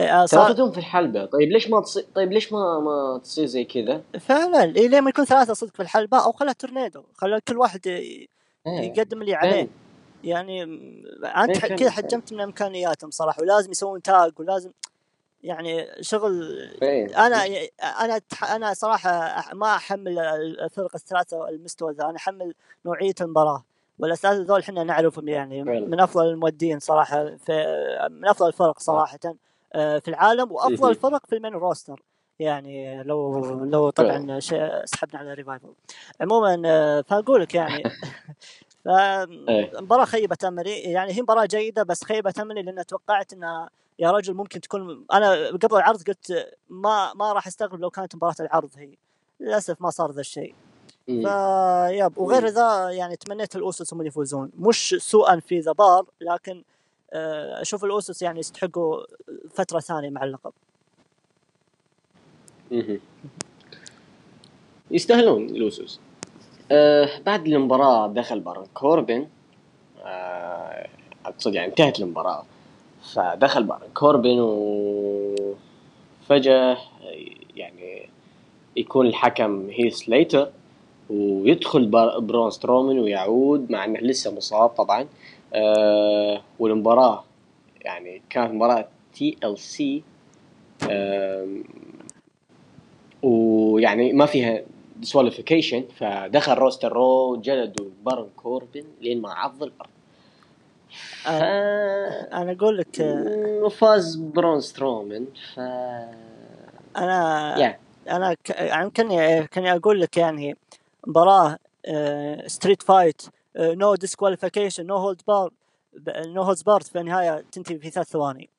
[0.00, 3.64] آه، صار ثلاثتهم في الحلبة طيب ليش ما تصير طيب ليش ما ما تصير زي
[3.64, 7.58] كذا؟ فعلا إيه ليه ما يكون ثلاثة صدق في الحلبة أو خلها تورنيدو خلى كل
[7.58, 8.28] واحد ي- إيه.
[8.66, 9.68] يقدم اللي عليه
[10.24, 11.90] يعني انت إيه، ح- كذا.
[11.90, 14.70] حجمت من إمكانياتهم صراحة ولازم يسوون tag ولازم
[15.42, 17.44] يعني شغل فين؟ أنا
[18.00, 18.20] أنا
[18.50, 20.18] أنا صراحة ما أحمل
[20.64, 22.54] الفرق الثلاثة المستوى ذا أنا أحمل
[22.86, 23.64] نوعية المباراة
[23.98, 25.62] والاساتذه ذول إحنا نعرفهم يعني.
[25.64, 27.66] من أفضل المؤدين صراحة في
[28.10, 29.18] من أفضل الفرق صراحة
[29.74, 30.90] آه، في العالم وأفضل مهم.
[30.90, 32.02] الفرق في ال main roster
[32.38, 34.40] يعني لو لو طبعا
[34.84, 35.72] سحبنا على ريفايفل
[36.20, 37.82] عموما آه، فاقول لك يعني
[38.86, 39.70] إيه.
[39.70, 44.34] فمباراة خيبة أملي يعني هي مباراة جيدة بس خيبة أملي لأن توقعت أنها يا رجل
[44.34, 48.94] ممكن تكون أنا قبل العرض قلت ما ما راح أستغرب لو كانت مباراة العرض هي
[49.40, 50.54] للأسف ما صار ذا الشيء.
[51.06, 52.18] فيب.
[52.18, 52.46] وغير.
[52.46, 54.50] ذا يعني تمنيت الأوسوس هم اللي يفوزون.
[54.58, 56.62] مش سوءا في ذا بار لكن
[57.12, 59.00] آه، أشوف الأوسوس يعني يستحقوا
[59.54, 60.52] فترة ثانية مع اللقب.
[64.90, 66.00] يستاهلون الأوسوس.
[66.70, 69.28] آه بعد المباراة دخل بارون كوربن.
[70.04, 70.88] آه
[71.26, 72.44] أقصد يعني انتهت المباراة.
[73.14, 74.38] فدخل بارون كوربن
[76.20, 76.78] وفجأة
[77.56, 78.08] يعني
[78.76, 80.50] يكون الحكم هيث سليتر.
[81.10, 81.86] ويدخل
[82.20, 85.06] برون سترومان ويعود مع إنه لسه مصاب طبعا.
[85.54, 87.24] آه والمباراة
[87.80, 90.02] يعني كانت مباراة TLC
[93.22, 94.62] ويعني ما فيها
[94.96, 99.90] disqualification فدخل روستر Raw جلدوا بارون كوربن لين ما عض الأرض.
[101.22, 101.28] ف...
[101.28, 105.60] أنا أقول لك آه، وفاز برون سترومان ف
[106.96, 107.78] أنا يعني
[108.10, 108.50] أنا ك...
[108.50, 108.90] يعني
[109.46, 110.56] كاني أقول لك يعني
[111.06, 111.58] مباراة
[112.46, 113.22] street fight
[113.56, 115.50] no disqualification no hold barred
[116.08, 118.50] no hold barred في النهاية تنتهي في ثلاث ثواني.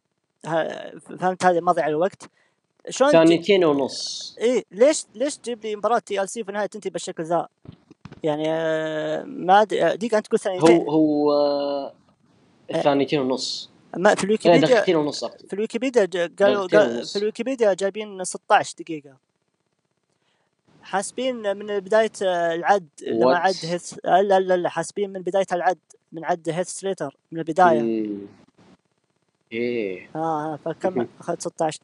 [1.20, 2.30] فهمت هذا مضيع الوقت
[2.90, 4.36] شلون ثانيتين ونص.
[4.40, 7.48] إيه ليش ليش تجيب لي مباراة TLC في النهاية تنتهي بالشكل ذا؟
[8.24, 11.94] يعني آه، ما دقيقة أنت تقول ثانيتين هو هو آه،
[12.82, 13.70] ثانيتين ونص.
[13.98, 15.26] ما في لا الويكيبيديا دقيقتين ونص.
[15.26, 16.68] في الويكيبيديا قالوا.
[17.04, 19.18] في الويكيبيديا جايبين 16 دقيقة.
[20.86, 23.38] حاسبين من بداية العد لما what?
[23.38, 25.78] عد هيث لا لا لا حاسبين من بداية العد
[26.12, 27.82] من عد هيث سليتر من البداية.
[27.82, 28.28] مم.
[29.52, 30.10] إيه.
[30.16, 31.80] آه آه، فكم؟ اخذت 16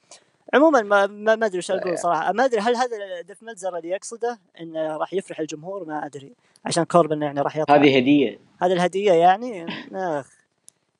[0.53, 2.31] عموما ما ما ما أدري وش أقول صراحة.
[2.31, 6.33] ما أدري هل هذا ديف ميلتزر اللي يقصده إنه راح يفرح الجمهور؟ ما أدري.
[6.65, 7.75] عشان كوربن يعني راح يطلع.
[7.75, 8.39] هذه هدية.
[8.61, 10.29] هذه الهدية يعني؟ آخ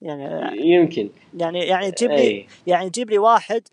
[0.01, 1.09] يعني يمكن.
[1.33, 2.47] يعني يعني تجيب لي إيه.
[2.67, 3.67] يعني تجيب لي واحد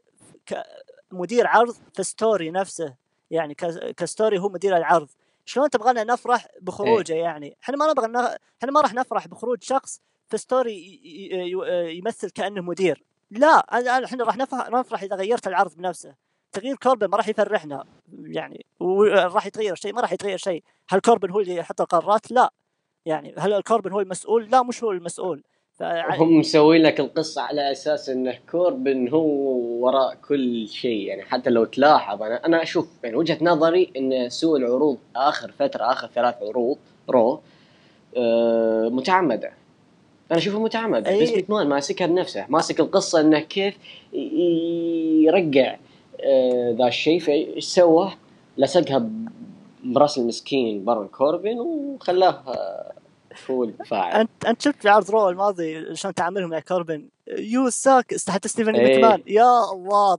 [1.13, 2.95] مدير عرض في story نفسه.
[3.31, 3.55] يعني
[3.97, 5.09] ك story هو مدير العرض.
[5.45, 10.39] شلون تبغانا نفرح بخروجه يعني؟ إحنا ما نبغى إحنا ما راح نفرح بخروج شخص في
[10.39, 11.01] story
[11.99, 13.05] يمثل كأنه مدير.
[13.31, 13.59] لا
[14.05, 16.15] إحنا راح نفرح نفرح إذا غيرت العرض بنفسه.
[16.53, 17.85] تغيير كوربن ما راح يفرحنا
[18.23, 20.63] يعني وراح يتغير شيء ما راح يتغير شيء.
[20.89, 22.51] هل كوربن هو اللي يحط القرارات؟ لا.
[23.07, 25.45] يعني هل كوربن هو المسؤول؟ لا مش هو المسؤول.
[25.79, 29.27] فع- هم مسوين لك القصة على أساس أنه كوربن هو
[29.85, 34.59] وراء كل شيء يعني حتى لو تلاحظ أنا أنا أشوف يعني وجهة نظري أن سوء
[34.59, 36.79] العروض آخر فترة آخر ثلاث عروض
[37.11, 37.41] رو
[38.17, 39.51] آه متعمدة
[40.31, 41.23] أنا أشوفها متعمدة أي.
[41.23, 43.79] بس ماكمان ماسكها بنفسه ماسك القصة أنه كيف
[44.13, 45.77] يرجع
[46.21, 48.13] آه ذا الشيء فإيش سوى؟
[48.59, 49.09] لصقها
[49.85, 52.93] برأس المسكين بارون كوربن وخلاه آه،
[53.51, 57.09] هو الفاعل انت أنت شفت في عرض رو الماضي شلون تعاملهم مع كوربن؟
[57.39, 58.99] يو ساك حتى ستيفن إيه.
[58.99, 60.19] مكمان يا الله.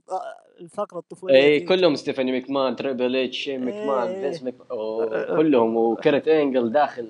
[0.60, 1.60] الفقرة الطفولية اي.
[1.60, 4.20] كلهم ستيفاني مكمان تريبل اتش شين مكمان إيه.
[4.20, 7.08] فينس مكمان أوه كلهم وكرت إنجل داخل.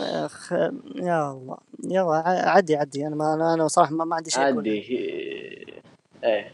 [0.00, 0.52] أخ
[0.96, 1.56] يا الله.
[1.84, 3.06] يلا عدي عدي.
[3.06, 4.56] أنا ما أنا, أنا صراحة ما, ما عندي شيء أقوله.
[4.56, 4.70] عادي
[6.24, 6.52] إيه.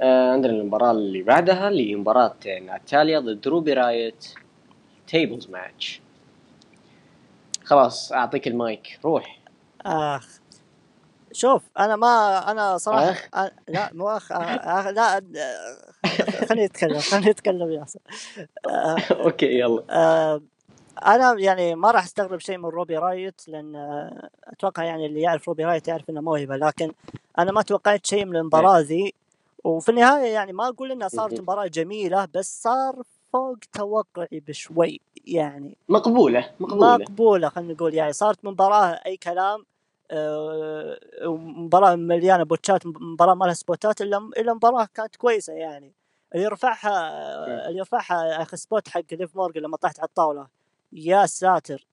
[0.00, 2.34] آه عندنا المباراة اللي بعدها اللي مباراة
[2.66, 4.26] ناتاليا ضد روبي رايت
[5.06, 6.00] tables match
[7.72, 9.00] خلاص أعطيك المايك.
[9.04, 9.38] روح.
[9.86, 10.40] آخ.
[11.32, 15.22] شوف أنا ما أنا صراحة أخ؟ أنا لا مو آخ آخ لا
[16.48, 17.84] خليني أتكلم خليني أتكلم
[18.68, 19.82] آه، okay يلا.
[19.90, 20.42] آه،
[21.06, 23.76] أنا يعني ما راح أستغرب شيء من روبي رايت لأن
[24.44, 26.92] أتوقع يعني اللي يعرف روبي رايت يعرف إنه موهبة لكن
[27.38, 29.14] أنا ما توقعت شيء من المباراة ذي.
[29.64, 31.40] وفي النهاية يعني ما أقول إنها صارت.
[31.40, 33.02] مباراة جميلة بس صار
[33.32, 35.76] فوق توقعي بشوي يعني.
[35.88, 36.96] مقبولة مقبولة.
[36.96, 39.64] مقبولة خلينا نقول يعني صارت مباراة أي كلام
[40.10, 40.98] آه،
[41.36, 45.92] مباراة مليانة botchات مباراة ما لها spotات إلا إلا مباراة كانت كويسة يعني.
[46.34, 50.46] اللي رفعها اللي رفعها أخي spot حق ليف مورجن لما طاحت على الطاولة
[50.92, 51.86] يا ساتر.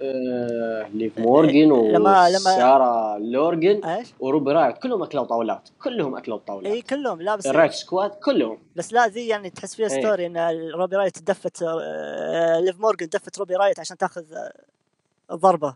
[0.00, 6.38] آه، ليف مورجن لما- لما- وسارة لوغان إيش؟ وروبي رايت كلهم أكلوا طاولات كلهم أكلوا
[6.46, 9.90] طاولات اي كلهم لا بس ال Riott Squad كلهم بس لا ذي يعني تحس فيها
[9.90, 10.00] إيه.
[10.00, 10.36] story إن
[10.74, 14.52] روبي رايت دفت آه، ليف مورجن دفت روبي رايت عشان تاخذ آه،
[15.30, 15.74] الضربه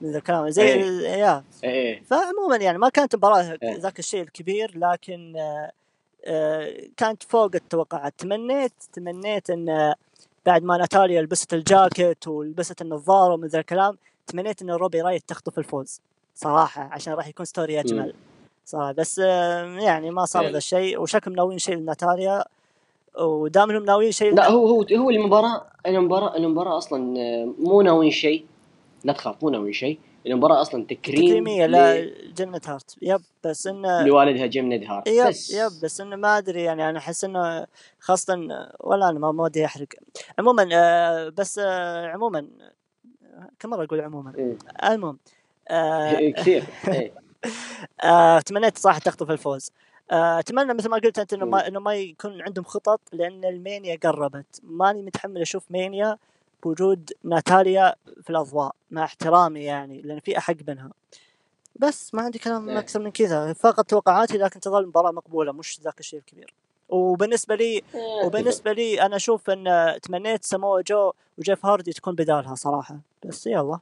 [0.00, 1.08] من ذا الكلام زي إيه.
[1.08, 3.76] يا إيه فعموما يعني ما كانت مباراة إيه.
[3.78, 5.34] ذاك الشيء الكبير لكن
[6.24, 9.94] آه، كانت فوق التوقعات تمنيت تمنيت إن
[10.48, 15.58] بعد ما ناتاليا لبست الجاكيت ولبست النظارة ومن ذا الكلام تمنيت إن روبي رايت تخطف
[15.58, 16.00] الفوز
[16.34, 18.14] صراحة عشان راح يكون story أجمل.
[18.64, 20.50] صراحة بس يعني ما صار إيه.
[20.50, 22.44] ذا الشيء وشكلهم ناويين شيء لناتاليا
[23.20, 28.12] ودام انهم ناويين شيء لا هو هو هو المباراة المباراة المباراة أصلا آه، مو ناويين
[28.12, 28.44] شيء
[29.04, 29.98] لا تخاف مو ناويين شيء.
[30.32, 32.96] المباراة أصلا تكريم تكريمية لا جنة هارت.
[33.02, 36.00] يب بس إنه لوالدها جيم ند هارت يب بس يب بس.
[36.00, 37.66] إنه ما أدري يعني أنا أحس إنه
[38.00, 38.34] خاصة
[38.80, 39.86] ولا أنا ما ودي أحرق.
[40.38, 42.46] عموما آه، بس آه، عموما
[43.58, 44.56] كم مرة أقول عموما؟ مم.
[44.92, 45.18] المهم
[45.68, 46.64] آه، كثير.
[46.88, 47.12] إيه.
[48.04, 49.70] آه، تمنيت صراحة تخطف الفوز.
[50.10, 51.46] آه، أتمنى مثل ما قلت أنت إنه.
[51.46, 54.60] ما إنه ما يكون عندهم خطط لأن المانيا قربت.
[54.62, 56.18] ماني متحمل أشوف مانيا
[56.62, 60.90] بوجود ناتاليا في الأضواء مع احترامي يعني لأن في أحق منها.
[61.76, 62.78] بس ما عندي كلام إيه.
[62.78, 63.52] أكثر من كذا.
[63.52, 66.54] فقط توقعاتي لكن تظل مباراة مقبولة مش ذاك الشيء الكبير.
[66.88, 67.82] وبالنسبة لي
[68.24, 72.98] وبالنسبة لي أنا أشوف أن تمنيت سمو جو وجيف هاردي تكون بدالها صراحة.
[73.24, 73.78] بس يلا.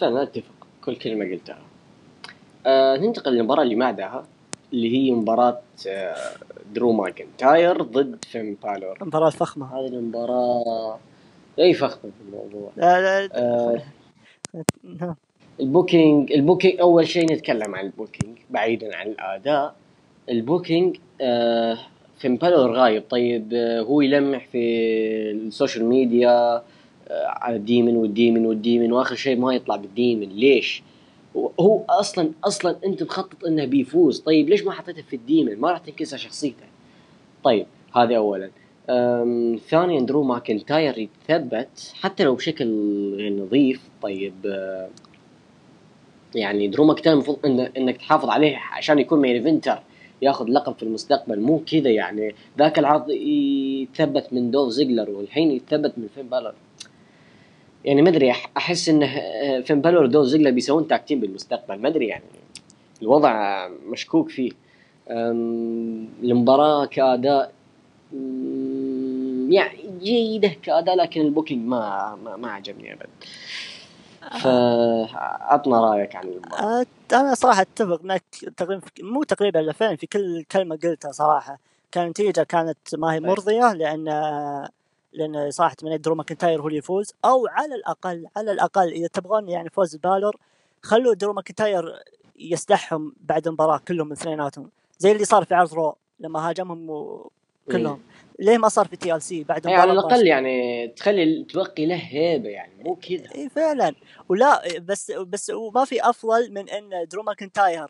[0.00, 0.66] فانا أتفق.
[0.84, 1.62] كل كلمة قلتها.
[2.66, 4.26] آه ننتقل للمباراة اللي بعدها
[4.72, 6.36] اللي هي مباراة آه
[6.74, 8.98] درو ماكنتاير ضد فين بالور.
[9.00, 9.78] مباراة فخمة.
[9.78, 10.98] هذه المباراة
[11.58, 12.70] اي فخمة في الموضوع.
[12.76, 13.82] لا لا آه
[15.00, 15.14] نعم.
[15.60, 19.74] ال booking ال booking أول شيء نتكلم عن ال booking بعيدا عن الأداء.
[20.30, 21.78] ال booking آه
[22.18, 23.02] فين بالور غايب.
[23.10, 24.58] طيب آه هو يلمح في
[25.30, 26.62] ال social media آه
[27.26, 30.28] على ال Demon وال Demon وال Demon وآخر شيء ما يطلع بال Demon.
[30.28, 30.82] ليش؟
[31.60, 34.20] هو أصلا أصلا أنت مخطط إنه بيفوز.
[34.20, 36.64] طيب ليش ما حطيته في ال Demon ما راح تنكسر شخصيته.
[37.44, 38.50] طيب هذا اولا.
[39.68, 42.66] ثانيا درو ماكنتاير يتثبت حتى لو بشكل
[43.42, 43.80] نظيف.
[44.02, 44.88] طيب آه،
[46.34, 49.78] يعني درو ماكنتاير المفروض إن إنك تحافظ عليه عشان يكون main eventer
[50.22, 51.40] ياخذ لقب في المستقبل.
[51.40, 52.34] مو كذا يعني.
[52.58, 56.54] ذاك العرض يتثبت من دولف زيجلر والحين يتثبت من فين بالر؟
[57.86, 61.88] يعني ما أدري أحس انه آه، فين بالر ودولف زيجلر بيسوون tag team بالمستقبل ما
[61.88, 62.24] أدري يعني.
[63.02, 64.50] الوضع مشكوك فيه.
[66.22, 67.52] المباراة كأداء
[69.48, 73.08] يعني جيدة كأداء لكن ال booking ما ما, ما عجبني أبد.
[74.40, 76.80] فعطنا رأيك عن المباراة.
[76.80, 78.22] آه، أنا صراحة أتفق معك
[78.56, 81.58] تقريبا مو تقريبا إلا فعلا في كل كلمة قلتها صراحة.
[81.92, 83.28] كان النتيجه كانت ما هي طيب.
[83.28, 83.72] مرضية
[85.16, 87.14] لأن صراحة تمنيت درو ماكنتاير هو اللي يفوز.
[87.24, 90.36] أو على الأقل على الأقل إذا تبغون يعني فوز بالور
[90.82, 92.02] خلوا درو ماكنتاير
[92.38, 94.70] يسدحهم بعد المباراة كلهم اثنيناتهم.
[94.98, 97.30] زي اللي صار في عرض رو لما هاجمهم و-
[97.72, 98.00] كلهم.
[98.38, 102.82] ليه ما صار في TLC بعد أي على الأقل يعني تخلي تبقي له هيبة يعني
[102.84, 103.34] مو كذا.
[103.34, 103.94] اي فعلا.
[104.28, 107.86] ولا بس بس وما في أفضل من إن درو ماكنتاير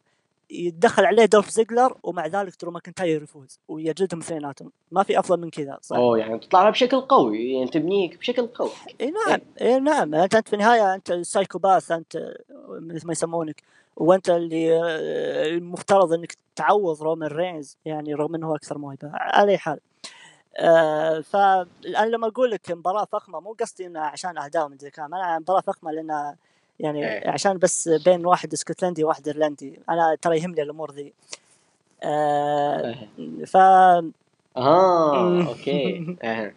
[0.50, 4.72] يتدخل عليه دولف زيجلر ومع ذلك درو ماكنتاير يفوز ويجلدهم اثنيناتهم.
[4.92, 8.70] ما في أفضل من كذا صح؟ أوه يعني تطلع بشكل قوي يعني تبنيك بشكل قوي.
[9.00, 10.14] إي نعم إي نعم.
[10.14, 12.34] أنت انت في النهاية أنت ال psychopath أنت
[12.68, 13.62] مثل ما يسمونك.
[13.96, 19.52] وأنت اللي آه، المفترض إنك تعوض رومان رينز يعني رغم انه هو أكثر موهبه على
[19.52, 19.80] أي حال.
[20.58, 25.14] آه فالان لما أقول لك مباراة فخمة مو قصدي انها عشان اهداف من ذي الكلام
[25.14, 26.36] أنا مباراة فخمة لأنها
[26.80, 27.30] يعني إيه.
[27.30, 29.80] عشان بس بين واحد اسكتلندي وواحد إيرلندي.
[29.90, 31.12] أنا ترى يهمني الأمور ذي.
[32.02, 32.94] آه
[33.46, 33.56] ف
[34.56, 36.16] آه okay.
[36.22, 36.52] آه.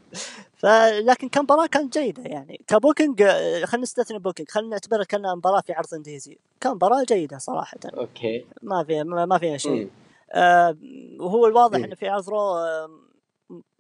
[0.57, 2.61] فلكن كمباراة كانت جيدة يعني.
[2.67, 4.49] ك booking آه، خلينا نستثني booking.
[4.49, 6.37] خلينا نعتبرها كأنها مباراة في عرض indies.
[6.61, 7.77] كان مباراه جيدة صراحة.
[7.97, 8.45] okay.
[8.61, 9.89] ما فيها ما فيها شيء.
[10.31, 10.77] آه
[11.19, 11.79] وهو الواضح.
[11.79, 12.55] إنه في عرض رو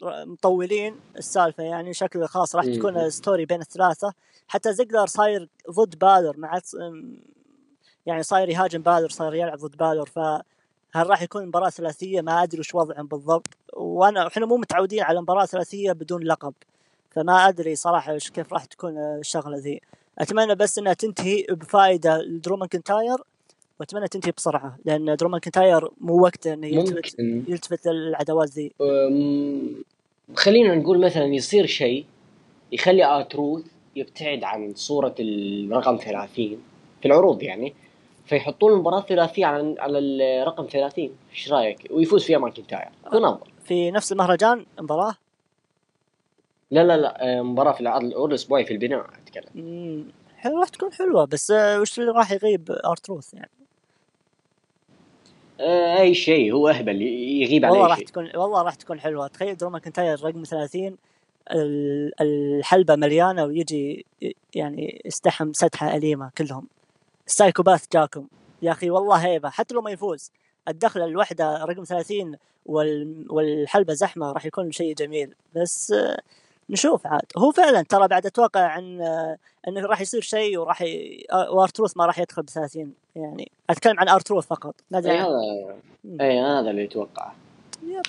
[0.01, 2.73] مطولين السالفة يعني شكله خلاص راح مم.
[2.73, 4.13] تكون story بين الثلاثة.
[4.47, 6.59] حتى زيجلر صاير ضد بالر مع
[8.05, 10.19] يعني صاير يهاجم بالر صاير يلعب ضد بالر ف
[10.93, 13.47] هل راح يكون مباراة ثلاثية؟ ما أدري وش وضعهم بالضبط.
[13.73, 16.53] وأنا إحنا مو متعودين على مباراة ثلاثية بدون لقب
[17.11, 19.81] فما أدري صراحة وش كيف راح تكون الشغلة ذي.
[20.19, 23.17] أتمنى بس إنها تنتهي بفائدة لدرو ماكنتاير
[23.79, 28.71] وأتمنى تنتهي بسرعة لأن درو ماكنتاير مو وقته إنه يلتفت يلتفت للعداوات ذي.
[30.35, 32.05] خلينا نقول مثلا يصير شيء
[32.71, 33.63] يخلي ارتروث
[33.95, 36.57] يبتعد عن صورة الرقم 30
[37.01, 37.73] في العروض يعني
[38.25, 43.47] فيحطون المباراة الثلاثية على على الرقم 30 إيش رأيك؟ ويفوز فيها ماكنتاير يكون أفضل.
[43.63, 45.15] في نفس المهرجان مباراة؟
[46.71, 50.11] لا لا لا مباراة في العرض العروض الأسبوعي في البناء أتكلم.
[50.45, 53.58] راح تكون حلوة بس آه، وش اللي راح يغيب ارتروث يعني؟
[55.59, 59.27] أي شيء هو أهبل يغيب على والله راح تكون والله راح تكون حلوة.
[59.27, 60.97] تخيل درو ماكنتاير رقم 30
[61.51, 64.05] ال- الحلبة مليانة ويجي
[64.55, 66.67] يعني يسدحهم سدحة أليمة كلهم.
[67.27, 68.27] ال psychopath جاكم.
[68.61, 70.31] يا أخي والله هيبة حتى لو ما يفوز
[70.67, 75.33] الدخله الوحدة رقم 30 وال- والحلبة زحمة راح يكون شيء جميل.
[75.55, 76.19] بس آه،
[76.69, 77.21] نشوف عاد.
[77.37, 79.37] هو فعلا ترى بعد أتوقع عن آه،
[79.67, 81.25] إنه راح يصير شيء وراح ي...
[81.31, 85.17] آه، وارتروث ما راح يدخل ب 30 يعني أتكلم عن ارتروث فقط ما ادري اي
[85.17, 85.75] هذا.
[86.21, 87.35] أي هذا اللي أتوقعه.
[87.87, 88.01] yep.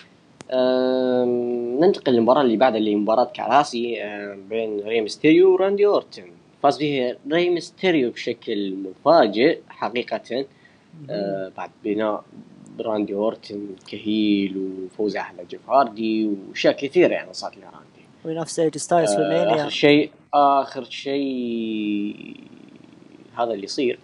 [1.81, 4.03] ننتقل للمباراة اللي بعدها اللي مباراة كراسي
[4.49, 6.25] بين ري ميستيريو وراندي أورتن.
[6.63, 10.47] فاز فيها ري ميستيريو بشكل مفاجئ حقيقة.
[11.57, 12.25] بعد بناء
[12.81, 17.81] راندي أورتن ك heel وفوزه على جيف هاردي وأشياء كثيرة يعني صارت لراندي
[18.25, 22.37] وينافس ايجي ستايلز في ال Mania آخر شيء آخر شيء
[23.39, 23.99] هذا اللي يصير.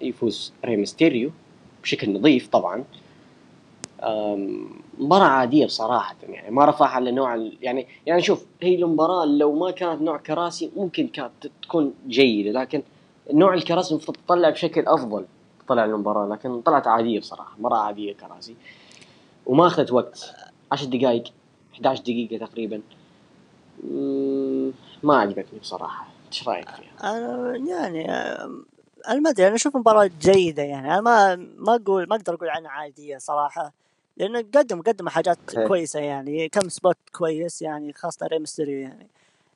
[0.00, 1.30] يفوز ري ميستيريو
[1.82, 2.84] بشكل نظيف طبعا.
[4.98, 9.52] مباراة عادية بصراحة يعني ما رفعها على نوع ال- يعني يعني شوف هي المباراة لو
[9.58, 11.30] ما كانت نوع كراسي ممكن كانت
[11.62, 12.82] تكون جيدة لكن
[13.32, 15.24] نوع الكراسي المفروض تطلع بشكل أفضل
[15.68, 18.54] طلع المباراة لكن طلعت عادية بصراحة مرة عادية كراسي.
[19.46, 20.34] وما أخذت وقت
[20.72, 21.24] 10 دقائق
[21.74, 22.80] 11 دقيقة تقريبا.
[25.02, 26.06] ما عجبتني بصراحة.
[26.32, 28.06] إيش رأيك فيها؟ أنا يعني
[29.08, 32.48] أنا ما أدري أنا أشوف مباراة جيدة يعني أنا ما ما أقول ما أقدر أقول
[32.48, 33.72] عنها عادية صراحة
[34.16, 35.66] لأنه قدم قدم حاجات إيه.
[35.66, 39.06] كويسة يعني كم spot كويس يعني خاصة ري ميستيريو يعني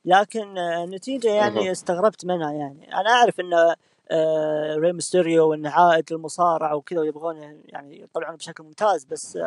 [0.05, 1.69] لكن آه، النتيجة يعني مهم.
[1.69, 3.75] استغربت منها يعني أنا أعرف انه
[4.11, 9.37] آه، ري ميستيريو وانه عائد للمصارعة وكذا ويبغون يعني يطلعونه بشكل ممتاز بس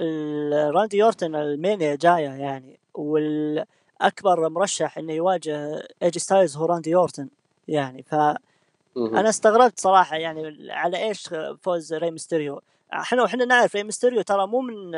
[0.00, 6.90] آه، راندي أورتن ال Mania جاية يعني والأكبر مرشح إنه يواجه ايجي ستايلز هو راندي
[6.90, 7.28] أورتن
[7.68, 8.38] يعني فانا
[8.96, 9.16] مهم.
[9.16, 11.28] استغربت صراحة يعني على إيش
[11.62, 12.62] فوز ري ميستيريو
[12.92, 14.92] إحنا وحنا نعرف ري ميستيريو ترى مو من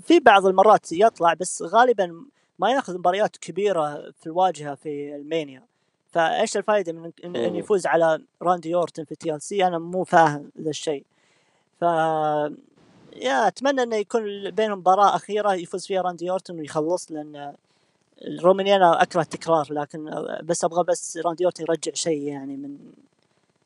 [0.00, 2.24] في بعض المرات يطلع بس غالبا
[2.58, 5.62] ما يأخذ مباريات كبيرة في الواجهة في ال Mania
[6.10, 7.56] فإيش الفائده من مم.
[7.56, 11.04] يفوز على راندي أورتن في TLC أنا مو فاهم ذا الشيء
[11.80, 11.82] ف
[13.16, 17.54] يا أتمنى إنه يكون بينهم مباراة أخيرة يفوز فيها راندي أورتن ويخلص لأن
[18.26, 20.10] رغم إني أنا أكره التكرار لكن
[20.42, 22.78] بس أبغى بس راندي أورتن يرجع شيء يعني من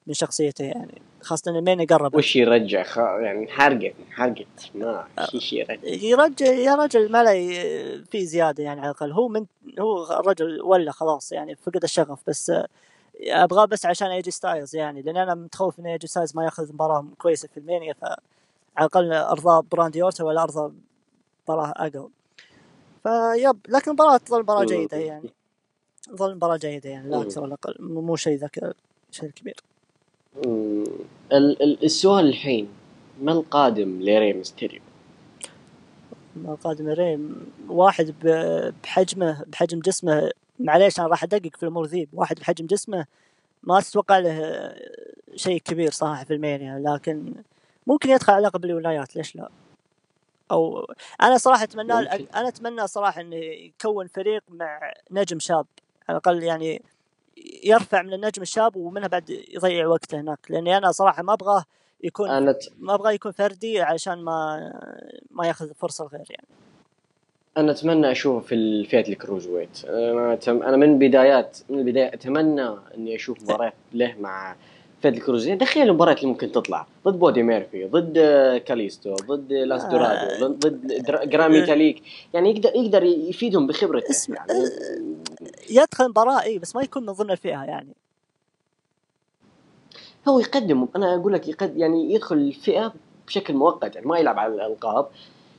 [0.07, 2.15] من شخصيته يعني خاصة إن ال Mania قرب.
[2.15, 2.99] وش يرجع؟ خ...
[2.99, 5.89] يعني حرقت حرقت ما في شيء يرجع.
[5.89, 7.33] يرجع يا رجل ما له
[8.11, 9.13] في زيادة يعني على الأقل.
[9.13, 9.47] هو من
[9.81, 12.53] هو الرجل ولا خلاص يعني فقد الشغف بس
[13.21, 17.07] أبغاه بس عشان ايجي ستايلز يعني لأن أنا متخوف إن ايجي ستايلز ما يأخذ مباراة
[17.19, 18.19] كويسة في ال Mania ف على
[18.79, 20.73] الأقل ارضاه براندي أورتن ولا ارضاه
[21.45, 22.09] مباراة أقل
[23.03, 24.67] ف yep لكن المباراة تظل مباراة مم.
[24.67, 25.31] جيدة يعني
[26.07, 27.23] تظل مباراة جيدة يعني لا مم.
[27.23, 28.75] أكثر ولا أقل مو شيء ذاك
[29.11, 29.57] شيء كبير
[30.47, 30.85] مم.
[31.33, 31.63] ال...
[31.63, 31.85] ال...
[31.85, 32.69] السؤال الحين
[33.23, 34.81] ما القادم لري ميستيريو؟
[36.37, 41.87] ما قادم ري م واحد ب- بحجمه بحجم جسمه معليش أنا راح أدقق في الأمور
[41.87, 43.07] ذي واحد بحجم جسمه
[43.63, 44.73] ما تتوقع له
[45.37, 47.35] شيء كبير صراحة في مانيا لكن
[47.87, 49.49] ممكن يدخل على لقب الولايات ليش لا؟
[50.53, 50.87] أو
[51.23, 51.93] أنا صراحة أتمنى.
[51.93, 55.67] أنا أتمنى صراحة إنه يكون فريق مع نجم شاب
[56.09, 56.83] على الأقل يعني
[57.65, 61.65] يرفع من النجم الشاب ومنها بعد يضيع وقته هناك لأني أنا صراحة ما أبغاه
[62.05, 62.73] يكون أنا ت...
[62.79, 64.73] ما أبغاه يكون فردي علشان ما
[65.31, 66.47] ما يأخذ فرصة الغير يعني
[67.57, 70.39] أنا أتمنى أشوفه في الفئه ال cruiserweight أنا.
[70.49, 74.57] أنا من بدايات من البداية أتمنى إني أشوف مباراة له مع
[75.03, 76.87] فئه ال cruiserweight تخيل المباريات اللي ممكن تطلع.
[77.05, 79.89] ضد بادي ميرفي ضد آه، كاليستو ضد لينس آه.
[79.91, 82.03] دورادو ضد درا- جران ميتاليك.
[82.35, 84.11] يعني يقدر يقدر يفيدهم بخبرته.
[84.11, 84.65] اسمع، يعني
[85.71, 87.95] يدخل مباراة اي بس ما يكون من ضمن الفئة يعني.
[90.29, 92.93] هو يقدم أنا أقول لك يقد يعني يدخل الفئة
[93.27, 93.95] بشكل مؤقت.
[93.95, 95.09] يعني ما يلعب على الألقاب.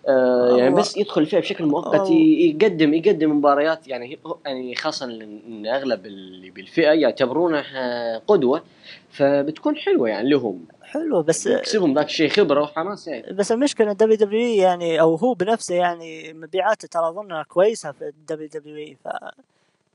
[0.07, 0.79] آه يعني الله.
[0.79, 6.91] بس يدخل فيها بشكل مؤقت يقدم يقدم مباريات يعني يعني خاصه إن أغلب اللي بالفئة
[6.91, 8.63] يعتبرونه آه، قدوة
[9.09, 14.61] فبتكون حلوة يعني لهم حلو بس يكسبهم ذاك الشيء خبرة وحماس يعني بس المشكلة WW
[14.61, 19.07] يعني أو هو بنفسه يعني مبيعاته ترى أظنها كويسة في ال WW ف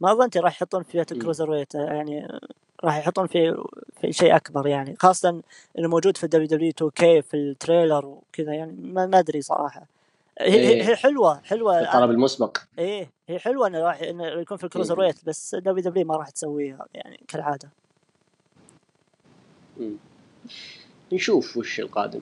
[0.01, 1.05] ما ظنتي راح يحطون مم.
[1.13, 2.29] ال cruiserweight يعني
[2.85, 3.65] راح يحطون في
[4.01, 5.43] في شيء أكبر يعني خاصه
[5.79, 9.98] إنه موجود في الدبليو دبليو 2 كي في التريلر وكذا يعني ما ما أدري صراحة
[10.41, 10.83] هي, هي- إيه.
[10.89, 14.95] هي حلوة حلوة الطلب المسبق إيه هي حلوة إنه راح إنه يكون في ال cruiser
[14.97, 15.01] مم.
[15.01, 17.71] weight بس WW ما راح تسويها يعني كالعادة
[19.81, 19.97] مم.
[21.13, 22.21] نشوف وش القادم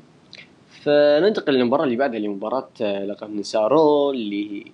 [0.82, 4.72] فننتقل للمباراة اللي بعدها اللي مباراة آه، لقب نساء رو اللي.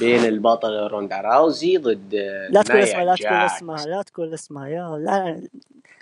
[0.00, 2.14] بين البطل روندا راوزي ضد
[2.50, 3.32] لا تقول اسمها لا تقول.
[3.36, 5.42] اسمها لا تقول اسمها يا لا.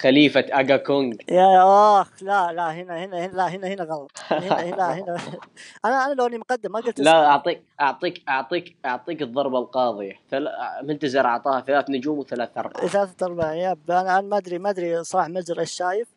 [0.01, 1.15] خليفة أجا كونغ.
[1.29, 1.63] يا
[2.01, 4.11] آخ لا لا هنا هنا هنا لا هنا هنا غلط.
[4.31, 5.17] هنا هنا هنا.
[5.85, 7.27] أنا أنا لو إني مقدم ما قلت لا.
[7.27, 10.13] أعطيك أعطيك أعطيك أعطيك الضربة القاضية.
[10.31, 10.49] ثل...
[10.83, 15.29] منتزر أعطاها ثلاث نجوم وثلاث ارباع ثلاثة ارباع ياب أنا ما أدري ما أدري صراحة
[15.29, 16.09] مجر إيش شايف.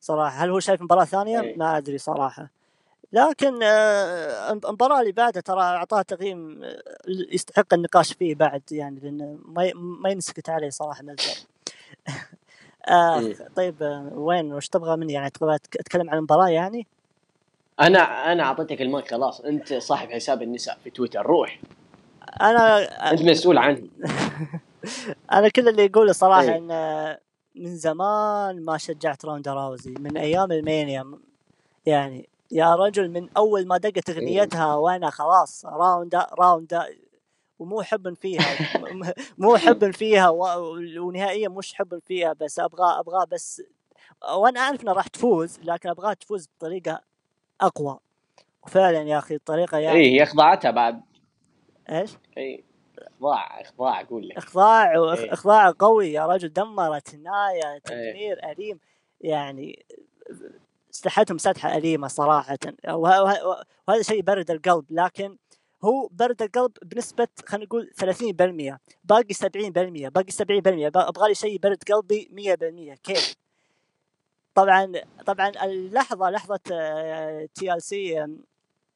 [0.00, 1.56] صراحة هل هو شايف مباراة ثانية؟ إيه.
[1.58, 2.50] ما أدري صراحة.
[3.14, 9.38] لكن آه، المباراة اللي بعدها ترى أعطاها تقييم آه، يستحق النقاش فيه بعد يعني لأنه
[10.02, 11.24] ما ينسكت عليه صراحة مجر
[12.88, 13.36] آه إيه.
[13.56, 13.76] طيب
[14.12, 16.86] وين وش تبغى مني؟ يعني تبغى أتك- أتكلم عن المباراة يعني؟
[17.80, 19.40] أنا أنا أعطيتك المايك خلاص.
[19.40, 21.26] أنت صاحب حساب النساء في تويتر.
[21.26, 21.60] روح.
[22.40, 23.82] أنا أنت مسؤول عنه.
[25.32, 26.56] أنا كل اللي يقوله صراحة إيه.
[26.56, 27.16] إن
[27.54, 29.94] من زمان ما شجعت روندا راوزي.
[29.98, 31.18] من أيام المانيا
[31.86, 36.86] يعني يا رجل من أول ما دقت أغنيتها وأنا خلاص راوندا راوندا
[37.58, 38.44] ومو حب فيها
[39.38, 40.28] مو حب فيها
[40.98, 43.62] ونهائيا مش حب فيها بس أبغى أبغى بس
[44.36, 47.00] وأنا أعرف إنها راح تفوز لكن أبغاها تفوز بطريقة
[47.60, 47.98] أقوى.
[48.62, 51.02] وفعلا يا أخي الطريقة يعني اي هي اخضعتها بعد.
[51.90, 52.64] إيش؟ اي
[52.98, 54.36] إخضاع إخضاع أقول لك.
[54.36, 55.32] إخضاع إيه.
[55.32, 58.80] إخضاع قوي يا رجل دمرت نايا تدمير أليم
[59.20, 59.86] يعني
[60.94, 62.58] سدحتهم سدحة أليمة صراحة.
[62.88, 65.36] وه- وه- وهذا شيء برد القلب لكن
[65.84, 71.58] هو برد القلب بنسبة خلينا نقول 30% باقي 70% باقي 70% بق- أبغى لي شيء
[71.58, 73.34] برد قلبي 100% كيف؟
[74.54, 74.92] طبعا
[75.26, 76.56] طبعا اللحظة لحظة
[77.54, 78.26] TLC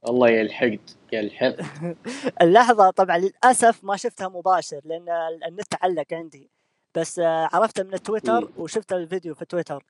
[0.08, 1.66] الله يا الحقد يا الحقد.
[2.42, 5.08] اللحظة طبعا للأسف ما شفتها مباشر لأن
[5.48, 6.50] النت علق عندي.
[6.94, 8.50] بس آه، عرفتها من التويتر.
[8.58, 9.84] وشفت الفيديو في تويتر.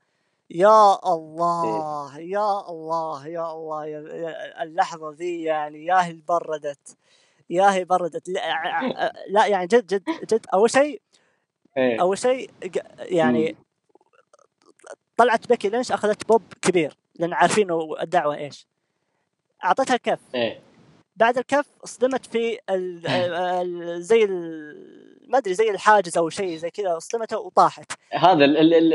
[0.50, 6.96] يا الله يا الله يا الله يا اللحظة ذي يعني يا هي بردت
[7.50, 8.28] يا هي بردت.
[8.28, 10.02] لا, لا يعني جد جد
[10.32, 11.02] جد أول شيء
[11.76, 12.00] إيه.
[12.00, 12.50] أول شيء
[12.98, 13.58] يعني مم.
[15.16, 17.68] طلعت بيكي لينش أخذت بوب كبير لأن عارفين
[18.00, 18.66] الدعوة إيش.
[19.64, 20.60] أعطتها كف إيه.
[21.16, 26.96] بعد الكف اصدمت في ال زي ال ما أدري زي الحاجز أو شيء زي كذا
[26.96, 27.92] اصدمت وطاحت.
[28.12, 28.94] هذا ال ال ال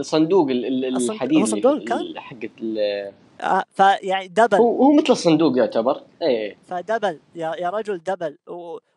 [0.00, 4.56] الصندوق ال- ال- الصندوق- الحديد هو صندوق كان؟ حقت ال- آه، فيعني دبل.
[4.56, 6.02] هو هو مثل الصندوق يعتبر.
[6.22, 8.38] إيه فدبل يا يا رجل دبل.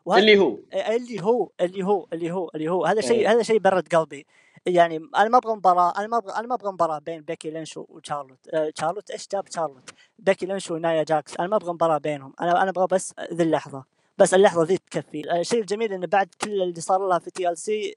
[0.05, 0.57] وهذا اللي هو.
[0.73, 2.85] اللي هو اللي هو اللي هو اللي هو.
[2.85, 3.31] هذا شيء إيه.
[3.31, 4.25] هذا شيء برد قلبي.
[4.65, 7.77] يعني أنا ما أبغى مباراة أنا ما أبغى أنا ما أبغى مباراة بين بيكي لينش
[7.77, 8.37] وشارلوت.
[8.53, 9.89] آه، شارلوت إيش جاب شارلوت؟
[10.19, 11.35] بيكي لينش ونايا جاكس.
[11.39, 12.33] أنا ما أبغى مباراة بينهم.
[12.41, 13.83] أنا أنا أبغى بس ذي اللحظة.
[14.17, 15.31] بس اللحظة ذي تكفي.
[15.31, 17.95] آه، الشيء الجميل إنه بعد كل اللي صار لها في TLC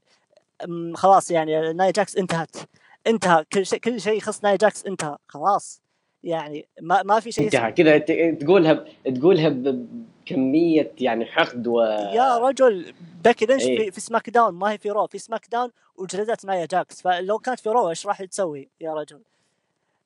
[0.94, 2.56] خلاص يعني نايا جاكس انتهت.
[3.06, 3.44] انتهى.
[3.52, 5.16] كل شيء كل شيء يخص نايا جاكس انتهى.
[5.28, 5.82] خلاص.
[6.24, 7.72] يعني ما ما في شيء انتهى.
[7.72, 7.98] كذا
[8.32, 8.86] تقولها ب-
[9.18, 9.86] تقولها ب-
[10.26, 11.80] بكمية يعني حقد و
[12.14, 12.94] يا رجل
[13.24, 13.78] بيكي لينش إيه.
[13.78, 14.54] في, في SmackDown.
[14.54, 15.06] ما هي في Raw.
[15.06, 17.02] في SmackDown وجلدت نايا جاكس.
[17.02, 19.20] فلو كانت في Raw إيش راح تسوي يا رجل؟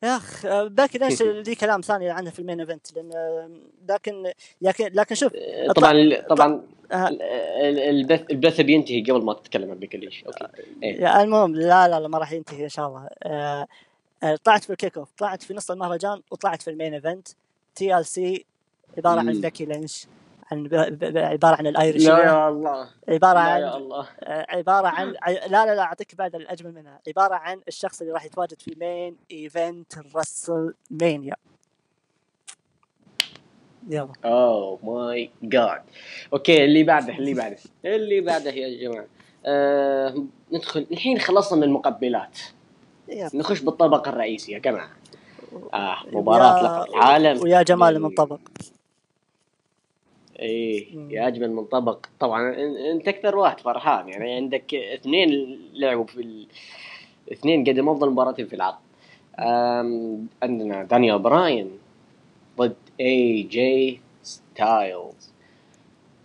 [0.04, 3.50] يا أخ آه، بيكي لينش لي كلام ثاني عنها في ال main event؟ لأن آه،
[3.88, 4.32] لكن
[4.62, 5.32] لكن لكن شوف
[5.76, 6.62] طبعا طبعا
[6.92, 10.46] آه، ال- ال- البث البث بينتهي قبل ما تتكلم عن بيكي لينش okay.
[10.82, 11.00] إيه.
[11.00, 13.08] يا المهم لا لا لا ما راح ينتهي إن شاء الله.
[13.22, 13.66] آه،
[14.22, 17.28] آه، طلعت في ال kick off طلعت في نص المهرجان وطلعت في ال main event.
[17.74, 18.44] TLC
[18.98, 19.40] عباره عن مم.
[19.40, 20.06] بيكي لينش.
[20.52, 20.68] عن
[21.16, 22.88] عبارة عن لا الايرشيه يا الله.
[23.08, 24.06] عبارة لا يا عن الله.
[24.20, 25.08] آه، عبارة عن
[25.48, 27.00] لا لا لا أعطيك بعد الأجمل منها.
[27.08, 31.34] عبارة عن الشخص اللي راح يتواجد في main event WrestleMania
[33.90, 34.12] يلا.
[34.24, 35.82] oh my God
[36.32, 37.56] okay اللي بعده اللي بعده.
[37.84, 39.06] اللي بعده يا جماعة.
[39.46, 40.14] آه
[40.52, 40.86] ندخل.
[40.92, 42.38] الحين خلصنا من المقبلات.
[43.34, 44.90] نخش بالطبق الرئيسي يا جماعة.
[45.74, 47.42] آه مباراة يا- لقب العالم.
[47.42, 48.38] ويا جماله من طبق.
[50.38, 51.10] إيه مم.
[51.10, 52.54] يا اجمل من طبق طبعا
[52.92, 56.46] إنت أكثر واحد فرحان يعني عندك اثنين لعبوا في ال...
[57.32, 58.76] اثنين قدموا افضل مباراتين في العرض.
[60.42, 61.70] عندنا دانيال براين
[62.58, 65.32] ضد اي جي ستايلز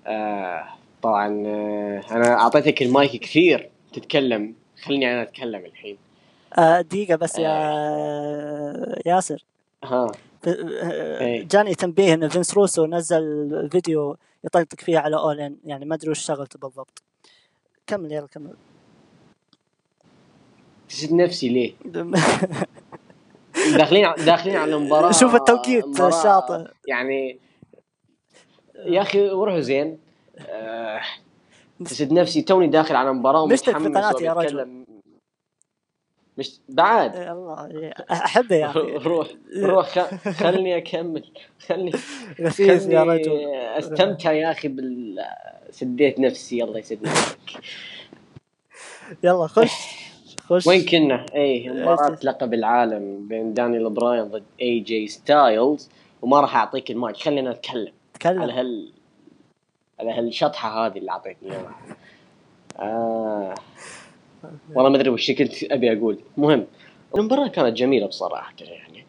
[0.08, 0.64] آه
[1.02, 4.56] طبعا آه أنا أعطيتك المايك كثير تتكلم.
[4.84, 5.98] خلني أنا أتكلم الحين.
[6.58, 7.60] آه دقيقة بس يا
[9.06, 9.44] ياسر.
[9.84, 9.96] ها.
[9.96, 10.12] آه،.
[11.44, 16.20] جاني تنبيه إن فينس روسو نزل فيديو يطقطق فيه على اولين يعني ما أدري وش
[16.20, 17.04] شغلته بالضبط.
[17.88, 18.54] كمل يلا كمل.
[20.90, 21.74] تسد نفسي ليه؟
[23.78, 26.66] داخلين داخلين على مباراة شوف التوقيت الشاطئ.
[26.88, 27.40] يعني
[28.86, 30.00] يا أخي روحوا زين.
[30.40, 31.02] آه
[31.86, 34.46] تسد نفسي توني داخل على ومتحمس قناتي يا رجل.
[34.46, 34.86] وبتكلم
[36.40, 37.16] مش بعد.
[37.16, 38.80] إيه الله أحبه يا أخي.
[39.10, 40.00] روح روح
[40.30, 41.26] خلني أكمل.
[41.68, 41.92] خلني
[42.42, 43.46] غثيث يا رجل.
[43.56, 45.26] أستمتع يا أخي بال
[45.72, 46.64] سديت نفسي.
[46.64, 47.40] الله يسد نفسك
[49.24, 49.72] يلا خش.
[50.42, 50.68] خش.
[50.68, 55.90] وين كنا؟ إيه مباراة لقب العالم بين دانيال براين ضد اي جي ستايلز
[56.22, 57.18] وما راح أعطيك المايك.
[57.18, 57.76] خلينا نتكلم.
[57.82, 58.92] على تكلم هال
[60.00, 61.76] على هالشطحة هذه اللي أعطيتني إياها.
[62.80, 63.56] آه.
[64.76, 66.18] والله ما أدري وش كنت أبي أقول.
[66.38, 66.66] المهم
[67.16, 69.06] المباراة كانت جميلة بصراحة يعني.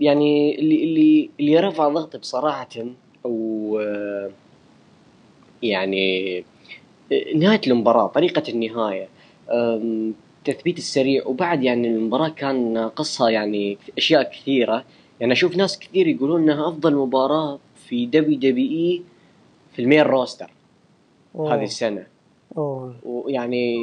[0.00, 2.68] يعني اللي اللي اللي رفع ضغطي بصراحة
[3.24, 3.80] أو
[5.62, 6.44] يعني
[7.36, 9.08] نهاية المباراة طريقة النهاية
[9.50, 10.14] أم،
[10.48, 14.84] التثبيت السريع وبعد يعني المباراة كان ناقصها يعني أشياء كثيرة.
[15.20, 17.58] يعني أشوف ناس كثير يقولون إنها أفضل مباراة
[17.88, 19.02] في WWE
[19.72, 20.50] في ال main roster
[21.34, 21.54] أوه.
[21.54, 22.06] هذه السنة.
[22.56, 22.94] أوه.
[23.04, 23.76] ويعني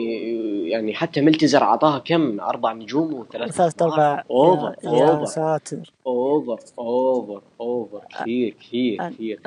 [0.69, 5.25] يعني حتى ملتزر اعطاها كم؟ أربع نجوم وثلاث ثلاث ارباع over over.
[5.25, 5.93] ساتر.
[6.07, 8.01] over over over.
[8.09, 9.39] كثير كثير كثير.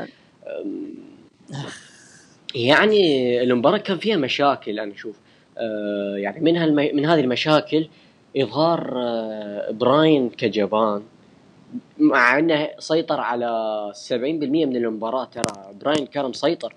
[2.54, 5.16] يعني المباراة كان فيها مشاكل أنا أشوف.
[5.58, 6.96] أه، يعني من هالم...
[6.96, 7.88] من هذه المشاكل
[8.36, 11.02] إظهار أه، براين كجبان.
[11.98, 15.74] مع إنه سيطر على 70% من المباراة ترى.
[15.80, 16.74] براين كان مسيطر.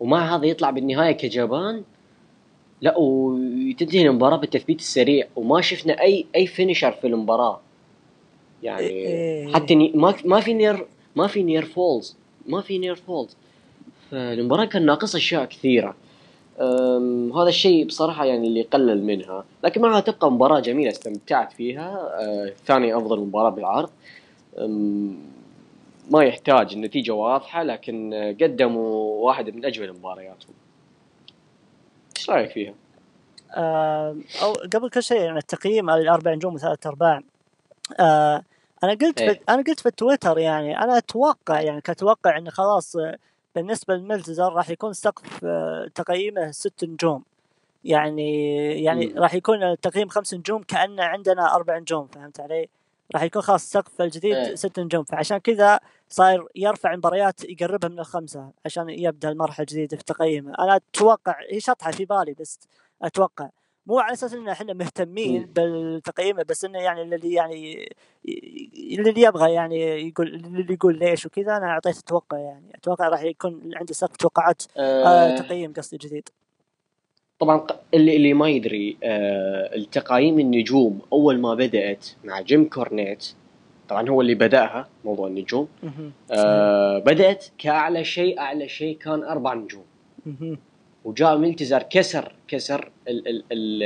[0.00, 1.82] ومع هذا يطلع بالنهاية كجبان
[2.80, 7.60] لا وتنتهي المباراة بالتثبيت السريع وما شفنا أي أي finisher في المباراة.
[8.62, 9.52] يعني إيه.
[9.52, 10.86] حتى ما ما في near
[11.16, 12.16] ما في near falls
[12.46, 13.36] ما في near falls
[14.10, 15.94] فالمباراة كان ناقصها أشياء كثيرة.
[17.36, 19.44] هذا الشيء بصراحة يعني اللي قلل منها.
[19.64, 22.10] لكن معها تبقى مباراة جميلة استمتعت فيها.
[22.20, 23.90] أه، ثاني أفضل مباراة بالعرض.
[26.10, 30.54] ما يحتاج النتيجة واضحة لكن قدموا واحدة من أجمل مبارياتهم
[32.16, 32.74] إيش رأيك فيها؟
[33.56, 37.20] آه، أو قبل كل شيء يعني التقييم على الأربع نجوم وثلاث أرباع
[38.00, 38.42] آه،
[38.84, 39.40] أنا قلت إيه.
[39.48, 43.18] أنا قلت في التويتر يعني أنا أتوقع يعني كتوقع انه خلاص آه،
[43.54, 47.24] بالنسبة للملتزر راح يكون سقف آه، تقييمه ست نجوم
[47.84, 49.06] يعني يعني.
[49.06, 52.68] راح يكون التقييم خمس نجوم كأنه عندنا أربع نجوم فهمت علي؟
[53.14, 54.54] راح يكون خلاص السقف الجديد إيه.
[54.54, 55.04] ست نجوم.
[55.04, 60.52] فعشان كذا صاير يرفع مباريات يقربها من الخمسة عشان يبدأ المرحلة الجديدة في تقييمه.
[60.58, 62.58] أنا أتوقع هي شطحة في بالي بس
[63.02, 63.48] أتوقع.
[63.86, 65.52] مو على أساس إن إحنا مهتمين مم.
[65.52, 67.88] بالتقييم بس إنه يعني اللي يعني
[68.98, 72.72] اللي يبغى يعني يقول اللي يقول ليش وكذا أنا أعطيت أتوقع يعني.
[72.74, 76.28] أتوقع راح يكون عندي سقف توقعات أه تقييم قصدي جديد.
[77.38, 83.26] طبعا اللي اللي ما يدري أه التقايم النجوم أول ما بدأت مع جيم كورنيت
[83.88, 85.68] طبعا هو اللي بدأها موضوع النجوم.
[86.30, 89.84] أه بدأت كأعلى شيء أعلى شيء كان أربع نجوم.
[91.04, 93.82] وجاء ملتزر كسر كسر ال ال ال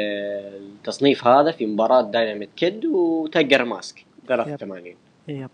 [0.76, 4.94] التصنيف هذا في مباراة دايناميت كيد وتقر ماسك 83
[5.28, 5.50] يب.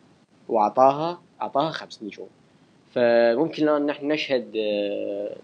[0.49, 2.29] واعطاها أعطاها خمس نجوم.
[2.95, 5.37] فممكن الآن نحن نشهد آه،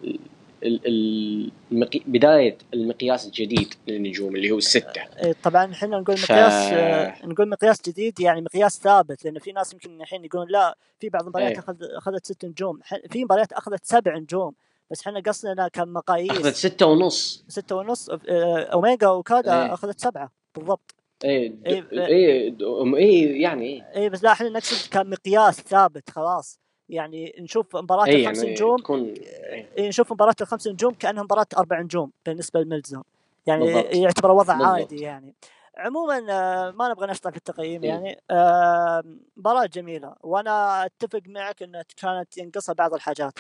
[0.65, 2.01] المقي...
[2.07, 5.03] بداية المقياس الجديد للنجوم اللي هو الستة.
[5.23, 9.53] إيه، طبعا إحنا نقول ف- مقياس آه، نقول مقياس جديد يعني مقياس ثابت لأن في
[9.53, 11.59] ناس يمكن الحين يقولون لا في بعض المباريات إيه.
[11.59, 12.79] اخذ أخذت ست نجوم.
[13.11, 14.55] في مباريات أخذت سبع نجوم
[14.91, 16.31] بس إحنا قصدنا كان مقاييس.
[16.31, 17.45] أخذت ستة ونص.
[17.49, 19.75] ستة ونص آه، أوميجا وكادا إيه.
[19.75, 20.95] أخذت سبعة بالضبط.
[21.25, 22.57] إيه إيه، إيه
[22.97, 23.83] إيه يعني إيه.
[24.03, 26.59] اي بس لا إحنا نقصد كان مقياس ثابت خلاص.
[26.89, 29.69] يعني نشوف مباراة إيه الخمس يعني نجوم تكون إيه.
[29.79, 33.03] إيه، نشوف مباراة الخمس نجوم كأنها مباراة أربع نجوم بالنسبة للملتزر
[33.47, 33.95] يعني بالضبط.
[33.95, 34.75] يعتبر وضع بالضبط.
[34.75, 35.35] عادي يعني
[35.77, 37.91] عموما آه، ما نبغى نشطح في التقييم إيه.
[37.91, 39.03] يعني آه،
[39.37, 43.39] مباراة جميلة وأنا أتفق معك انها كانت ينقصها بعض الحاجات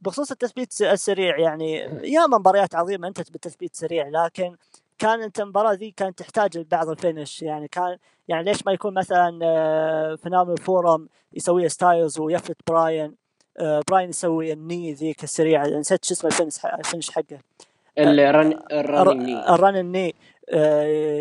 [0.00, 1.74] بخصوص التثبيت السريع يعني
[2.04, 4.56] ياما مباريات عظيمة انتهت بالتثبيت السريع لكن
[4.98, 7.98] كان انت المباراة ذي كانت تحتاج لبعض ال finish يعني كان
[8.28, 13.14] يعني ليش ما يكون مثلا آه، phenomenal forearm يسويه ستايلز ويفلت براين
[13.58, 17.38] آه، براين يسوي ال knee ذيك السريعه نسيت شو اسمه ال finish ال finish حقه.
[17.98, 20.14] ال run ال running knee ال run ال knee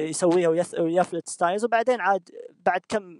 [0.09, 0.49] يسويها
[0.79, 2.29] ويفلت ستايلز وبعدين عاد
[2.65, 3.19] بعد كم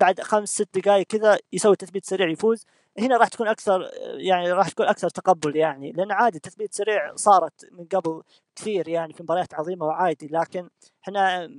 [0.00, 2.66] بعد خمس ست دقائق كذا يسوي تثبيت سريع يفوز.
[2.98, 7.68] هنا راح تكون أكثر يعني راح تكون أكثر تقبل يعني لأن عادي تثبيت سريع صارت
[7.72, 8.22] من قبل
[8.56, 10.68] كثير يعني في مباريات عظيمة وعادي لكن
[11.04, 11.50] إحنا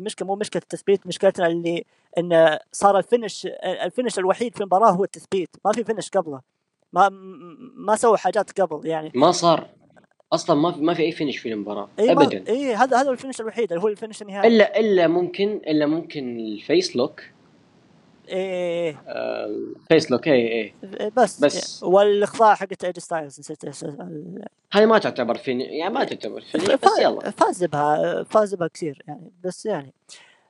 [0.00, 1.84] مشكلة مو مشكلة التثبيت مشكلتنا اللي
[2.18, 6.40] إن صار ال finish ال finish الوحيد في المباراة هو التثبيت ما في finish قبله
[6.92, 7.08] ما
[7.76, 9.12] ما سووا حاجات قبل يعني.
[9.14, 9.68] ما صار
[10.32, 12.44] أصلا ما في ما في أي finish في المباراة إيه ابدا.
[12.48, 14.48] إي هذا هذا ال finish الوحيد اللي هو ال finish النهائي.
[14.48, 17.22] إلا إلا ممكن إلا ممكن ال Yes Lock
[18.28, 18.96] إيه
[19.88, 20.74] Yes Lock اي اي
[21.16, 21.44] بس.
[21.44, 21.82] بس.
[21.82, 23.84] والإخضاع حقت AJ Styles نسيت
[24.72, 27.30] هاي ما تعتبر finish يعني ما تعتبر finish بس يلا.
[27.30, 29.94] فاز بها فاز بها كثير يعني بس يعني.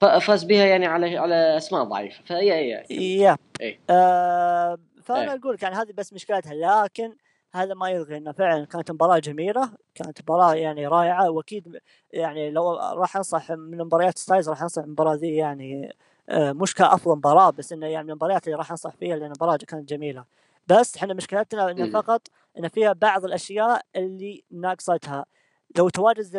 [0.01, 3.37] فاز بها يعني على على أسماء ضعيفة فهي هي yeah.
[3.61, 3.81] إيه.
[3.91, 7.13] آه فأنا أقول لك يعني هذه بس مشكلتها لكن
[7.55, 11.81] هذا ما يلغي إنه فعلا كانت مباراة جميلة كانت مباراة يعني رائعة وأكيد
[12.13, 15.93] يعني لو راح أنصح من مباريات ستايلز راح أنصح المباراه ذي يعني آه،
[16.31, 19.89] مش كأفضل مباراة بس إنه يعني من المباريات اللي راح أنصح فيها لأن المباراة كانت
[19.89, 20.25] جميلة.
[20.69, 22.29] بس إحنا مشكلتنا إنه فقط
[22.59, 25.27] ان فيها بعض الأشياء اللي ناقصتها.
[25.79, 26.39] لو تواجد ذي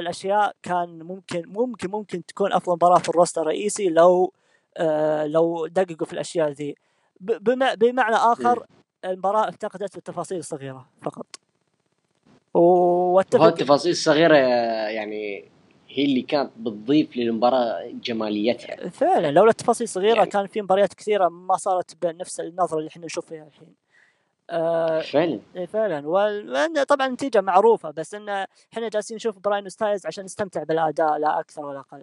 [0.00, 4.32] الأشياء كان ممكن ممكن ممكن تكون أفضل مباراة في ال roster الرئيسي لو
[4.76, 6.76] آه لو دققوا في الأشياء ذي.
[7.20, 8.66] بمعنى آخر
[9.04, 11.26] المباراة افتقدت التفاصيل الصغيرة فقط.
[12.54, 15.50] واتفق التفاصيل الصغيرة يعني
[15.92, 18.88] هي اللي كانت بتضيف للمباراة جماليتها.
[18.88, 23.06] فعلا لولا التفاصيل الصغيرة يعني كان في مباريات كثيرة ما صارت بنفس النظرة اللي إحنا
[23.06, 23.74] نشوفها الحين.
[24.50, 25.40] آه فعلا.
[25.56, 26.08] اي فعلا.
[26.08, 28.28] وطبعا طبعا النتيجه معروفة بس إن
[28.72, 32.02] إحنا جالسين نشوف براين ستايلز عشان نستمتع بالأداء لا أكثر ولا أقل.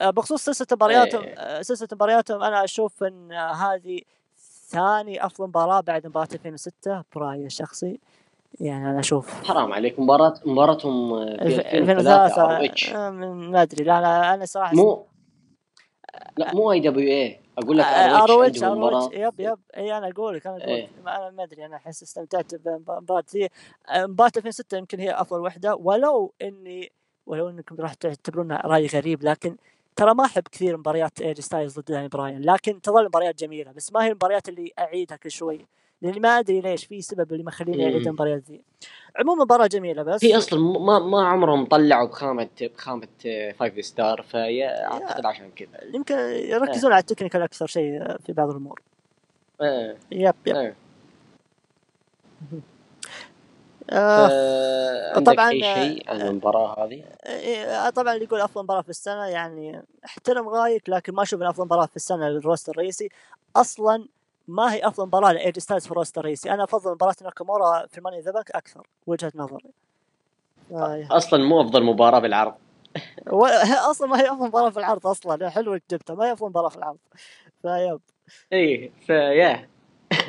[0.00, 1.34] آه بخصوص سلسلة مبارياتهم إيه.
[1.34, 4.00] آه سلسلة مبارياتهم أنا أشوف إن هذه
[4.68, 8.00] ثاني أفضل مباراة بعد مباراة 2006 برايي الشخصي.
[8.60, 9.44] يعني أنا أشوف.
[9.44, 10.00] حرام عليك.
[10.00, 13.84] مباراة مباراتهم في 2003 ما أدري.
[13.84, 15.06] لا أنا أنا صراحة مو
[16.36, 17.40] لا مو WWE.
[17.58, 19.58] أقول لك ROH yep yep.
[19.76, 20.88] إي أنا أقول لك أنا أقول إيه.
[21.00, 23.48] أنا ما أدري أنا أحس استمتعت بمباراة ذي
[23.96, 25.74] مباراة 2006 يمكن هي أفضل وحدة.
[25.74, 26.92] ولو اني
[27.26, 29.56] ولو إنكم راح تعتبرونها رأي غريب لكن
[29.96, 32.42] ترى ما أحب كثير مباريات AJ Styles ضد داني براين.
[32.42, 35.66] لكن تظل مباريات جميلة بس ما هي المباريات اللي أعيدها كل شوي.
[36.02, 38.62] لأني ما أدري ليش في سبب اللي مخليني أعيد المباريات ذي
[39.16, 43.08] عموما مباراة جميلة بس هي أصلا ما ما عمرهم طلعوا بخامه بخامة
[43.60, 46.94] 5 star فهي أعتقد عشان كذا يمكن يركزون آه.
[46.94, 48.82] على ال technical أكثر شيء في بعض الأمور
[49.60, 49.96] آه.
[50.12, 50.74] yep yep
[53.90, 54.28] آه.
[54.30, 59.26] آه طبعا أي شيء عن المباراة هذه؟ آه طبعا اللي يقول أفضل مباراة في السنة
[59.26, 63.08] يعني أحترم رايك لكن ما أشوف أفضل مباراة في السنة لل roster الرئيسي
[63.56, 64.06] أصلا
[64.48, 67.86] ما هي أفضل مباراة ل AJ Styles في ال roster الرئيسي أنا أفضل مباراة ناكامورا
[67.86, 69.70] في Money in the أكثر وجهة نظري.
[71.10, 72.54] أصلا مو أفضل مباراة بالعرض.
[73.90, 75.50] أصلا ما هي أفضل مباراة في العرض أصلا.
[75.50, 76.98] حلو جبتها ما هي أفضل مباراة في العرض.
[77.62, 78.00] فيب.
[78.52, 79.68] اي فيا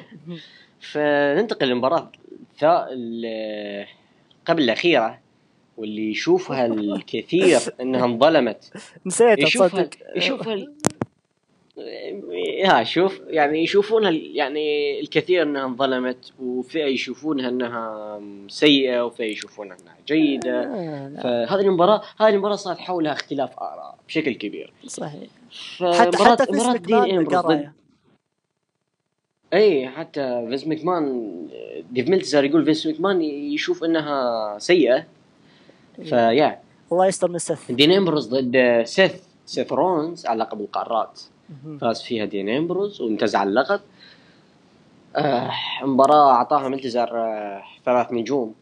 [0.91, 2.11] فننتقل للمباراه
[4.45, 5.19] قبل الأخيرة
[5.77, 8.73] واللي يشوفها الكثير إنها انظلمت.
[9.05, 10.67] نسيت يشوفها يشوفها
[12.65, 19.97] ها شوف يعني يشوفونها يعني الكثير أنها انظلمت وفئة يشوفونها أنها سيئة وفئة يشوفونها أنها
[20.07, 20.63] جيدة.
[20.63, 24.73] آه، فهذه المباراة هذه المباراة صار حولها اختلاف آراء بشكل كبير.
[24.87, 25.29] صحيح.
[25.79, 27.71] حتى حتى في دين ضد
[29.53, 31.33] اي حتى فينس مكمان
[31.91, 35.05] ديف ميلتزر يقول فينس مكمان يشوف أنها سيئة.
[36.03, 36.59] ف yeah.
[36.91, 37.71] الله يستر من سيث.
[37.71, 41.21] دين امبروز ضد سيث سيث رونز على لقب القارات.
[41.81, 43.81] فاز فيها دين إمبروز وانتزع اللقب.
[45.15, 45.51] آه
[45.83, 48.55] مباراة أعطاها ملتزر آه ثلاث نجوم.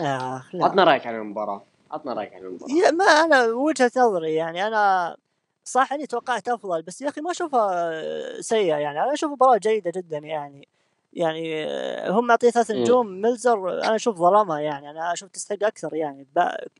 [0.00, 1.62] آه عطنا رأيك عن المباراة.
[1.90, 2.90] عطنا رأيك عن المباراة.
[2.90, 5.16] ما أنا وجهة نظري يعني أنا
[5.64, 7.92] صح إني توقعت أفضل بس يا أخي ما أشوفها
[8.40, 9.02] سيئة يعني.
[9.02, 10.68] أنا أشوف مباراة جيدة جدا يعني.
[11.12, 14.90] يعني آه، هم معطيه ثلاث نجوم ملزر أنا أشوف ظلمها يعني.
[14.90, 16.26] أنا أشوف تستحق أكثر يعني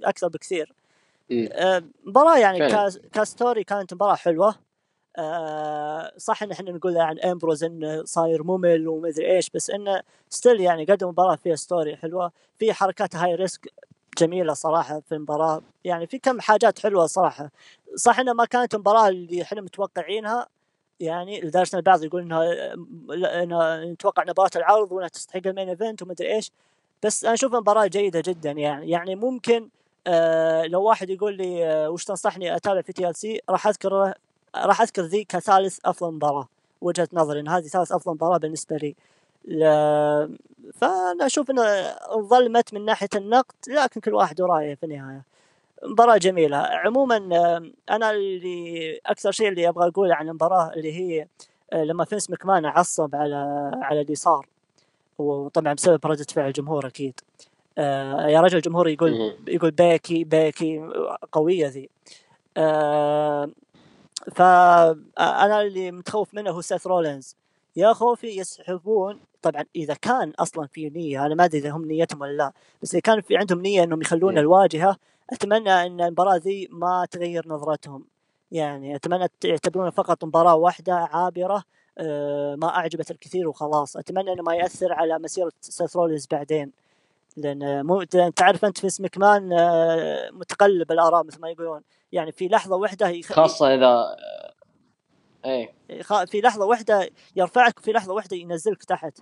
[0.04, 0.72] أكثر بكثير.
[1.32, 4.54] آه، مباراة يعني كاستوري كانت مباراة حلوة.
[5.18, 10.60] آه صح إن إحنا نقول عن أمبروز إنه صاير ممل ومدري إيش بس إنه still
[10.60, 13.72] يعني قدم مباراه فيها story حلوة في حركات high risk
[14.18, 17.50] جميلة صراحة في المباراة يعني في كم حاجات حلوة صراحة.
[17.96, 20.46] صح انها ما كانت المباراة اللي إحنا متوقعينها
[21.00, 22.74] يعني لدرجه ان البعض يقول إنها
[23.42, 26.52] إنها نتوقع مباراة العرض وإنها تستحق ال main event ومدري إيش
[27.02, 28.90] بس أنا أشوف مباراه جيدة جدا يعني.
[28.90, 29.68] يعني ممكن
[30.06, 34.14] آه لو واحد يقول لي آه وش تنصحني أتابع في TLC راح اذكر
[34.56, 36.48] راح أذكر ذي كثالث أفضل مباراة
[36.80, 38.94] وجهة نظري إن هذه ثالث أفضل مباراة بالنسبة لي.
[39.44, 39.64] ل...
[40.74, 41.62] فأنا أشوف إنه
[42.18, 45.22] ظلمت من ناحية النقد لكن كل واحد ورأيه في النهاية.
[45.84, 46.56] مباراة جميلة.
[46.56, 47.16] عموما
[47.90, 51.26] أنا اللي أكثر شيء اللي أبغى أقوله عن المباراة اللي هي
[51.72, 54.46] لما فينس مكمان عصب على على اللي صار
[55.18, 57.20] وطبعا بسبب ردة فعل الجمهور أكيد.
[57.78, 59.36] آه يا رجل الجمهور يقول.
[59.48, 60.90] يقول بيكي بيكي
[61.32, 61.90] قوية ذي.
[62.56, 63.50] آه
[64.34, 67.36] فانا اللي متخوف منه هو سيث رولينز.
[67.76, 72.20] يا خوفي يسحبون طبعا إذا كان أصلا في نية أنا ما أدري إذا هم نيتهم
[72.20, 74.38] ولا لا بس إذا كان في عندهم نية إنهم يخلون مم.
[74.38, 74.96] الواجهة
[75.30, 78.04] أتمنى إن المباراة ذي ما تغير نظرتهم.
[78.52, 81.62] يعني أتمنى يعتبرونها فقط مباراة واحدة عابرة
[81.98, 83.96] آه، ما أعجبت الكثير وخلاص.
[83.96, 86.72] أتمنى إنه ما يأثر على مسيرة سيث رولينز بعدين.
[87.40, 91.82] لأن مو لأن تعرف أنت في سمكمان آه، متقلب الآراء مثل ما يقولون.
[92.12, 93.32] يعني في لحظة واحدة يخ...
[93.32, 94.16] خاصة إذا
[95.44, 95.74] إيه.
[95.90, 99.18] يخ- في لحظة واحدة يرفعك في لحظة واحدة ينزلك تحت.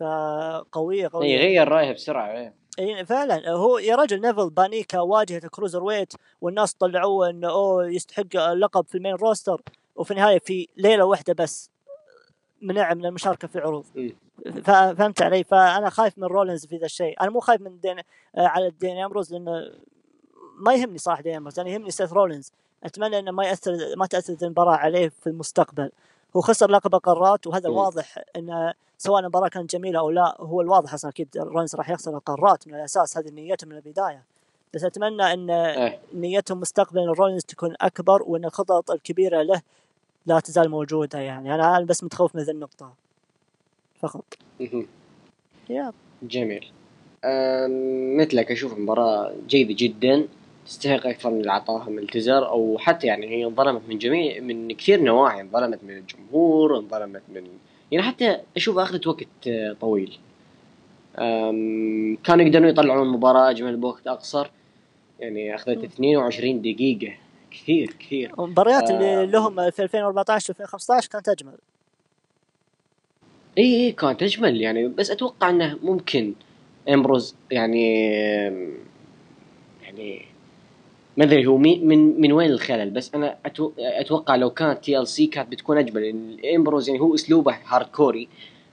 [0.00, 2.54] فقوية إيه، قويه يغير رأيه بسرعة إيه.
[2.78, 3.50] اي فعلا.
[3.50, 8.94] هو يا رجل نيفل بانيكا واجهة الكروزر ويت والناس طلعوه إنه أوه يستحق اللقب في
[8.94, 9.62] المين روستر.
[9.96, 11.70] وفي النهاية في ليلة واحدة بس.
[12.62, 14.12] منع من المشاركة في عروض مم.
[14.64, 17.20] فا- فهمت علي؟ فأنا خايف من رولينز في ذا الشيء.
[17.22, 18.04] أنا مو خايف من دين آه،
[18.46, 19.70] على دين امروز لأنه
[20.58, 22.52] ما يهمني صراحة دين امروز أنا يهمني سيث رولينز.
[22.84, 25.90] أتمنى إنه ما يأثر ما تأثر المباراة عليه في المستقبل.
[26.36, 27.76] هو خسر لقب القارات وهذا مم.
[27.76, 32.16] واضح انه سواء المباراة كانت جميلة أو لا هو الواضح أصلا أكيد رولينز راح يخسر
[32.16, 33.18] القارات من الأساس.
[33.18, 34.22] هذه نيته من البداية.
[34.74, 35.98] بس أتمنى إن إيه.
[36.14, 39.62] نيتهم مستقبلا رولينز تكون أكبر وإن الخطط الكبيرة له
[40.26, 41.54] لا تزال موجودة يعني.
[41.54, 42.92] أنا أنا بس متخوف من ذي النقطة.
[44.00, 44.24] فقط.
[44.60, 44.86] مهم.
[45.70, 45.92] يا
[46.22, 46.66] جميل.
[48.16, 50.28] مثلك أشوف المباراة جيدة جدا.
[50.66, 55.02] تستحق أكثر من اللي من التزر أو حتى يعني هي انظلمت من جميع من كثير
[55.02, 57.46] نواحي انظلمت من الجمهور انظلمت من
[57.92, 59.48] يعني حتى أشوف اخذت وقت
[59.80, 60.18] طويل.
[62.24, 64.50] كانوا يقدرون يطلعون مباراة اجمل بوقت أقصر.
[65.20, 67.14] يعني أخذت 22 دقيقة.
[67.50, 68.32] كثير كثير.
[68.38, 69.24] المباريات اللي آه.
[69.24, 71.58] لهم في 2014 و 2015 كانت أجمل.
[73.58, 74.88] إي إي كانت أجمل يعني.
[74.88, 76.34] بس أتوقع إنه ممكن
[76.88, 78.04] إمبروز يعني
[79.82, 80.24] يعني
[81.16, 82.90] ما أدري هو من من وين الخلل.
[82.90, 83.36] بس أنا
[83.78, 86.36] أتوقع لو كانت TLC كانت بتكون أجمل.
[86.54, 88.28] إمبروز يعني هو أسلوبه hardcore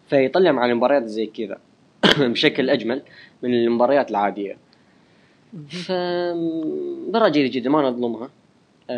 [0.10, 1.58] فيطلع مع المباريات زي كذا.
[2.32, 3.02] بشكل أجمل
[3.44, 4.58] من المباريات العادية.
[5.68, 8.30] فمباراة جيدة جدا ما نظلمها.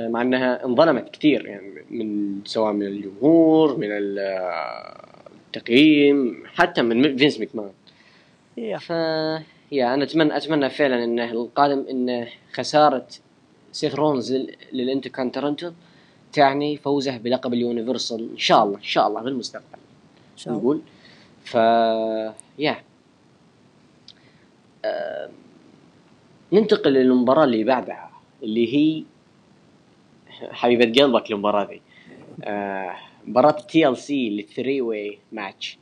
[0.09, 4.19] مع إنها انظلمت كثير يعني من سواء من الجمهور من ال-
[5.47, 7.69] التقييم حتى من فينس مكمان
[8.57, 8.77] يا.
[8.77, 8.89] ف
[9.72, 13.07] يا أنا أتمنى أتمنى فعلا انه القادم انه خسارة
[13.72, 15.73] سيث رولينز لل- للانتركونتيننتال
[16.34, 19.65] تعني فوزه بلقب ال Universal إن شاء الله إن شاء الله بالمستقبل
[20.34, 20.61] إن شاء الله.
[20.63, 20.81] نقول.
[21.43, 21.53] ف
[22.59, 22.76] يا.
[24.85, 25.30] آه،
[26.53, 28.11] ننتقل للمباراة اللي بعدها
[28.43, 29.03] اللي هي
[30.52, 31.82] حبيبة قلبك المباراة ذي.
[32.44, 32.95] آه،
[33.28, 35.77] مباراة TLC ال three way match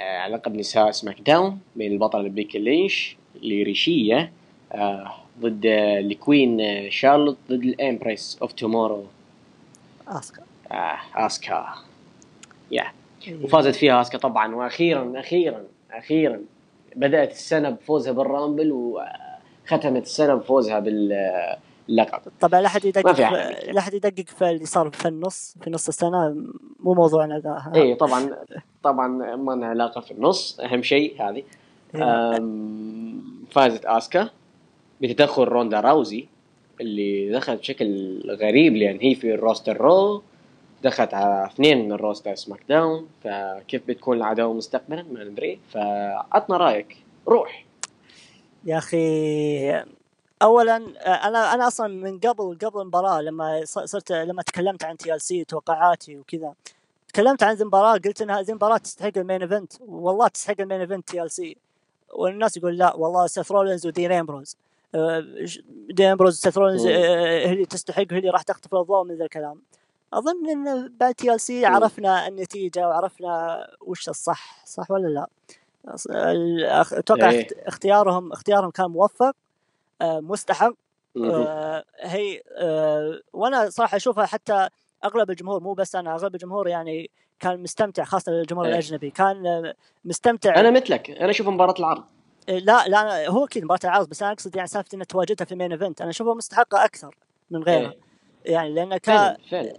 [0.00, 4.32] على لقب نساء سماك داون بين البطلة بيكي لينش ل ريتشي
[4.72, 9.04] آه، ضد ال Queen آه، شارلوت ضد ال Empress of Tomorrow
[10.08, 10.42] آسكا.
[11.14, 11.66] آسكا.
[12.70, 12.84] يا
[13.26, 13.44] إيه.
[13.44, 14.54] وفازت فيها آسكا طبعا.
[14.54, 16.40] وأخيرا أخيرا أخيرا
[16.96, 20.80] بدأت السنة بفوزها بال Rumble وختمت السنة بفوزها
[21.88, 23.20] باللقب طبعا لا أحد يدقق.
[23.72, 26.36] لا أحد يدقق في اللي صار في النص في نص السنة.
[26.80, 27.72] مو موضوعنا ذا.
[27.74, 28.36] اي طبعا
[28.82, 30.60] طبعا ما لها علاقة في النص.
[30.60, 31.42] أهم شيء هذه.
[31.94, 32.42] إيه.
[33.50, 34.30] فازت آسكا
[35.00, 36.26] بتدخل روندا راوزي
[36.80, 40.22] اللي دخلت بشكل غريب لأن هي في ال roster رو
[40.82, 43.08] دخلت على اثنين من ال roster سماك داون.
[43.24, 45.58] فكيف بتكون العداوة مستقبلا؟ ما ندري.
[45.70, 46.96] فعطنا رأيك.
[47.28, 47.64] روح.
[48.64, 49.84] يا أخي
[50.42, 50.76] اولا
[51.26, 56.54] أنا أنا أصلا من قبل قبل المباراة لما صرت لما تكلمت عن TLC توقعاتي وكذا
[57.08, 61.30] تكلمت عن ذي المباراة قلت إنها ذي المباراة تستحق ال main event والله تستحق ال
[61.30, 61.56] main event TLC
[62.12, 64.56] والناس يقول لا والله سيث رولينز ودين امبروز
[64.94, 65.24] آه،
[65.90, 66.86] دين امبروز سيث رولينز.
[66.86, 69.62] آه، هي اللي تستحق هي اللي راح تخطف الأضواء من ذا الكلام
[70.12, 71.66] أظن إن بعد TLC.
[71.66, 75.26] عرفنا النتيجة وعرفنا وش الصح صح ولا لا
[76.92, 77.42] أتوقع إيه.
[77.46, 79.34] اخت- اختيارهم اختيارهم كان موفق آه،
[80.02, 80.72] مستحق
[81.14, 81.30] مهم.
[81.30, 84.68] آه، هي آه، وأنا صراحة أشوفها حتى
[85.04, 87.10] أغلب الجمهور مو بس أنا أغلب الجمهور يعني
[87.40, 88.72] كان مستمتع خاصة الجمهور إيه.
[88.72, 89.10] الأجنبي.
[89.10, 90.60] كان آه، مستمتع.
[90.60, 92.04] أنا مثلك أنا أشوف مباراة العرض.
[92.48, 95.52] إيه، لا لا هو أكيد مباراة العرض بس أنا أقصد يعني سالفة انها تواجدها في
[95.52, 96.00] ال main event.
[96.00, 97.16] أنا أشوفها مستحقة أكثر
[97.50, 97.90] من غيرها.
[97.90, 97.98] إيه.
[98.52, 99.36] يعني لأن فعلا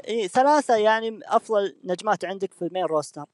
[0.07, 3.25] إيه ثلاثة يعني أفضل نجمات عندك في ال main roster.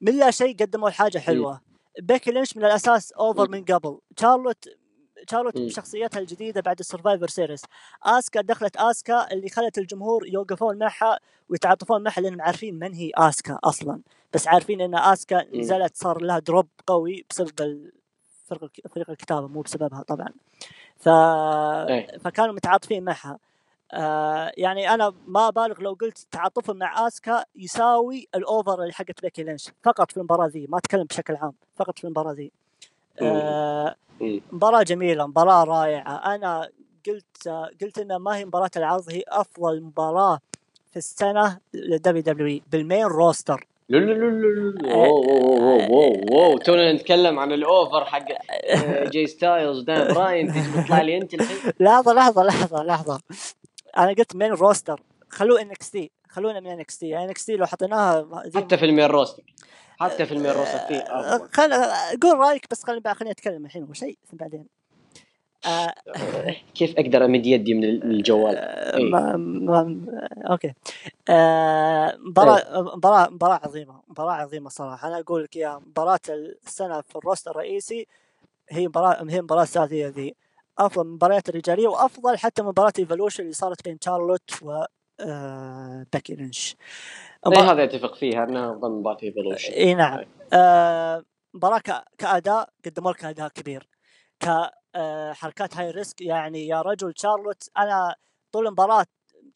[0.00, 1.60] من لا شيء قدموا حاجة حلوة.
[1.98, 3.48] بيكي لينش من الأساس over.
[3.48, 3.98] من قبل.
[4.20, 4.68] شارلوت
[5.30, 5.66] شارلوت مم.
[5.66, 7.62] بشخصيتها الجديدة بعد ال Survivor Series
[8.02, 11.18] آسكا دخلت آسكا اللي خلت الجمهور يوقفون معها
[11.48, 14.00] ويتعاطفون معها لأنهم عارفين من هي آسكا أصلا
[14.34, 15.60] بس عارفين إن آسكا مم.
[15.60, 17.50] نزلت صار لها drop قوي بسبب
[18.44, 20.28] فرق فريق الكتابة مو بسببها طبعا
[20.96, 21.08] ف...
[21.08, 22.18] إيه.
[22.18, 23.38] فكانوا متعاطفين معها
[23.92, 29.22] آه يعني أنا ما أبالغ لو قلت تعاطفهم مع آسكا يساوي ال over اللي حقت
[29.22, 32.52] بيكي لينش فقط في المباراة ذي ما أتكلم بشكل عام فقط في المباراة ذي.
[34.52, 36.34] مباراة جميلة مباراة رائعة.
[36.34, 36.68] أنا
[37.06, 37.48] قلت
[37.82, 40.38] قلت إن ما هي مباراة العرض هي أفضل مباراة
[40.90, 43.66] في السنة لل WW بال main roster.
[46.30, 48.24] واو تونا نتكلم عن ال over حق
[48.70, 53.20] آه، AJ ستايلز دان براين تجي تطلع لي انت الحين؟ لحظة لحظة لحظة لحظة.
[53.98, 55.00] أنا قلت main roster.
[55.30, 57.18] خلوه NXT خلونا من NXT.
[57.18, 59.42] NXT لو حطيناها حتى في ال main roster.
[59.98, 61.48] حتى في ال main roster فيه أفضل.
[61.52, 61.72] خل
[62.22, 64.66] قول رأيك بس خليني خليني أتكلم الحين أول شيء ثم بعدين.
[65.66, 65.94] آه
[66.74, 69.10] كيف أقدر أمد يدي من الجوال؟ إيه.
[69.10, 70.06] ما ما
[70.50, 70.74] okay.
[71.28, 75.08] آه، مباراة مباراة مباراة عظيمة مباراة عظيمة صراحة.
[75.08, 76.20] أنا أقول لك يا مباراة
[76.66, 78.06] السنة في ال roster الرئيسي
[78.68, 80.34] هي مباراة هي مباراة الثلاثية ذي.
[80.78, 84.50] أفضل من المباريات الرجالية وأفضل حتى مباراة Evolution اللي صارت بين شارلوت
[85.20, 86.76] آه، بيكي لينش
[87.46, 90.24] إي هذا أتفق فيها أنها افضل من باتي Evolution إي نعم.
[90.52, 91.24] آه،
[91.54, 93.88] مباراة ك- كأداء قدموا لك أداء كبير.
[94.40, 98.14] كحركات high risk يعني يا رجل شارلوت أنا
[98.52, 99.06] طول المباراة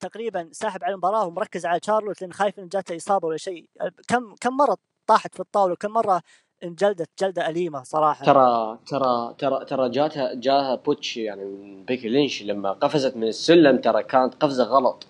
[0.00, 3.68] تقريبا ساحب على المباراة ومركز على شارلوت لأن خايف إن جاته إصابة ولا شيء.
[4.08, 4.76] كم كم مرة
[5.06, 6.22] طاحت في الطاولة؟ وكم مرة
[6.64, 11.44] انجلدت جلدة أليمة صراحة؟ ترى ترى ترى ترى جاتها جاها botch يعني
[11.88, 15.06] بيكي لينش لما قفزت من السلم ترى كانت قفزة غلط.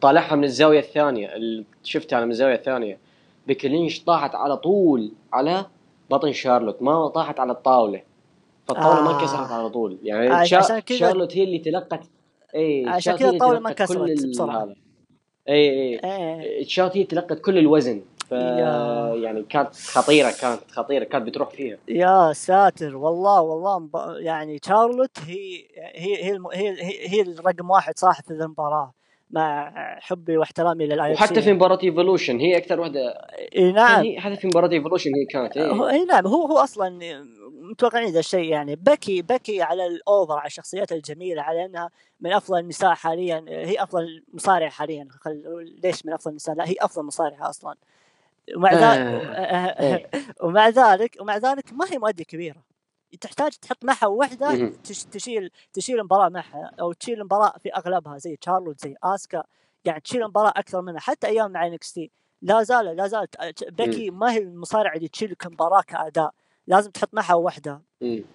[0.00, 2.98] طالعها من الزاوية الثانية اللي شفتها أنا من الزاوية الثانية
[3.46, 5.66] بيكي لينش طاحت على طول على
[6.10, 8.02] بطن شارلوت ما طاحت على الطاولة
[8.68, 9.20] فالطاولة ما آه.
[9.20, 10.56] انكسرت على طول يعني عش- شا...
[10.56, 12.00] عشان كذا- شارلوت هي اللي تلقت
[12.54, 14.64] اي عشان شارلوت كذا الطاولة ما انكسرت ال- بسرعة.
[14.64, 14.74] هذا.
[15.48, 16.00] اي اي
[16.40, 16.64] إيه.
[16.64, 19.14] تشارلوت هي تلقت كل الوزن ف يا.
[19.14, 23.90] يعني كانت خطيرة كانت خطيرة كانت بتروح فيها يا ساتر والله والله مب...
[24.18, 25.64] يعني شارلوت هي
[25.94, 26.46] هي هي, الم...
[26.46, 28.92] هي هي هي الرقم واحد صراحة في ذا المباراة
[29.30, 33.00] مع حبي واحترامي للاي وحتى في مباراة Evolution هي أكثر واحدة.
[33.56, 34.04] إي نعم.
[34.04, 35.94] هي حتى في مباراة Evolution هي كانت هو إيه.
[35.94, 36.26] إي نعم.
[36.26, 36.98] هو هو أصلا
[37.70, 38.76] متوقعين ذا الشيء يعني.
[38.76, 41.90] بكي بكي على ال over على الشخصيات الجميلة على إنها
[42.20, 43.44] من أفضل النساء حاليا.
[43.48, 45.08] هي أفضل مصارعه حاليا.
[45.10, 45.42] خل...
[45.84, 47.74] ليش من أفضل النساء لا هي أفضل مصارعة أصلا.
[48.56, 49.28] ومع ذلك
[49.80, 50.10] إيه.
[50.44, 52.67] ومع ذلك ومع ذلك ما هي مؤدية كبيرة.
[53.20, 54.72] تحتاج تحط معها وحدة.
[55.12, 59.42] تشيل تشيل المباراة معها أو تشيل المباراة في أغلبها زي تشارلوت زي أسكا.
[59.84, 62.10] يعني تشيل المباراة أكثر منها حتى أيام مع NXT.
[62.42, 66.30] لا زال لا زالت بيكي ما هي المصارعه اللي تشيل لك المباراة كأداء.
[66.66, 67.82] لازم تحط معها وحدة.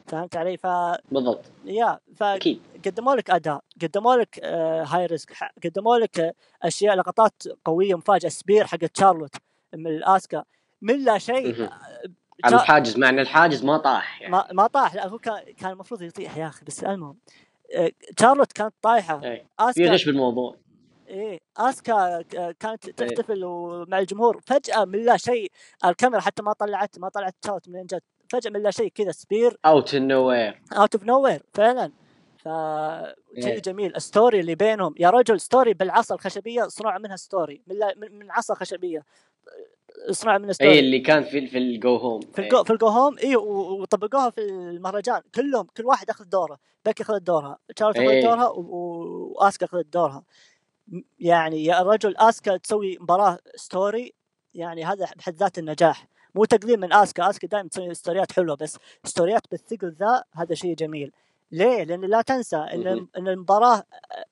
[0.08, 0.68] فهمت علي؟ ف
[1.12, 1.46] بالضبط.
[1.66, 2.62] يا أكيد.
[2.84, 5.34] فقدموا لك أداء قدموا لك آه high risk
[5.64, 9.36] قدموا لك أشياء لقطات قوية مفاجأة spear حقت شارلوت
[9.74, 10.44] من الأسكا.
[10.82, 11.70] من لا شيء.
[12.44, 14.32] على الحاجز مع إن الحاجز ما طاح يعني.
[14.32, 14.96] ما ما طاح.
[14.96, 17.18] لا هو كان كان المفروض يطيح يا أخي بس المهم.
[17.76, 19.24] آه، شارلوت كانت طايحة.
[19.24, 19.38] إيه.
[19.58, 20.56] في اسكا غش بالموضوع.
[21.08, 24.42] إيه آسكا ك- كانت تحتفل و- مع الجمهور.
[24.46, 25.52] فجأة من لا شيء
[25.86, 28.02] الكاميرا حتى ما طلعت ما طلعت شارلوت من جد.
[28.30, 29.58] فجأة من لا شيء كذا spear.
[29.66, 31.92] out nowhere out of nowhere فعلا.
[32.38, 32.44] ف
[33.42, 33.62] شيء إيه.
[33.62, 33.96] جميل.
[33.96, 34.96] ال story اللي بينهم.
[35.00, 37.62] يا رجل story بالعصا الخشبية صنع منها story.
[37.68, 37.78] من,
[38.20, 39.04] من عصا خشبية.
[40.12, 42.78] صنع منها story اي اللي كان في في ال go home في الجو في ال
[42.78, 45.22] go home اي وطبقوها في المهرجان.
[45.36, 46.60] كلهم كل واحد اخذ دوره.
[46.86, 48.22] بيكي اخذت دورها تشارلوت اخذت إيه.
[48.24, 50.24] دورها وآسكا اخذت دورها
[51.20, 54.14] يعني يا رجل آسكا تسوي مباراة story
[54.56, 56.08] يعني هذا بحد ذاته النجاح.
[56.36, 57.30] مو تقليل من آسكا.
[57.30, 61.12] آسكا دائما تسوي ستوريات حلوة بس ستوريات بالثقل ذا هذا شيء جميل.
[61.52, 63.08] ليه؟ لأن لا تنسى إن.
[63.18, 63.84] إن المباراة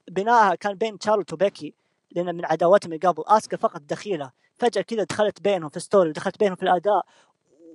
[0.08, 1.74] بناءها كان بين تشارلوت وبيكي
[2.12, 4.32] لأن من عداوتهم اللي قبل آسكا فقط دخيلة.
[4.62, 7.06] فجأة كذا دخلت بينهم في story ودخلت بينهم في الأداء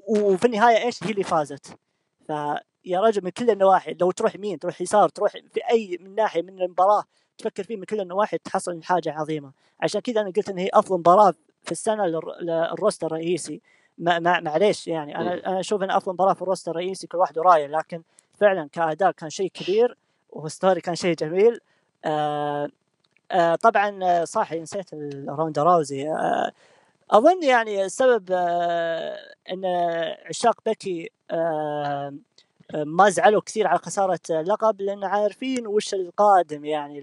[0.08, 1.78] وفي النهاية إيش؟ هي اللي فازت.
[2.26, 6.42] فيا رجل من كل النواحي لو تروح يمين تروح يسار تروح في أي من ناحية
[6.42, 7.04] من المباراة
[7.38, 9.52] تفكر فيه من كل النواحي تحصل حاجة عظيمة.
[9.80, 11.34] عشان كذا أنا قلت إن هي أفضل مباراة
[11.64, 13.60] في السنة لل ر- لل roster الرئيسي.
[13.98, 15.16] ما ما معليش يعني.
[15.16, 18.02] أنا أنا أشوف إن أفضل مباراة في ال roster الرئيسي كل واحد ورايه لكن
[18.40, 19.96] فعلا كأداء كان شيء كبير
[20.30, 21.60] وستوري كان شيء جميل.
[22.04, 22.68] آه
[23.30, 24.94] آه طبعا آه، صح نسيت
[25.28, 26.08] روندا راوزي.
[26.08, 26.52] آه
[27.10, 29.16] أظن يعني السبب آه
[29.52, 29.64] إن
[30.28, 32.14] عشاق بيكي آه
[32.74, 37.00] ما زعلوا كثير على خسارة اللقب لأن عارفين وش القادم يعني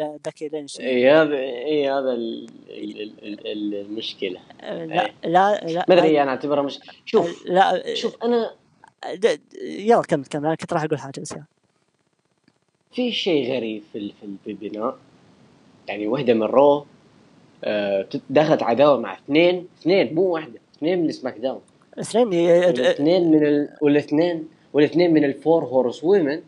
[0.00, 0.80] لبيكي لينش.
[0.80, 4.40] اي هذا اي هذا ال- ال- ال- ال- المشكلة.
[4.60, 8.54] آه، لا لا لا ما أدري أنا أعتبرها مش شوف لا شوف أنا
[9.62, 11.34] يلا كمل كمل أنا كنت راح أقول حاجة بس.
[12.92, 14.98] في شيء غريب في ال- في ال- في البناء
[15.88, 16.86] يعني وحدة من Raw
[18.30, 21.60] دخلت عداوه مع اثنين اثنين مو واحدة اثنين من SmackDown
[22.00, 22.28] اثنين
[22.80, 23.68] والاثنين من ال...
[23.80, 26.40] والاثنين والاثنين من ال four horsewomen.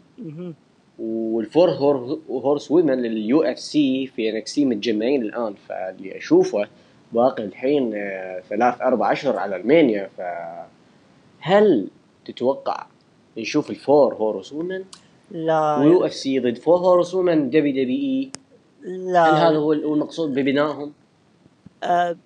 [0.98, 6.66] وال four hor- horsewomen لل UFC في NXT متجمعين الآن فاللي أشوفه
[7.12, 10.10] باقي الحين آه، ثلاث أربع اشهر على ال Mania
[11.40, 11.88] فهل
[12.24, 12.86] تتوقع
[13.38, 14.84] نشوف ال four horsewomen
[15.30, 15.76] لا.
[15.76, 18.30] و UF C ضد four horsewomen WWE.
[19.12, 19.24] لا.
[19.24, 20.92] هل هذا هو المقصود ببنائهم؟
[21.82, 22.16] آه،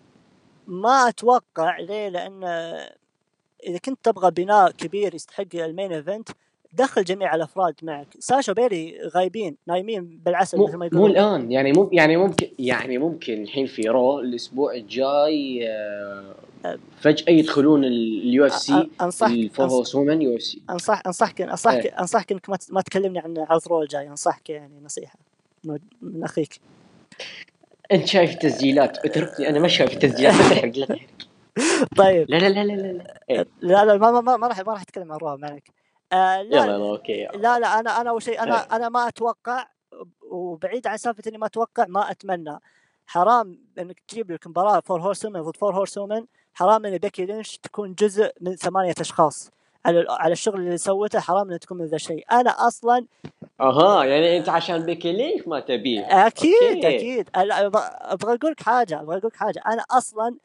[0.67, 2.95] ما أتوقع ليه لأن آه،
[3.67, 6.29] إذا كنت تبغى بناء كبير يستحق ال main event
[6.73, 8.07] دخل جميع الأفراد معك.
[8.19, 11.11] ساشا وبيلي غايبين نايمين بالعسل مو, مثل ما مو يقولون.
[11.11, 16.35] الآن يعني مو يعني ممكن يعني ممكن الحين في Raw الأسبوع الجاي آه،
[17.01, 20.63] فجأة يدخلون اليو إف سي أنصحك هورس وومن يو إف سي.
[20.71, 22.01] انصح أنصحك أنصحك إيه.
[22.01, 25.19] أنصحك إنك ما تكلمني عن عرض Raw الجاي أنصحك يعني نصيحة
[26.03, 26.61] من أخيك.
[27.95, 31.09] أنت شايف التسجيلات اتركني أنا ما شايف التسجيلات لا تحرق لا تحرق
[31.99, 32.31] طيب.
[32.31, 33.21] لا لا لا لا لا, لا.
[33.31, 33.47] إيه.
[33.61, 35.71] لا لا ما ما راح ما راح أتكلم عن Raw معك
[36.13, 38.77] آه لا يلا يلا okay لا لا أنا أنا أول شيء أنا إيه.
[38.77, 39.67] أنا ما أتوقع
[40.31, 42.59] وبعيد عن سالفة إني ما أتوقع ما أتمنى.
[43.07, 46.01] حرام إنك تجيب لك مباراة four horse ضد four horse
[46.55, 49.51] حرام إن بيكي لينش تكون جزء من ثمانية أشخاص.
[49.87, 52.25] على على الشغل اللي سوته حرام انها تكون من ذا الشيء.
[52.33, 53.07] أنا أصلا
[53.61, 56.27] أها يعني أنت عشان بيكي ما تبيه.
[56.27, 56.97] أكيد okay.
[56.97, 57.29] أكيد.
[57.35, 57.83] أبغى
[58.23, 59.63] أقول لك حاجة أبغى أقول لك حاجة.
[59.67, 60.37] أنا أصلا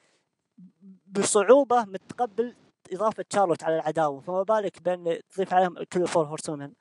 [1.07, 2.55] بصعوبة متقبل
[2.93, 6.71] إضافة شارلوت على العداوة فما بالك بأن تضيف عليهم كل four horsewomen.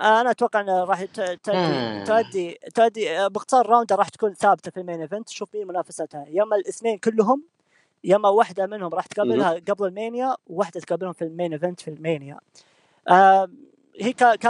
[0.00, 2.04] أنا أتوقع أنه راح تؤدي آه.
[2.04, 5.28] تؤدي تؤدي باختصار روندا راح تكون ثابتة في ال main event.
[5.28, 6.24] شوف مين منافستها.
[6.28, 7.42] يا اما الاثنين كلهم
[8.04, 11.80] يا اما واحدة منهم راح تقابلها قبل ال Mania وواحده تقابلهم في ال main event
[11.80, 12.38] في ال Mania.
[13.08, 13.48] آه
[14.00, 14.46] هي ك ك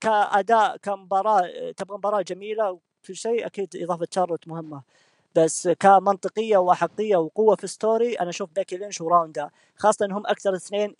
[0.00, 4.82] كأداء كمباراة تبغى مباراة جميلة وكل شيء أكيد إضافة شارلوت مهمة.
[5.36, 10.94] بس كمنطقية وأحقية وقوة في story أنا أشوف بيكي لينش وروندا خاصة إنهم أكثر اثنين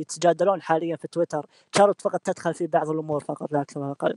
[0.00, 1.46] يتجادلون حاليا في تويتر.
[1.76, 4.16] شارلوت فقط تدخل في بعض الأمور فقط لا أكثر ولا أقل.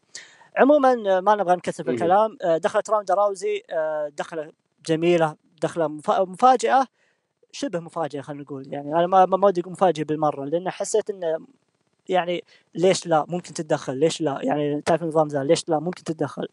[0.58, 1.96] عموما ما نبغى نكثر في مهم.
[2.02, 2.38] الكلام.
[2.58, 3.64] دخلت روندا راوزي
[4.18, 4.52] دخلة
[4.86, 6.88] جميلة دخلة مفا- مفاجئة
[7.52, 8.74] شبه مفاجئة خلينا نقول.
[8.74, 11.40] يعني أنا ما ما ودي أقول مفاجئه بالمرة لأن حسيت إنه
[12.10, 12.44] يعني
[12.76, 13.98] ليش لا؟ ممكن تتدخل.
[13.98, 16.48] ليش لا؟ يعني تعرف النظام ذا ليش لا؟ ممكن تتدخل.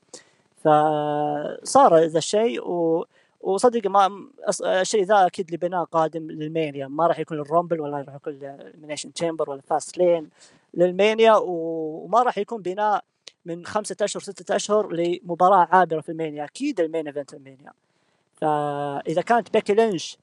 [0.58, 3.06] فصار ذا الشيء و
[3.40, 4.28] وصدق ما
[4.64, 6.86] الشيء ذا أكيد لبناء قادم للمينيا.
[6.86, 10.28] ما راح يكون ال Rumble ولا راح يكون Elimination Chamber ولا Fastlane
[10.74, 13.04] للمينيا وما راح يكون بناء
[13.44, 16.44] من خمسة أشهر ستة أشهر لمباراة عابرة في مينيا.
[16.44, 17.72] أكيد ال main event مينيا.
[18.34, 20.18] فإذا كانت بيكي لينش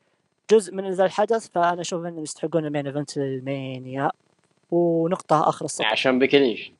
[0.52, 4.12] جزء من ذا الحدث فأنا أشوف إنهم يستحقون ال main event مينيا.
[4.72, 6.72] ونقطة آخر السطر عشان بيكي لينش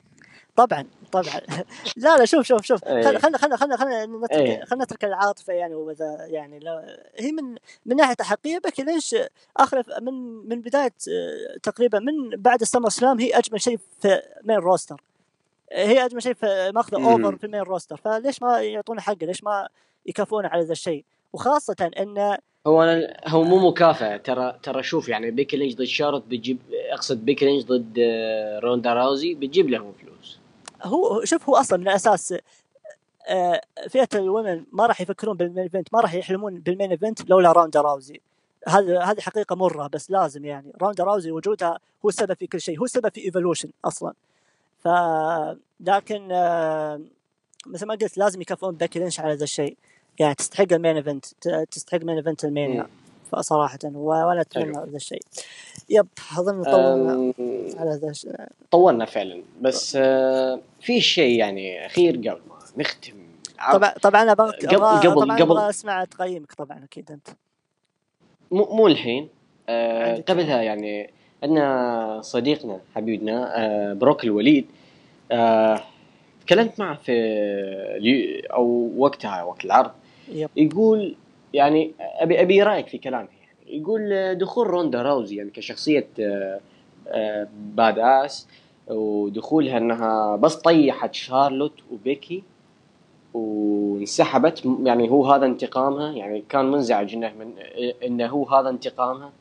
[0.56, 1.40] طبعا طبعا.
[1.96, 2.84] لا لا شوف شوف شوف.
[2.84, 4.64] خلينا خلينا خلينا خلينا نترك إيه.
[4.64, 7.56] خلينا نترك العاطفة يعني وذا يعني لا هي من
[7.86, 9.16] من ناحية الحقيقيه بكي ليش
[9.56, 10.14] آخر من
[10.48, 15.02] من بداية آه، تقريبا من بعد السمر سلام هي أجمل شيء في مين روستر
[15.72, 17.04] هي أجمل شيء في ماخذة.
[17.04, 19.68] اوفر في المين روستر فليش ما يعطونا حقه؟ ليش ما
[20.06, 22.36] يكافئون على ذا الشيء؟ وخاصة إن
[22.66, 26.58] هو أنا هو مو مكافأة ترى ترى شوف يعني بيكي لينش ضد شارلوت بتجيب
[26.92, 30.38] أقصد بيكي لينش ضد آه، روندا راوزي بتجيب لهم فلوس.
[30.82, 32.34] هو شوف هو أصلا من الاساس
[33.28, 36.90] آه، فئة ال women ما راح يفكرون بال main event ما راح يحلمون بال main
[36.90, 38.20] event لولا روندا راوزي.
[38.68, 40.72] هذا هذه حقيقة مرة بس لازم يعني.
[40.82, 44.12] روندا راوزي وجودها هو السبب في كل شيء هو السبب في Evolution أصلا.
[44.78, 44.88] ف
[45.80, 47.00] لكن آه،
[47.66, 49.76] مثل ما قلت لازم يكافئون بيكي لينش على ذا الشيء.
[50.18, 51.24] يعني تستحق ال main event
[51.70, 52.82] تستحق main event مينيا
[53.34, 53.42] مم.
[53.42, 54.84] صراحة و- وأنا اتمنى حلو.
[54.84, 55.22] ذا الشيء
[55.90, 56.06] يب
[56.38, 57.32] اظن طولنا
[57.80, 58.30] على ذا الشيء
[58.70, 63.12] طولنا فعلا بس آه، في شيء يعني أخير قبل ما نختم.
[63.72, 67.28] طبعا طبعا أنا قبل- قبل- قبل- أسمع تقييمك طبعا أكيد أنت
[68.50, 69.28] مو مو الحين
[69.68, 70.20] آه.
[70.20, 71.10] قبلها يعني
[71.42, 74.66] عندنا صديقنا حبيبنا آه بروك الوليد
[75.32, 75.80] آه
[76.46, 77.12] تكلمت معه في
[78.52, 79.90] أو وقتها وقت العرض
[80.32, 80.50] yep.
[80.56, 81.14] يقول
[81.54, 83.28] يعني أبي أبي رأيك في كلامه.
[83.42, 86.60] يعني يقول آه، دخول روندا راوزي يعني كشخصية آه،
[87.08, 88.48] آه، badass
[88.86, 92.42] ودخولها أنها بس طيحت شارلوت وبيكي
[93.34, 94.62] وانسحبت.
[94.84, 97.52] يعني هو هذا انتقامها يعني كان منزعج إنه من
[98.04, 99.32] إنه هو هذا انتقامها.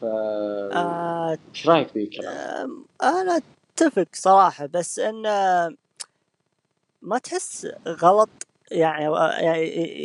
[0.00, 3.40] ف آه إيش رأيك في الكلام؟ آم، أنا
[3.74, 5.74] أتفق صراحة بس ان آه،
[7.02, 8.28] ما تحس غلط
[8.70, 9.04] يعني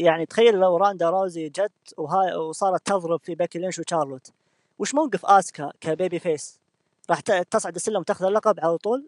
[0.01, 4.31] يعني تخيل لو روندا راوزي جت وهاي وصارت تضرب في بيكي لينش وشارلوت
[4.79, 6.59] وش موقف آسكا ك babyface؟
[7.09, 9.07] راح تصعد السلم وتاخذ اللقب على طول؟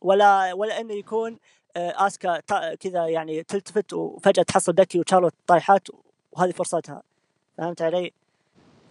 [0.00, 1.38] ولا ولا إنه يكون
[1.76, 2.40] آه، آسكا
[2.74, 5.88] كذا يعني تلتفت وفجأة تحصل بيكي وشارلوت طايحات
[6.32, 7.02] وهذه فرصتها.
[7.58, 8.12] فهمت علي؟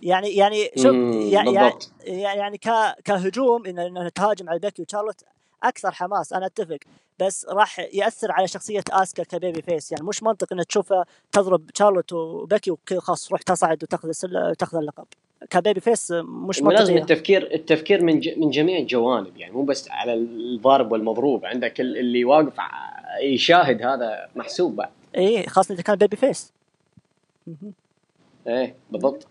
[0.02, 0.96] يعني يعني شوف
[1.34, 1.78] يعني يعني
[2.38, 2.58] يعني
[3.06, 5.24] كهجوم إن إن تهاجم على بيكي وشارلوت
[5.64, 6.78] أكثر حماس أنا أتفق.
[7.20, 9.92] بس راح يأثر على شخصية آسكا كبيبي فيس.
[9.92, 14.12] يعني مش منطق ان تشوفها تضرب شارلوت وبيكي وكذا خلاص تروح تصعد وتاخذ.
[14.54, 15.06] تاخذ اللقب.
[15.50, 18.30] كبيبي فيس مش لازم منطقيه التفكير التفكير من ج...
[18.38, 19.38] من جميع الجوانب.
[19.38, 21.46] يعني مو بس على الضارب والمضروب.
[21.46, 22.54] عندك ال- اللي واقف
[23.24, 24.90] يشاهد هذا محسوب بعد.
[25.18, 26.54] اي خاصة إذا كان babyface.
[28.48, 29.28] إيه بالضبط.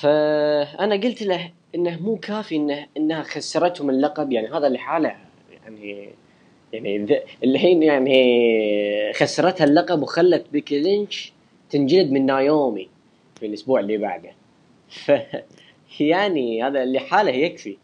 [0.00, 4.32] فأنا قلت له إنه مو كافي انه إنها خسرتهم اللقب.
[4.32, 5.16] يعني هذا لحاله
[5.66, 6.08] يعني
[6.72, 11.32] يعني الحين يعني خسرتها اللقب وخلت بيكي لينش
[11.70, 12.88] تنجلد من نايومي
[13.40, 14.30] في الأسبوع اللي بعده.
[14.88, 15.12] ف
[16.00, 17.76] يعني هذا لحاله يكفي.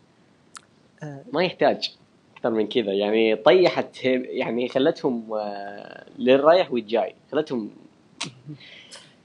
[1.03, 1.95] آه، ما يحتاج
[2.37, 2.93] أكثر من كذا.
[2.93, 7.15] يعني طيحت يعني خلتهم آه، للرايح والجاي.
[7.33, 7.71] خلتهم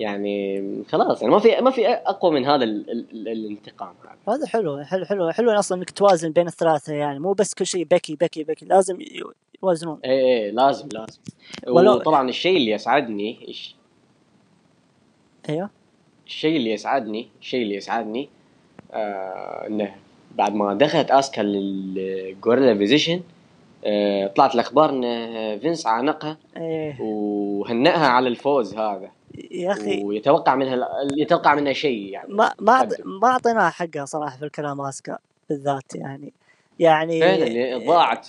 [0.01, 3.93] يعني خلاص يعني ما في ما في أقوى من هذا ال ال ال الانتقام.
[4.27, 7.65] هذا هذا حلو حلو حلو حلو أصلا إنك توازن بين الثلاثة يعني مو بس كل
[7.65, 8.97] شيء بيكي بيكي بيكي لازم
[9.63, 9.99] يوازنون.
[10.05, 11.19] إيه إيه لازم لازم.
[11.67, 13.75] ولو- وطبعا الشيء اللي يسعدني الش-
[15.49, 15.69] أيوه.
[16.27, 18.29] الشيء اللي يسعدني الشيء اللي يسعدني
[18.93, 19.95] آه إنه
[20.35, 23.21] بعد ما دخلت اسكا لل gorilla position
[23.85, 25.01] آه طلعت الأخبار إن
[25.59, 27.01] فينس عانقها إيه.
[27.01, 29.11] وهنأها على الفوز هذا.
[29.51, 30.87] يا أخي ويتوقع منها
[31.17, 32.33] يتوقع منها شيء يعني.
[32.33, 32.89] ما ما.
[33.05, 35.17] ما أعطيناها حقها صراحة في الكلام اسكا
[35.49, 36.33] بالذات يعني.
[36.79, 38.27] يعني فعلا يعني ضاعت.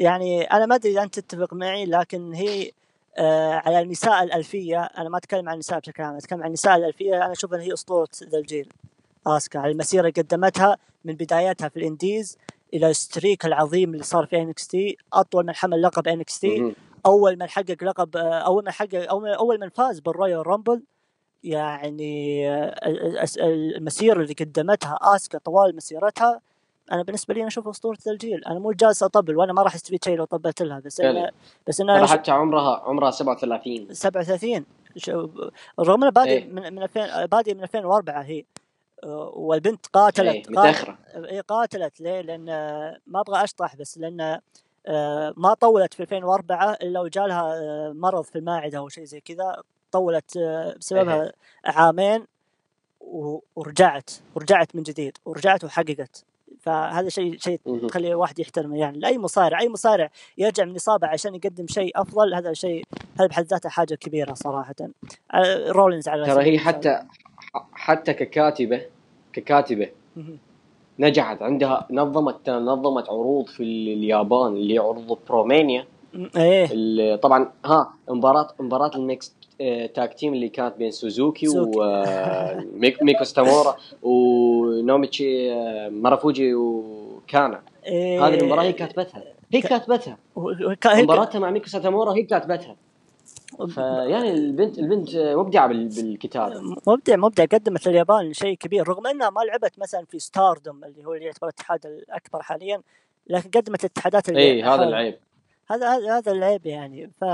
[0.00, 2.70] يعني أنا ما أدري إذا أنت تتفق معي لكن هي
[3.18, 7.16] آه على النساء الألفية أنا ما أتكلم عن النساء بشكل عام أتكلم عن النساء الألفية
[7.16, 8.68] أنا أشوف إن هي أسطورة ذا الجيل.
[9.26, 12.38] اسكا على المسيرة اللي قدمتها من بدايتها في ال indies
[12.74, 16.74] إلى ال streak العظيم اللي صار في NXT أطول من حمل لقب NXT.
[17.06, 20.82] أول من حقق لقب أول من حقق أول من, فاز بال Royal Rumble
[21.44, 22.48] يعني
[23.76, 26.40] المسيرة اللي قدمتها آسكا طوال مسيرتها
[26.92, 30.04] أنا بالنسبة لي أنا اشوفها أسطورة الجيل أنا مو جالس أطبل وأنا ما راح أستفيد
[30.04, 31.00] شيء لو طبلت لها بس.
[31.00, 31.30] أنا
[31.68, 34.64] بس أنا حتى عمرها عمرها 37 37
[34.96, 35.28] شو-
[35.80, 36.44] رغم انها بادئ إيه.
[36.48, 38.44] من من 2000 بادئ من 2004 هي
[39.34, 42.44] والبنت قاتلت إيه قاتلت متاخره إيه قاتلت ليه؟ لأن
[43.06, 44.40] ما أبغى أشطح بس لأن
[45.36, 49.62] ما طولت في 2004 إلا وجالها آه، مرض في المعده أو شيء زي كذا
[49.92, 51.32] طولت آه، بسببها
[51.64, 52.26] عامين
[53.00, 56.24] و- ورجعت ورجعت من جديد ورجعت وحققت
[56.60, 57.60] فهذا شيء شيء.
[57.88, 62.34] تخلي الواحد يحترمه يعني لأي مصارع أي مصارع يرجع من إصابة عشان يقدم شيء أفضل
[62.34, 62.84] هذا شيء
[63.18, 64.74] هذا بحد ذاته حاجة كبيرة صراحة
[65.34, 66.58] آه، رولينز على ترى هي.
[66.58, 67.02] حتى
[67.72, 68.82] حتى ككاتبة
[69.32, 69.88] ككاتبة.
[71.00, 75.84] نجحت عندها نظمت نظمت عروض في اليابان اللي عروض برومانيا.
[76.36, 77.16] إيه.
[77.16, 79.34] طبعا ها مباراة مباراة الميكس
[79.94, 81.46] تاج تيم اللي كانت بين سوزوكي.
[81.48, 88.26] وميكو ستامورا ونوميتشي آه، مارافوجي وكانا إيه.
[88.26, 89.22] هذه المباراة هي كاتبتها.
[89.52, 90.18] هي كاتبتها.
[90.86, 92.76] مباراتها مع ميكو ساتومورا هي كاتبتها.
[93.74, 96.60] فيعني البنت البنت مبدعة بال- بالكتابة.
[96.86, 101.14] مبدع مبدع قدمت لليابان شيء كبير رغم إنها ما لعبت مثلا في Stardom اللي هو
[101.14, 102.82] اللي يعتبر الاتحاد الأكبر حاليا
[103.26, 104.82] لكن قدمت الاتحادات اللي اي هذا.
[104.84, 105.18] العيب.
[105.70, 107.10] هذا هذا العيب يعني.
[107.20, 107.24] ف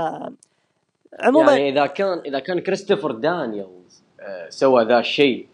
[1.19, 5.47] عموما يعني إذا كان إذا كان كريستوفر دانييلز آه، سوى ذا الشيء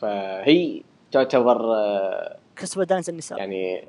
[0.00, 0.82] فهي
[1.12, 3.38] تعتبر آه، كسبوا دانز النساء.
[3.38, 3.84] يعني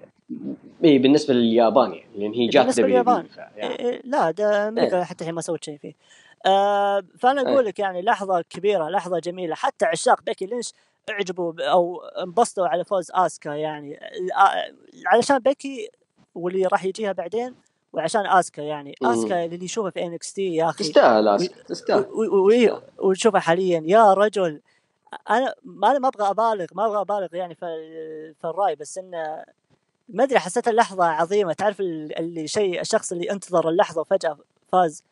[0.84, 3.27] إي بالنسبة لليابان يعني لأن هي جات بالنسبة دبليو لليابان.
[3.56, 5.03] يعني لا ده أمريكا إيه.
[5.03, 5.93] حتى الحين ما سوت شيء فيه
[6.45, 7.47] آه فأنا إيه.
[7.53, 10.73] أقول لك يعني لحظة كبيرة لحظة جميلة حتى عشاق بيكي لينش
[11.10, 13.99] اعجبوا أو انبسطوا على فوز آسكا يعني
[14.38, 14.73] آه،
[15.06, 15.89] علشان بيكي
[16.35, 17.56] واللي راح يجيها بعدين
[17.93, 18.95] وعشان آسكا يعني.
[19.03, 23.39] آسكا اللي يشوفه في انكس تي يا أخي تستاهل أسكا، تستاهل و- و- و- ونشوفه
[23.39, 24.61] حاليا يا رجل
[25.30, 27.65] أنا ما أنا ما أبغى أبالغ ما أبغى أبالغ يعني في
[28.41, 29.43] في الرأي بس إنه
[30.10, 31.53] ما أدري حسيت اللحظة عظيمة.
[31.53, 34.38] تعرف ال- اللي شيء الشخص اللي انتظر اللحظة وفجأة
[34.72, 35.03] فاز.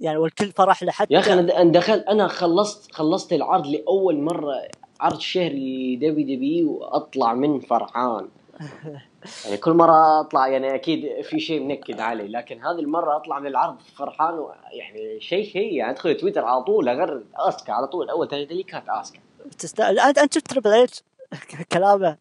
[0.00, 4.52] يعني والكل فرح له حتى يا أخي أنا دخلت أنا خلصت خلصت العرض لأول مرة
[5.00, 8.28] عرض شهري WWE وأطلع من فرحان.
[9.44, 13.46] يعني كل مرة أطلع يعني أكيد في شيء منكد علي لكن هذه المرة أطلع من
[13.46, 15.72] العرض فرحان يعني شيء شيء.
[15.74, 18.10] يعني أدخل تويتر على طول أغرد آسكا على طول.
[18.10, 19.18] أول تغريدة لي كانت آسكا.
[19.58, 20.86] تستاهل أنت شفت تربل
[21.72, 22.16] كلامه.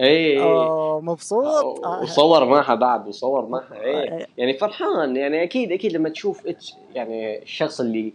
[0.00, 2.02] اي أوه مبسوط آه.
[2.02, 4.26] وصور معها بعد وصور معها إيه إيه.
[4.38, 8.12] يعني فرحان يعني أكيد أكيد لما تشوف إتش يعني الشخص اللي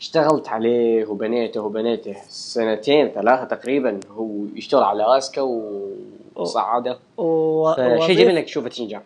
[0.00, 5.42] اشتغلت عليه وبنيته وبنيته سنتين ثلاثة تقريبا هو يشتغل على أسكا.
[6.36, 7.72] وصعده و...
[7.74, 9.02] وأضيف- جميل إنك تشوفها تنجح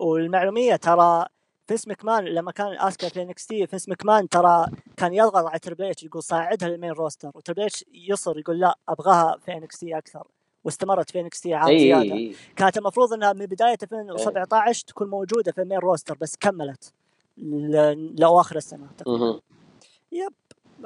[0.00, 1.24] وللمعلومية ترى
[1.66, 4.66] فينس مكمان لما كان أسكا في NXT فينس مكمان ترى
[4.96, 8.74] كان يضغط على تربل إتش يقول صعدها لل main roster وتربل إتش يصر يقول لا
[8.88, 10.26] أبغاها في NXT أكثر
[10.64, 12.14] واستمرت في NXT عام إي زيادة.
[12.14, 12.34] إي.
[12.56, 16.92] كانت المفروض إنها من بداية 2017 تكون موجودة في ال main roster بس كملت
[17.38, 19.40] ل- لأواخر السنة تقريبا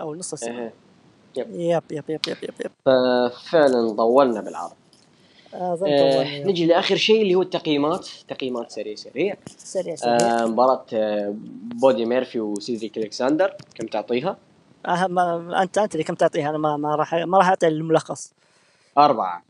[0.00, 0.72] أو نص السنة.
[1.36, 1.50] Yep.
[1.50, 4.72] Yep yep yep yep yep ففعلا طولنا بالعرض.
[5.54, 6.44] اظن آه طولنا.
[6.50, 8.08] نجي لآخر شيء اللي هو التقييمات.
[8.28, 9.36] تقييمات سريع سريع.
[9.56, 10.16] سريع سريع.
[10.42, 11.34] آه مباراة آه
[11.80, 14.36] بودي ميرفي وسيدريك ألكساندر كم تعطيها؟
[14.86, 15.18] أهم
[15.54, 18.32] أنت أنت اللي كم تعطيها؟ أنا ما ما راح ما راح أعطي الملخص.
[18.98, 19.42] أربعة.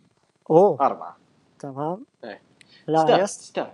[0.51, 0.81] أوه.
[0.81, 1.17] أربعة.
[1.59, 2.05] تمام.
[2.25, 2.41] إيه.
[2.87, 3.73] لا تستاهل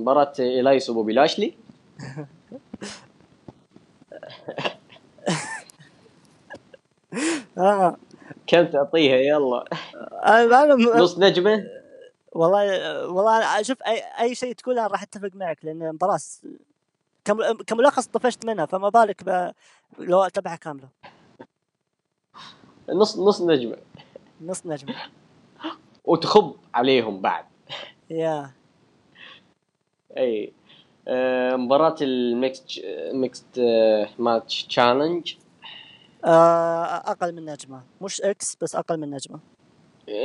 [0.00, 1.54] مباراة إيلايس وبوبي لاشلي.
[7.58, 7.96] آه.
[8.46, 9.64] كم تعطيها؟ يلا.
[10.24, 11.64] أنا نص نجمة؟
[12.32, 12.64] والله
[13.08, 16.18] والله أشوف أي أي شيء تقوله راح أتفق معك لأن المباراه
[17.66, 19.52] كملخص طفشت منها فما بالك.
[19.98, 20.88] لو أتبعها كاملة.
[22.88, 23.76] نص نص نجمة.
[24.46, 24.94] نص نجمة.
[26.04, 27.44] وتخب عليهم بعد.
[28.10, 28.50] يا.
[30.16, 30.52] إي
[31.08, 32.80] آه، مباراة الميكست
[33.12, 33.60] Mixed
[34.18, 35.34] Match Challenge
[36.24, 37.82] آه، أقل من نجمة.
[38.02, 39.38] مش X بس أقل من نجمة.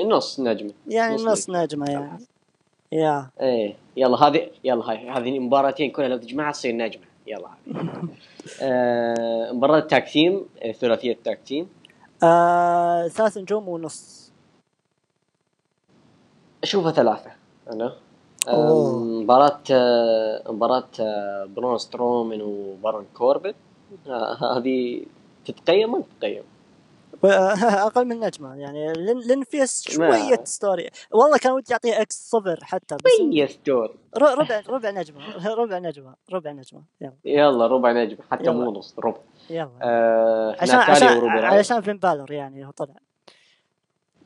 [0.06, 0.74] نص نجمة.
[0.88, 1.92] يعني نص نص نجمة.
[1.92, 2.26] يعني.
[2.92, 3.30] يا.
[3.42, 7.04] إيه يلا هذه يلا هاي هذه المباراتين كلها لو تجمعها تصير نجمة.
[7.28, 7.50] يلا.
[7.68, 8.08] هذه
[8.62, 11.70] آه، مباراة tag team آه، ثلاثية tag team.
[12.24, 14.32] آه، ثلاث نجوم ونص.
[16.64, 17.32] أشوفها ثلاثة.
[17.72, 17.94] أنا؟
[18.48, 19.00] آه،.
[19.00, 23.54] مباراة آه، مباراة آه، برون سترومن وبارون كوربن.
[24.08, 25.06] آه، هذه
[25.46, 26.44] تتقيم ولا تتقيم؟
[27.88, 28.56] أقل من نجمة.
[28.56, 30.90] يعني لأن لأن فيها شوية story.
[31.12, 35.20] والله كان ودي اعطيها X صفر حتى بس هي stor ر- ربع ربع نجمة.
[35.62, 36.16] ربع نجمة.
[36.34, 36.82] ربع نجمة.
[37.02, 37.14] يلا.
[37.26, 38.50] يلا ربع نجم حتى.
[38.50, 39.18] مو نص ربع.
[39.50, 39.70] يلا.
[39.82, 41.08] آه عشان عشان.
[41.30, 42.94] علشان فين بالور يعني هو طلع.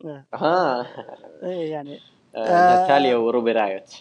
[0.05, 0.87] آه، ها
[1.43, 1.99] إيه يعني.
[2.35, 2.81] آه، آه.
[2.81, 3.91] ناتاليا وروبي رايوت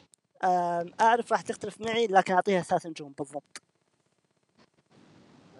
[0.44, 3.62] آم، أعرف راح تختلف معي لكن أعطيها ثلاث نجوم بالضبط.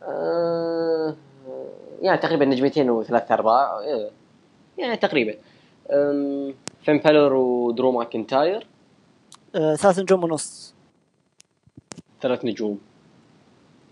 [0.03, 1.17] آه
[2.03, 4.11] يعني تقريبا نجمتين وثلاث ارباع آه،
[4.79, 5.35] يعني تقريبا.
[6.83, 8.67] فين بالور ودرو ماكنتاير؟
[9.55, 10.75] آه، ثلاث نجوم ونص.
[12.23, 12.79] ثلاث نجوم.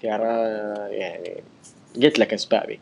[0.03, 0.24] ترى
[0.90, 1.43] يعني
[1.97, 2.81] قلت لك اسبابي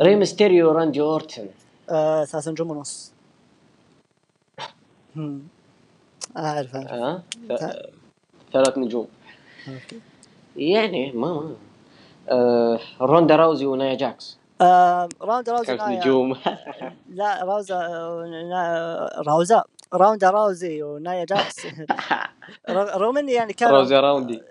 [0.00, 1.48] ري ميستيريو راندي اورتن.
[1.90, 3.12] آه، ثلاث نجوم ونص.
[6.36, 7.86] اعرف اعرف ها ث-
[8.52, 9.08] ثلاث نجوم.
[9.68, 10.00] okay.
[10.56, 11.54] يعني ما ما.
[12.28, 14.36] آه روندا راوزي ونايا جاكس.
[14.62, 16.36] راوند راوزي نجوم؟
[17.18, 17.78] لا راوزا
[19.26, 19.64] راوزا
[19.94, 21.66] راوندا راوزي ونايا جاكس.
[22.70, 24.42] رغم إني يعني كان روزي راوندي.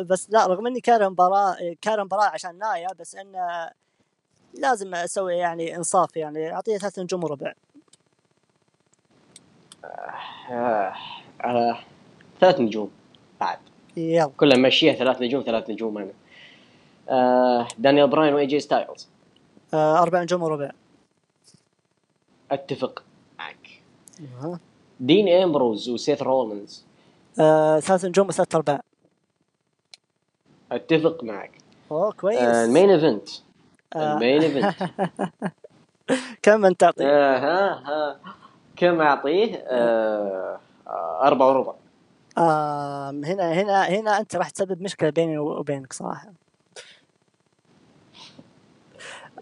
[0.00, 3.70] بس لا رغم إني كان مباراة كان مباراة عشان نايا بس انه
[4.54, 7.52] لازم أسوي يعني إنصاف يعني أعطيه ثلاث نجوم وربع.
[10.50, 10.94] آه
[11.44, 11.78] آه
[12.40, 12.90] ثلاث نجوم
[13.40, 13.58] بعد.
[13.96, 14.30] يلا.
[14.36, 16.12] كلها ماشيها ثلاث نجوم ثلاث نجوم أنا.
[17.08, 19.08] آه دانيال براين وإي جي ستايلز
[19.74, 20.70] آه، أربع نجوم وربع.
[22.50, 23.02] أتفق
[23.38, 23.82] معك.
[24.20, 24.60] أها.
[25.00, 26.84] دين إمبروز وسيث رولينز.
[27.40, 28.80] آه، ثلاث نجوم وثلاث أرباع.
[30.72, 31.50] أتفق معك.
[31.90, 32.38] أوه كويس.
[32.38, 33.28] آه ال main event.
[33.96, 34.14] آه.
[34.14, 34.90] ال main event.
[36.42, 38.20] كم أنت تعطي؟ آه ها ها.
[38.76, 40.60] كم آه
[41.22, 41.74] أربعة وربع.
[42.38, 46.32] آه هنا هنا هنا أنت راح تسبب مشكلة بيني وبينك صراحة.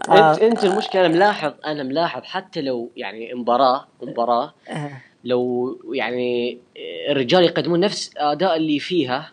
[0.08, 4.90] انت أنت المشكلة ملاحظ أنا ملاحظ حتى لو يعني مباراه مباراة آه.
[5.24, 6.58] لو يعني
[7.10, 9.32] الرجال يقدمون نفس أداء اللي فيها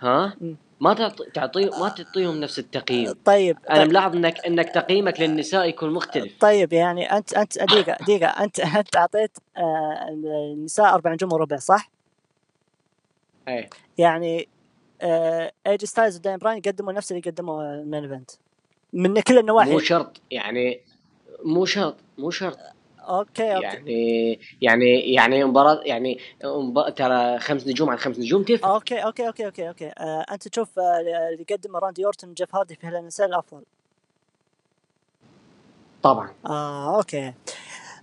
[0.00, 0.36] ها.
[0.80, 0.94] ما
[1.34, 3.12] تعطي ما تعطيهم نفس التقييم.
[3.24, 6.38] طيب أنا طيب, ملاحظ انك إنك تقييمك للنساء يكون مختلف.
[6.40, 11.90] طيب يعني انت انت دقيقه دقيقة انت أنت أعطيت آه النساء أربع نجوم وربع صح؟
[13.48, 13.70] إيه.
[13.98, 14.48] يعني
[15.02, 18.30] آه إي جي ستايلز ودانيال براين قدموا نفس اللي قدموا المين ايفنت
[18.94, 19.70] من كل النواحي.
[19.70, 20.80] مو شرط يعني
[21.44, 22.58] مو شرط مو شرط.
[22.98, 23.66] okay okay.
[23.66, 26.18] يعني يعني يعني مباراة يعني
[26.96, 29.86] ترى خمس نجوم عن خمس نجوم تفرق okay okay okay okay okay.
[29.86, 31.00] آه أنت تشوف آه
[31.32, 33.62] اللي قدمه راندي اورتون وجيف هاردي في هالنساء الافضل
[36.02, 36.34] طبعا.
[36.46, 37.34] آه okay.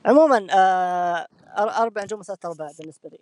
[0.05, 1.27] عموما آه
[1.57, 3.19] أربع نجوم وثلاث أرباع بالنسبة لي.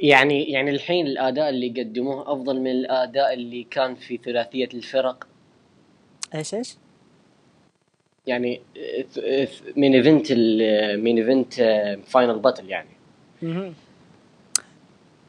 [0.00, 5.26] يعني يعني الحين الأداء اللي قدموه أفضل من الأداء اللي كان في ثلاثية الفرق
[6.34, 6.76] إيش إيش؟
[8.26, 8.60] يعني
[9.76, 10.32] main event
[10.98, 11.54] main event
[12.06, 12.88] Final Battle يعني.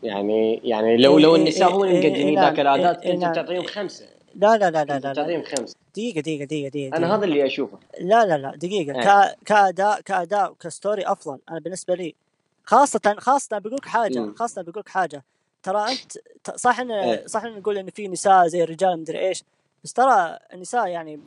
[0.03, 3.23] يعني يعني لو لو إيه، النساء هم اللي إيه، مقدمين إيه، ذاك نعم، الاداء كنت
[3.23, 3.33] نعم.
[3.33, 5.13] تعطيهم خمسة لا لا لا لا لا.
[5.13, 9.35] تعطيهم خمسة دقيقة دقيقة دقيقة دقيقة أنا هذا اللي أشوفه لا لا لا دقيقة.
[9.45, 12.15] كأداء كأداء وك story أفضل أنا بالنسبة لي
[12.63, 14.19] خاصة خاصة بقولك حاجة.
[14.35, 15.23] خاصة بقولك حاجة
[15.63, 17.27] ترى أنت ت- صح إن إيه.
[17.27, 19.43] صح إن نقول إن في نساء زي الرجال مدري إيش
[19.83, 21.19] بس ترى النساء يعني.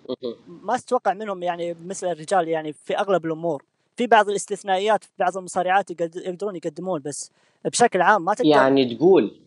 [0.46, 3.64] ما تتوقع منهم يعني مثل الرجال يعني في أغلب الأمور
[3.96, 7.30] في بعض الاستثنائيات في بعض المصارعات يقد- يقدرون يقدمون بس
[7.64, 9.40] بشكل عام ما تقدر يعني تقول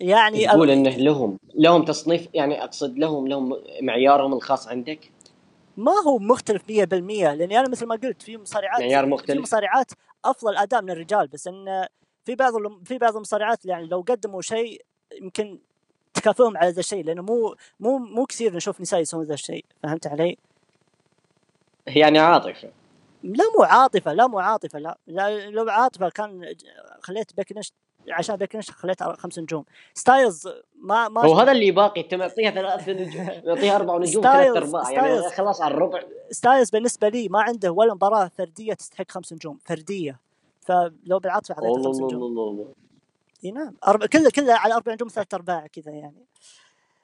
[0.00, 5.10] يعني تقول إنه لهم لهم تصنيف يعني أقصد لهم لهم معيارهم الخاص عندك
[5.76, 9.90] ما هو مختلف 100% لأني أنا مثل ما قلت في مصارعات معيار في مختلف مصارعات
[10.24, 11.86] أفضل أداء من الرجال بس إن
[12.24, 14.84] في بعض الم- في بعض المصارعات يعني لو قدموا شيء
[15.20, 15.58] يمكن
[16.14, 20.06] تكافئهم على ذا الشيء لأنه مو مو مو كثير نشوف نساء يسوون ذا الشيء فهمت
[20.06, 20.36] علي؟
[21.86, 22.70] يعني عاطفة
[23.22, 26.54] لا مو عاطفة لا مو عاطفة لا, لا لو عاطفة كان
[27.00, 27.72] خليت بيكي لينش
[28.10, 29.64] عشان بيكي لينش خليت خمس نجوم.
[29.94, 30.48] ستايلز
[30.82, 34.90] ما ما هو هذا اللي باقي انت معطيها ثلاث نجوم معطيها أربع نجوم ثلاث أرباع
[34.90, 35.30] يعني.
[35.30, 36.02] خلاص على الربع.
[36.30, 40.20] ستايلز بالنسبة لي ما عنده ولا مباراة فردية تستحق خمس نجوم فردية.
[40.60, 42.74] فلو بالعاطفة أعطيته خمس نجوم.
[43.44, 46.24] إي نعم أربع كله كله على أربع نجوم ثلاث أرباع كذا يعني.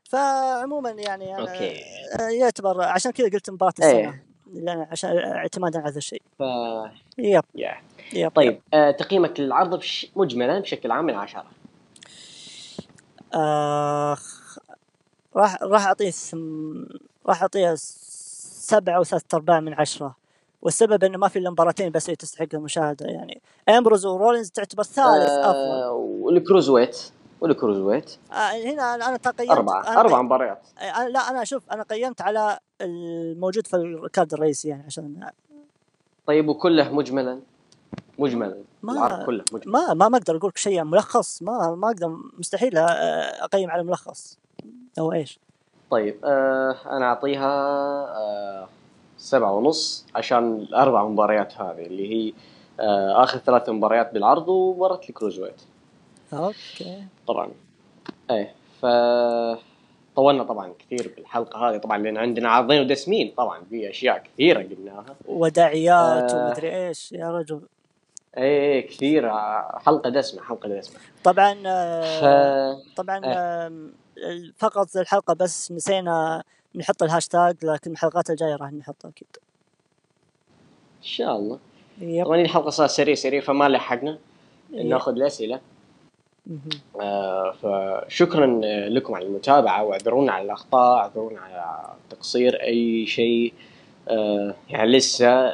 [0.05, 1.83] فعموما يعني أنا okay.
[2.21, 4.09] آه، يعتبر عشان كذا قلت مباراة إيه.
[4.09, 4.23] السنة
[4.53, 6.23] لأن عشان اعتمادا على هذا الشيء.
[6.39, 6.43] ف
[7.19, 7.45] yep.
[7.55, 7.75] yeah.
[8.15, 10.11] yep طيب آه تقييمك للعرض بش...
[10.17, 11.45] مجملا بشكل عام من عشرة.
[13.35, 14.17] آه
[15.37, 16.73] راح راح أعطيه ثم...
[17.27, 20.17] راح أعطيه سبعة وثلاث أرباع من عشرة.
[20.63, 23.41] والسبب إنه ما في إلا مباراتين بس اللي تستحق المشاهدة يعني.
[23.69, 26.99] أمبروز ورولينز تعتبر ثالث افضل آه وال cruiserweight
[27.41, 30.67] وال cruiserweight آه هنا أنا أنا قيمت أربعة أنا أربع قي- مباريات.
[30.81, 35.31] أنا لا أنا أشوف أنا قيمت على الموجود في ال card الرئيسي يعني عشان
[36.27, 37.41] طيب وكله مجملا.
[38.19, 41.89] مجملا ما- العرض كله مجملا ما ما ما أقدر أقول لك شيء ملخص ما ما
[41.89, 44.39] أقدر مستحيل أقيم على ملخص.
[44.99, 45.39] أو إيش؟
[45.91, 47.49] طيب آه أنا أعطيها
[48.09, 48.69] آه
[49.19, 52.33] سبعة ونص عشان الأربع مباريات هذه اللي هي
[52.81, 55.61] آه آخر ثلاث مباريات بالعرض ومباراة الكروز ويت
[56.33, 57.05] أوكي.
[57.29, 57.51] طبعا.
[58.31, 58.87] إيه ف
[60.17, 61.77] طولنا طبعا كثير بالحلقة هذه.
[61.79, 65.17] طبعا لأن عندنا عرضين ودسمين طبعا في أشياء كثيرة قلناها.
[65.29, 66.47] وداعيات آه.
[66.47, 67.13] ومدري إيش.
[67.13, 67.61] يا رجل.
[68.37, 68.43] إيه
[68.73, 69.27] إيه كثير.
[69.29, 71.01] ع- حلقة دسمة حلقة دسمة.
[71.25, 74.53] طبعا ف آه، طبعا إيه.
[74.59, 76.43] فقط الحلقة بس نسينا
[76.75, 79.29] نحط الهاشتاج لكن الحلقات الجاية راح نحطه أكيد.
[80.99, 81.59] إن شاء الله.
[82.01, 82.25] يب.
[82.25, 84.19] طبعا الحلقة صارت سريع سريع فما لحقنا.
[84.71, 85.61] نأخذ الأسئلة.
[87.01, 93.53] آه فشكرا لكم على المتابعة واعذرونا على الأخطاء اعذرونا على تقصير أي شيء.
[94.09, 95.51] آه يعني لسه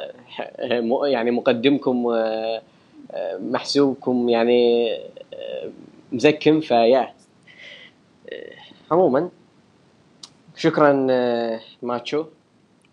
[1.03, 2.61] يعني مقدمكم آه
[3.11, 4.91] آه، محسوبكم يعني
[5.33, 5.69] آه،
[6.11, 7.13] مزكم فيا.
[8.91, 9.29] عموما
[10.55, 10.93] شكرا
[11.81, 12.25] ماتشو.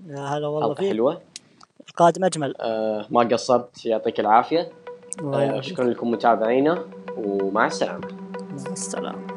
[0.06, 0.88] يا هلا والله فيك.
[0.88, 1.20] حلوة.
[1.88, 2.54] القادم أجمل.
[2.60, 4.72] آه، ما قصرت يعطيك العافية.
[5.22, 5.60] آه،.
[5.60, 6.84] شكرا لكم متابعينا
[7.16, 8.08] ومع السلامة.
[8.66, 9.33] مع السلامة.